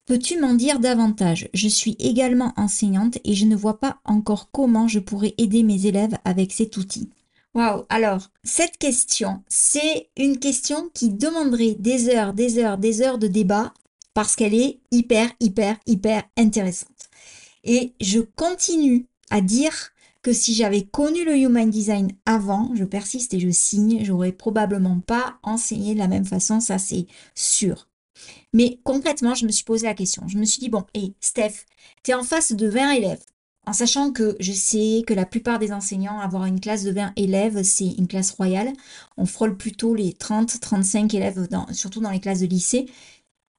Peux-tu 0.08 0.40
m'en 0.40 0.54
dire 0.54 0.80
davantage? 0.80 1.50
Je 1.54 1.68
suis 1.68 1.98
également 2.00 2.54
enseignante 2.56 3.18
et 3.26 3.34
je 3.36 3.46
ne 3.46 3.58
vois 3.58 3.78
pas 3.78 4.00
encore 4.06 4.50
comment 4.52 4.88
je 4.88 5.00
pourrais 5.00 5.36
aider 5.38 5.64
mes 5.64 5.86
élèves 5.86 6.18
avec 6.24 6.54
cet 6.54 6.78
outil. 6.78 7.10
Waouh 7.54 7.84
Alors, 7.90 8.30
cette 8.46 8.78
question, 8.78 9.44
c'est 9.50 10.10
une 10.16 10.40
question 10.40 10.90
qui 10.94 11.10
demanderait 11.10 11.76
des 11.78 12.08
heures, 12.08 12.34
des 12.34 12.58
heures, 12.58 12.78
des 12.78 13.02
heures 13.02 13.18
de 13.18 13.28
débat 13.28 13.74
parce 14.14 14.38
qu'elle 14.38 14.54
est 14.54 14.80
hyper, 14.92 15.30
hyper, 15.42 15.76
hyper 15.86 16.24
intéressante. 16.38 17.10
Et 17.66 17.92
je 18.00 18.22
continue 18.22 19.08
à 19.30 19.42
dire 19.42 19.90
que 20.22 20.32
si 20.32 20.54
j'avais 20.54 20.84
connu 20.84 21.26
le 21.26 21.36
Human 21.36 21.70
Design 21.70 22.14
avant, 22.26 22.72
je 22.76 22.86
persiste 22.86 23.34
et 23.34 23.42
je 23.42 23.50
signe, 23.50 24.06
j'aurais 24.06 24.32
probablement 24.32 25.02
pas 25.02 25.38
enseigné 25.44 25.96
de 25.96 26.00
la 26.00 26.08
même 26.08 26.26
façon, 26.26 26.62
ça 26.62 26.78
c'est 26.78 27.08
sûr. 27.36 27.90
Mais 28.54 28.80
concrètement, 28.84 29.36
je 29.36 29.46
me 29.46 29.52
suis 29.52 29.64
posé 29.64 29.86
la 29.86 29.94
question. 29.94 30.28
Je 30.28 30.38
me 30.38 30.46
suis 30.46 30.60
dit, 30.60 30.70
bon, 30.70 30.84
hé, 30.94 31.14
Steph, 31.20 31.66
tu 32.04 32.12
es 32.12 32.14
en 32.14 32.24
face 32.24 32.54
de 32.54 32.68
20 32.68 32.92
élèves. 32.92 33.24
En 33.66 33.74
sachant 33.74 34.12
que 34.12 34.38
je 34.40 34.54
sais 34.54 35.04
que 35.06 35.14
la 35.14 35.26
plupart 35.26 35.60
des 35.60 35.74
enseignants, 35.74 36.20
avoir 36.22 36.46
une 36.46 36.62
classe 36.62 36.84
de 36.84 36.92
20 36.92 37.12
élèves, 37.18 37.64
c'est 37.64 37.96
une 37.98 38.08
classe 38.08 38.32
royale. 38.32 38.72
On 39.18 39.26
frôle 39.26 39.58
plutôt 39.58 39.94
les 39.94 40.14
30, 40.14 40.62
35 40.62 41.14
élèves, 41.14 41.48
surtout 41.74 42.00
dans 42.00 42.12
les 42.12 42.22
classes 42.22 42.40
de 42.40 42.46
lycée. 42.46 42.86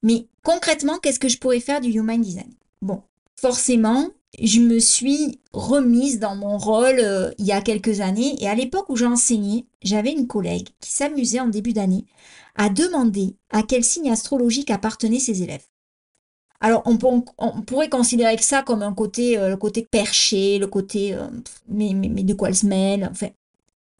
Mais 0.01 0.25
concrètement, 0.43 0.97
qu'est-ce 0.97 1.19
que 1.19 1.27
je 1.27 1.37
pourrais 1.37 1.59
faire 1.59 1.79
du 1.79 1.91
Human 1.91 2.19
Design? 2.19 2.51
Bon, 2.81 3.03
forcément, 3.39 4.09
je 4.41 4.59
me 4.59 4.79
suis 4.79 5.39
remise 5.53 6.19
dans 6.19 6.35
mon 6.35 6.57
rôle 6.57 6.99
euh, 6.99 7.31
il 7.37 7.45
y 7.45 7.51
a 7.51 7.61
quelques 7.61 8.01
années. 8.01 8.35
Et 8.41 8.47
à 8.47 8.55
l'époque 8.55 8.89
où 8.89 8.95
j'enseignais, 8.95 9.65
j'avais 9.83 10.11
une 10.11 10.27
collègue 10.27 10.69
qui 10.79 10.91
s'amusait 10.91 11.39
en 11.39 11.47
début 11.47 11.73
d'année 11.73 12.05
à 12.59 12.67
demander 12.67 13.37
à 13.51 13.63
quel 13.63 13.85
signe 13.85 14.11
astrologique 14.11 14.69
appartenaient 14.69 15.19
ses 15.19 15.43
élèves. 15.43 15.65
Alors, 16.59 16.83
on, 16.85 16.97
pourrait 17.61 17.87
considérer 17.87 18.35
que 18.35 18.43
ça 18.43 18.63
comme 18.63 18.83
un 18.83 18.93
côté, 18.93 19.37
euh, 19.37 19.47
le 19.47 19.55
côté 19.55 19.87
perché, 19.89 20.59
le 20.59 20.67
côté, 20.67 21.13
euh, 21.13 21.29
mais, 21.69 21.93
de 21.93 22.33
quoi 22.33 22.49
elle 22.49 22.55
se 22.57 22.65
mêle. 22.65 23.07
Enfin, 23.09 23.29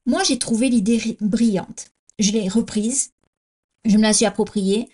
moi, 0.05 0.23
j'ai 0.25 0.37
trouvé 0.37 0.67
l'idée 0.67 1.17
brillante. 1.21 1.87
Je 2.19 2.33
l'ai 2.33 2.49
reprise, 2.49 3.13
je 3.85 3.95
me 3.95 4.01
la 4.01 4.11
suis 4.11 4.25
appropriée, 4.25 4.89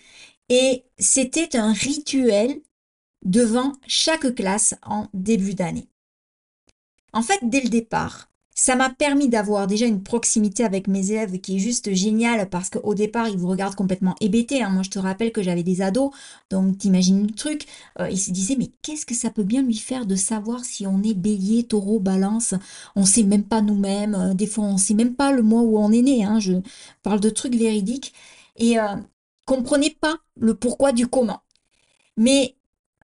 et 0.48 0.84
c'était 0.96 1.56
un 1.56 1.72
rituel 1.72 2.60
devant 3.24 3.72
chaque 3.88 4.32
classe 4.36 4.76
en 4.82 5.08
début 5.12 5.54
d'année. 5.54 5.88
En 7.12 7.22
fait, 7.22 7.40
dès 7.42 7.62
le 7.62 7.68
départ, 7.68 8.30
ça 8.58 8.74
m'a 8.74 8.88
permis 8.88 9.28
d'avoir 9.28 9.66
déjà 9.66 9.84
une 9.84 10.02
proximité 10.02 10.64
avec 10.64 10.88
mes 10.88 11.12
élèves 11.12 11.38
qui 11.40 11.56
est 11.56 11.58
juste 11.58 11.92
géniale 11.92 12.48
parce 12.48 12.70
qu'au 12.70 12.94
départ, 12.94 13.28
ils 13.28 13.36
vous 13.36 13.48
regardent 13.48 13.74
complètement 13.74 14.16
hébétés. 14.22 14.62
Hein. 14.62 14.70
Moi, 14.70 14.82
je 14.82 14.88
te 14.88 14.98
rappelle 14.98 15.30
que 15.30 15.42
j'avais 15.42 15.62
des 15.62 15.82
ados, 15.82 16.10
donc 16.48 16.78
t'imagines 16.78 17.26
le 17.26 17.34
truc. 17.34 17.66
Euh, 18.00 18.08
ils 18.08 18.18
se 18.18 18.30
disaient, 18.30 18.56
mais 18.56 18.70
qu'est-ce 18.80 19.04
que 19.04 19.14
ça 19.14 19.30
peut 19.30 19.42
bien 19.42 19.62
lui 19.62 19.76
faire 19.76 20.06
de 20.06 20.16
savoir 20.16 20.64
si 20.64 20.86
on 20.86 21.02
est 21.02 21.12
bélier, 21.12 21.64
taureau, 21.64 22.00
balance? 22.00 22.54
On 22.96 23.04
sait 23.04 23.24
même 23.24 23.44
pas 23.44 23.60
nous-mêmes. 23.60 24.14
Euh, 24.14 24.34
des 24.34 24.46
fois, 24.46 24.64
on 24.64 24.78
sait 24.78 24.94
même 24.94 25.14
pas 25.14 25.32
le 25.32 25.42
mois 25.42 25.60
où 25.60 25.78
on 25.78 25.92
est 25.92 26.02
né. 26.02 26.24
Hein. 26.24 26.40
Je 26.40 26.54
parle 27.02 27.20
de 27.20 27.28
trucs 27.28 27.54
véridiques. 27.54 28.14
Et 28.56 28.78
euh, 28.80 28.96
comprenez 29.44 29.90
pas 30.00 30.16
le 30.34 30.54
pourquoi 30.54 30.92
du 30.92 31.08
comment. 31.08 31.42
Mais 32.16 32.56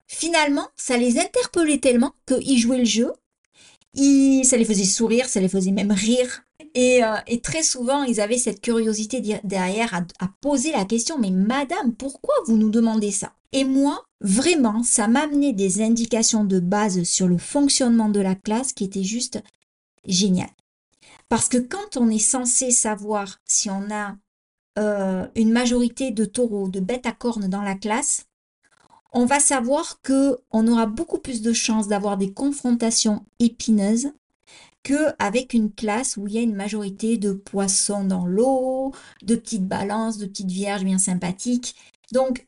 finalement, 0.06 0.68
ça 0.76 0.96
les 0.96 1.18
interpellait 1.18 1.78
tellement 1.78 2.14
qu'ils 2.26 2.58
jouaient 2.58 2.78
le 2.78 2.84
jeu 2.86 3.12
ça 3.94 4.56
les 4.56 4.64
faisait 4.64 4.84
sourire, 4.84 5.26
ça 5.26 5.40
les 5.40 5.48
faisait 5.48 5.70
même 5.70 5.92
rire. 5.92 6.42
Et, 6.74 7.04
euh, 7.04 7.16
très 7.42 7.62
souvent, 7.62 8.04
ils 8.04 8.20
avaient 8.20 8.38
cette 8.38 8.60
curiosité 8.60 9.20
derrière 9.44 9.94
à, 9.94 10.28
poser 10.40 10.72
la 10.72 10.84
question, 10.84 11.18
mais 11.18 11.30
madame, 11.30 11.94
pourquoi 11.94 12.34
vous 12.46 12.56
nous 12.56 12.70
demandez 12.70 13.10
ça? 13.10 13.34
Et 13.52 13.64
moi, 13.64 14.04
vraiment, 14.20 14.82
ça 14.82 15.08
m'amenait 15.08 15.52
des 15.52 15.82
indications 15.82 16.44
de 16.44 16.58
base 16.58 17.02
sur 17.02 17.28
le 17.28 17.36
fonctionnement 17.36 18.08
de 18.08 18.20
la 18.20 18.34
classe 18.34 18.72
qui 18.72 18.84
étaient 18.84 19.02
juste 19.02 19.42
géniales. 20.06 20.48
Parce 21.28 21.48
que 21.48 21.58
quand 21.58 21.96
on 21.96 22.08
est 22.08 22.18
censé 22.18 22.70
savoir 22.70 23.40
si 23.46 23.68
on 23.68 23.90
a 23.90 24.16
euh, 24.78 25.26
une 25.34 25.52
majorité 25.52 26.10
de 26.10 26.24
taureaux, 26.24 26.68
de 26.68 26.80
bêtes 26.80 27.06
à 27.06 27.12
cornes 27.12 27.48
dans 27.48 27.62
la 27.62 27.74
classe, 27.74 28.26
on 29.12 29.26
va 29.26 29.40
savoir 29.40 30.00
que 30.02 30.38
on 30.50 30.66
aura 30.66 30.86
beaucoup 30.86 31.18
plus 31.18 31.42
de 31.42 31.52
chances 31.52 31.88
d'avoir 31.88 32.16
des 32.16 32.32
confrontations 32.32 33.24
épineuses 33.38 34.12
qu'avec 34.82 35.54
une 35.54 35.72
classe 35.72 36.16
où 36.16 36.26
il 36.26 36.34
y 36.34 36.38
a 36.38 36.42
une 36.42 36.56
majorité 36.56 37.16
de 37.16 37.32
poissons 37.32 38.04
dans 38.04 38.26
l'eau, 38.26 38.92
de 39.22 39.36
petites 39.36 39.66
balances, 39.66 40.18
de 40.18 40.26
petites 40.26 40.50
vierges 40.50 40.84
bien 40.84 40.98
sympathiques. 40.98 41.76
Donc, 42.10 42.46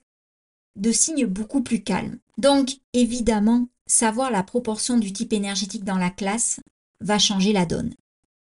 de 0.77 0.91
signes 0.91 1.27
beaucoup 1.27 1.63
plus 1.63 1.83
calmes. 1.83 2.19
Donc, 2.39 2.79
évidemment, 2.93 3.69
savoir 3.87 4.31
la 4.31 4.43
proportion 4.43 4.99
du 4.99 5.13
type 5.13 5.33
énergétique 5.33 5.85
dans 5.85 5.99
la 5.99 6.11
classe 6.11 6.59
va 7.01 7.19
changer 7.19 7.53
la 7.53 7.67
donne. 7.67 7.95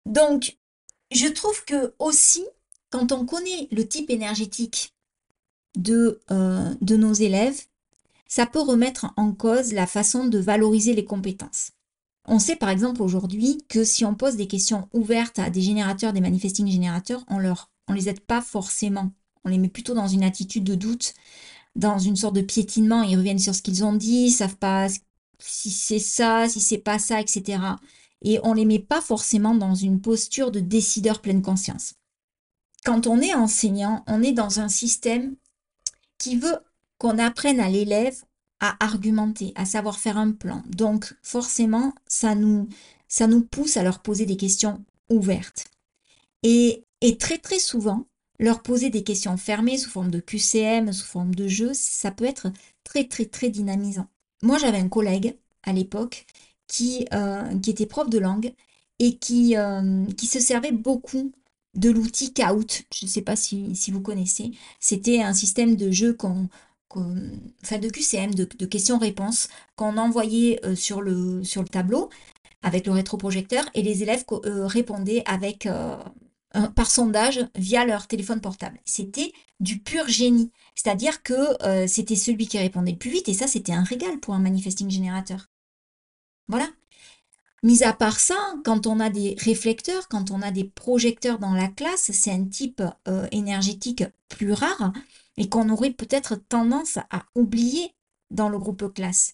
Donc, 0.06 0.58
je 1.12 1.28
trouve 1.28 1.64
que 1.64 1.94
aussi, 2.00 2.46
quand 2.90 3.14
on 3.14 3.26
connaît 3.26 3.70
le 3.72 3.88
type 3.88 4.10
énergétique 4.10 4.94
de, 5.78 6.20
euh, 6.32 6.74
de 6.82 6.98
nos 6.98 7.14
élèves, 7.14 7.62
ça 8.28 8.46
peut 8.46 8.62
remettre 8.62 9.14
en 9.16 9.32
cause 9.32 9.74
la 9.74 9.88
façon 9.88 10.26
de 10.26 10.40
valoriser 10.40 10.94
les 10.94 11.06
compétences. 11.06 11.72
On 12.26 12.40
sait 12.40 12.58
par 12.58 12.70
exemple 12.70 13.02
aujourd'hui 13.02 13.64
que 13.70 13.84
si 13.84 14.04
on 14.04 14.16
pose 14.16 14.36
des 14.36 14.48
questions 14.48 14.90
ouvertes 14.94 15.40
à 15.40 15.50
des 15.50 15.62
générateurs, 15.62 16.12
des 16.12 16.22
manifesting 16.22 16.68
générateurs, 16.68 17.24
on 17.30 17.40
leur, 17.40 17.72
on 17.88 17.94
les 17.94 18.10
aide 18.10 18.20
pas 18.20 18.42
forcément. 18.42 19.12
On 19.46 19.50
les 19.50 19.58
met 19.58 19.70
plutôt 19.70 19.94
dans 19.94 20.08
une 20.08 20.24
attitude 20.24 20.66
de 20.66 20.76
doute, 20.76 21.14
dans 21.78 22.00
une 22.00 22.18
sorte 22.18 22.36
de 22.36 22.42
piétinement. 22.42 23.04
Ils 23.04 23.16
reviennent 23.16 23.40
sur 23.40 23.56
ce 23.56 23.62
qu'ils 23.62 23.86
ont 23.86 23.94
dit, 23.94 24.26
ils 24.26 24.32
savent 24.32 24.58
pas 24.58 24.88
si 25.40 25.72
c'est 25.72 26.00
ça, 26.00 26.50
si 26.50 26.60
c'est 26.60 26.80
pas 26.80 27.00
ça, 27.00 27.22
etc. 27.22 27.60
Et 28.24 28.40
on 28.44 28.54
les 28.54 28.66
met 28.66 28.80
pas 28.80 29.00
forcément 29.00 29.56
dans 29.56 29.76
une 29.76 30.02
posture 30.02 30.52
de 30.52 30.60
décideur 30.60 31.22
pleine 31.22 31.42
conscience. 31.42 31.94
Quand 32.84 33.08
on 33.08 33.22
est 33.22 33.34
enseignant, 33.34 34.04
on 34.08 34.22
est 34.22 34.34
dans 34.34 34.60
un 34.60 34.70
système 34.70 35.36
qui 36.18 36.36
veut 36.36 36.58
qu'on 36.98 37.18
apprenne 37.18 37.60
à 37.60 37.70
l'élève 37.70 38.24
à 38.60 38.84
argumenter, 38.84 39.52
à 39.56 39.66
savoir 39.66 40.00
faire 40.00 40.18
un 40.18 40.32
plan. 40.32 40.64
Donc 40.68 41.16
forcément, 41.22 41.94
ça 42.08 42.36
nous, 42.36 42.68
ça 43.08 43.28
nous 43.28 43.42
pousse 43.42 43.78
à 43.78 43.84
leur 43.84 44.00
poser 44.00 44.26
des 44.26 44.38
questions 44.38 44.84
ouvertes. 45.10 45.66
Et, 46.44 46.84
et 47.02 47.18
très 47.18 47.38
très 47.38 47.60
souvent, 47.60 48.06
leur 48.40 48.62
poser 48.62 48.90
des 48.90 49.04
questions 49.04 49.38
fermées 49.38 49.78
sous 49.78 49.90
forme 49.90 50.12
de 50.12 50.20
QCM, 50.20 50.92
sous 50.92 51.06
forme 51.06 51.36
de 51.36 51.48
jeu, 51.48 51.72
ça 51.74 52.12
peut 52.12 52.26
être 52.26 52.52
très 52.84 53.08
très 53.08 53.26
très 53.26 53.50
dynamisant. 53.50 54.08
Moi 54.42 54.58
j'avais 54.58 54.80
un 54.80 54.90
collègue 54.90 55.38
à 55.64 55.74
l'époque 55.74 56.26
qui, 56.68 57.08
euh, 57.14 57.58
qui 57.60 57.70
était 57.72 57.86
prof 57.86 58.10
de 58.10 58.20
langue 58.20 58.54
et 59.00 59.18
qui, 59.18 59.56
euh, 59.58 60.06
qui 60.18 60.28
se 60.28 60.40
servait 60.40 60.72
beaucoup 60.72 61.32
de 61.76 61.90
l'outil 61.90 62.34
Kahoot. 62.34 62.84
Je 62.94 63.06
ne 63.06 63.10
sais 63.10 63.22
pas 63.22 63.36
si, 63.36 63.76
si 63.76 63.92
vous 63.92 64.02
connaissez. 64.02 64.52
C'était 64.80 65.22
un 65.22 65.34
système 65.34 65.76
de 65.76 65.92
jeu 65.92 66.14
qu'on 66.14 66.50
enfin 67.64 67.80
de 67.80 67.90
QCM, 67.90 68.34
de, 68.34 68.66
questions-réponses, 68.66 69.48
qu'on 69.76 69.98
envoyait 69.98 70.60
euh, 70.66 70.76
sur, 70.76 71.02
le, 71.02 71.44
sur 71.44 71.62
le 71.62 71.68
tableau 71.68 72.10
avec 72.64 72.88
le 72.88 72.94
rétroprojecteur 72.94 73.66
et 73.74 73.82
les 73.82 74.04
élèves 74.04 74.26
euh, 74.32 74.66
répondaient 74.66 75.24
avec 75.26 75.66
euh, 75.66 75.98
par 76.76 76.90
sondage 76.90 77.46
via 77.56 77.86
leur 77.86 78.08
téléphone 78.08 78.42
portable. 78.42 78.80
C'était 78.84 79.32
du 79.60 79.80
pur 79.80 80.08
génie. 80.08 80.52
C'est-à-dire 80.76 81.22
que 81.22 81.36
c'était 81.88 82.16
celui 82.16 82.48
qui 82.48 82.58
répondait 82.58 82.92
le 82.92 82.98
plus 82.98 83.12
vite 83.12 83.30
et 83.30 83.34
ça 83.34 83.48
c'était 83.48 83.74
un 83.74 83.84
régal 83.84 84.20
pour 84.20 84.34
un 84.34 84.40
manifesting 84.40 84.90
générateur. 84.90 85.48
Voilà. 86.48 86.68
Mis 87.68 87.84
à 87.84 87.92
part 87.92 88.18
ça, 88.18 88.38
quand 88.64 88.88
on 88.88 89.02
a 89.02 89.10
des 89.10 89.36
réflecteurs, 89.40 90.08
quand 90.08 90.32
on 90.32 90.42
a 90.42 90.52
des 90.52 90.64
projecteurs 90.64 91.38
dans 91.38 91.52
la 91.52 91.68
classe, 91.68 92.12
c'est 92.14 92.32
un 92.32 92.46
type 92.46 92.82
énergétique 93.34 94.06
plus 94.30 94.54
rare 94.54 94.94
et 95.36 95.50
qu'on 95.50 95.68
aurait 95.68 95.92
peut-être 95.92 96.38
tendance 96.38 96.98
à 97.10 97.26
oublier 97.36 97.94
dans 98.32 98.48
le 98.48 98.58
groupe 98.58 98.94
classe. 98.94 99.34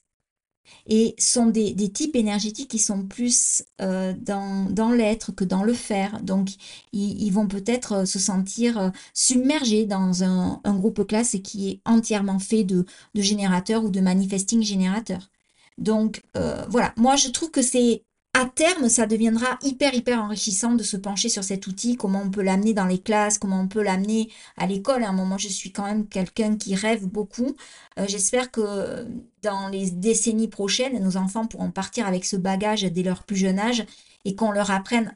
Et 0.87 1.13
sont 1.19 1.45
des, 1.45 1.75
types 1.91 2.15
énergétiques 2.15 2.71
qui 2.71 2.79
sont 2.79 3.03
plus 3.05 3.61
euh, 3.81 4.15
dans, 4.17 4.91
l'être 4.91 5.31
que 5.31 5.43
dans 5.43 5.63
le 5.63 5.73
faire. 5.73 6.19
Donc, 6.23 6.49
ils, 6.91 7.29
vont 7.29 7.47
peut-être 7.47 7.91
euh, 7.91 8.05
se 8.05 8.17
sentir 8.17 8.79
euh, 8.79 8.89
submergés 9.13 9.85
dans 9.85 10.23
un, 10.23 10.59
groupe 10.65 11.05
classe 11.05 11.37
qui 11.43 11.69
est 11.69 11.81
entièrement 11.85 12.39
fait 12.39 12.63
de, 12.63 12.83
générateurs 13.13 13.83
ou 13.83 13.91
de 13.91 13.99
manifesting 13.99 14.63
générateurs. 14.63 15.29
Donc, 15.77 16.23
voilà, 16.69 16.93
moi 16.97 17.15
je 17.15 17.29
trouve 17.29 17.51
que 17.51 17.61
c'est 17.61 18.03
à 18.33 18.45
terme, 18.45 18.89
ça 18.89 19.05
deviendra 19.05 19.59
hyper, 19.61 19.93
hyper 19.93 20.19
enrichissant 20.21 20.73
de 20.73 20.83
se 20.83 20.97
pencher 20.97 21.29
sur 21.29 21.43
cet 21.43 21.67
outil, 21.67 21.97
comment 21.97 22.23
on 22.23 22.31
peut 22.31 22.41
l'amener 22.41 22.73
dans 22.73 22.85
les 22.85 22.99
classes, 22.99 23.37
comment 23.37 23.61
on 23.61 23.67
peut 23.67 23.83
l'amener 23.83 24.31
à 24.57 24.65
l'école. 24.65 25.03
À 25.03 25.09
un 25.09 25.13
moment, 25.13 25.37
je 25.37 25.49
suis 25.49 25.71
quand 25.71 25.85
même 25.85 26.07
quelqu'un 26.07 26.57
qui 26.57 26.73
rêve 26.75 27.05
beaucoup. 27.05 27.55
Euh, 27.99 28.05
j'espère 28.07 28.49
que 28.51 29.07
dans 29.43 29.67
les 29.67 29.91
décennies 29.91 30.47
prochaines, 30.47 31.03
nos 31.03 31.15
enfants 31.17 31.45
pourront 31.45 31.71
partir 31.71 32.07
avec 32.07 32.25
ce 32.25 32.35
bagage 32.35 32.81
dès 32.83 33.03
leur 33.03 33.23
plus 33.23 33.37
jeune 33.37 33.59
âge 33.59 33.85
et 34.25 34.35
qu'on 34.35 34.51
leur 34.51 34.71
apprenne 34.71 35.15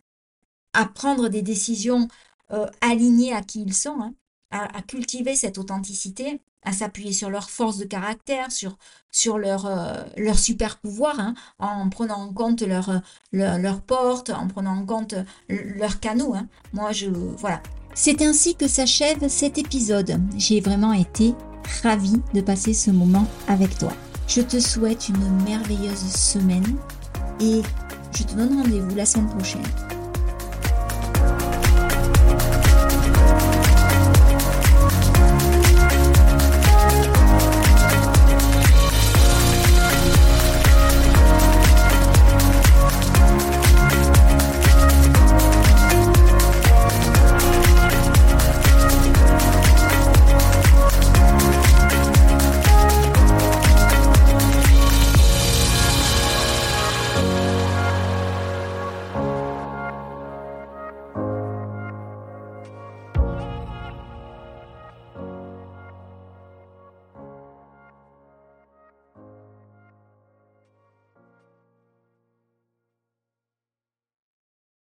à 0.74 0.86
prendre 0.86 1.28
des 1.30 1.41
décisions 1.41 2.07
euh, 2.51 2.68
alignées 2.82 3.34
à 3.34 3.41
qui 3.41 3.61
ils 3.63 3.74
sont, 3.74 3.99
hein, 3.99 4.13
à, 4.52 4.82
cultiver 4.82 5.36
cette 5.36 5.58
authenticité 5.58 6.41
à 6.64 6.74
s'appuyer 6.74 7.14
sur 7.14 7.30
leur 7.30 7.50
force 7.50 7.78
de 7.78 7.86
caractère, 7.86 8.52
sur, 8.52 8.78
sur 9.10 9.38
leur, 9.38 9.66
euh, 9.66 10.34
super 10.34 10.78
pouvoir, 10.80 11.18
hein, 11.18 11.34
en 11.60 11.88
prenant 11.89 12.22
en 12.22 12.34
compte 12.34 12.62
leur, 12.62 12.89
euh, 12.89 13.00
leur, 13.32 13.82
porte, 13.82 14.32
en 14.32 14.48
prenant 14.48 14.76
en 14.78 14.86
compte 14.86 15.14
euh, 15.14 15.24
leur 15.50 16.02
canot. 16.02 16.34
Hein. 16.36 16.48
Moi, 16.74 16.91
je. 16.91 17.08
Voilà. 17.08 17.62
C'est 17.93 18.22
ainsi 18.22 18.56
que 18.56 18.68
s'achève 18.68 19.30
cet 19.30 19.58
épisode. 19.58 20.20
J'ai 20.36 20.60
vraiment 20.60 20.93
été 20.93 21.34
ravie 21.84 22.22
de 22.34 22.41
passer 22.41 22.74
ce 22.74 22.91
moment 22.91 23.28
avec 23.48 23.78
toi. 23.78 23.93
Je 24.28 24.41
te 24.41 24.60
souhaite 24.60 25.08
une 25.08 25.43
merveilleuse 25.43 26.12
semaine 26.12 26.76
et 27.39 27.62
je 28.14 28.24
te 28.24 28.34
donne 28.34 28.62
rendez-vous 28.62 28.95
la 28.95 29.06
semaine 29.06 29.30
prochaine 29.30 29.97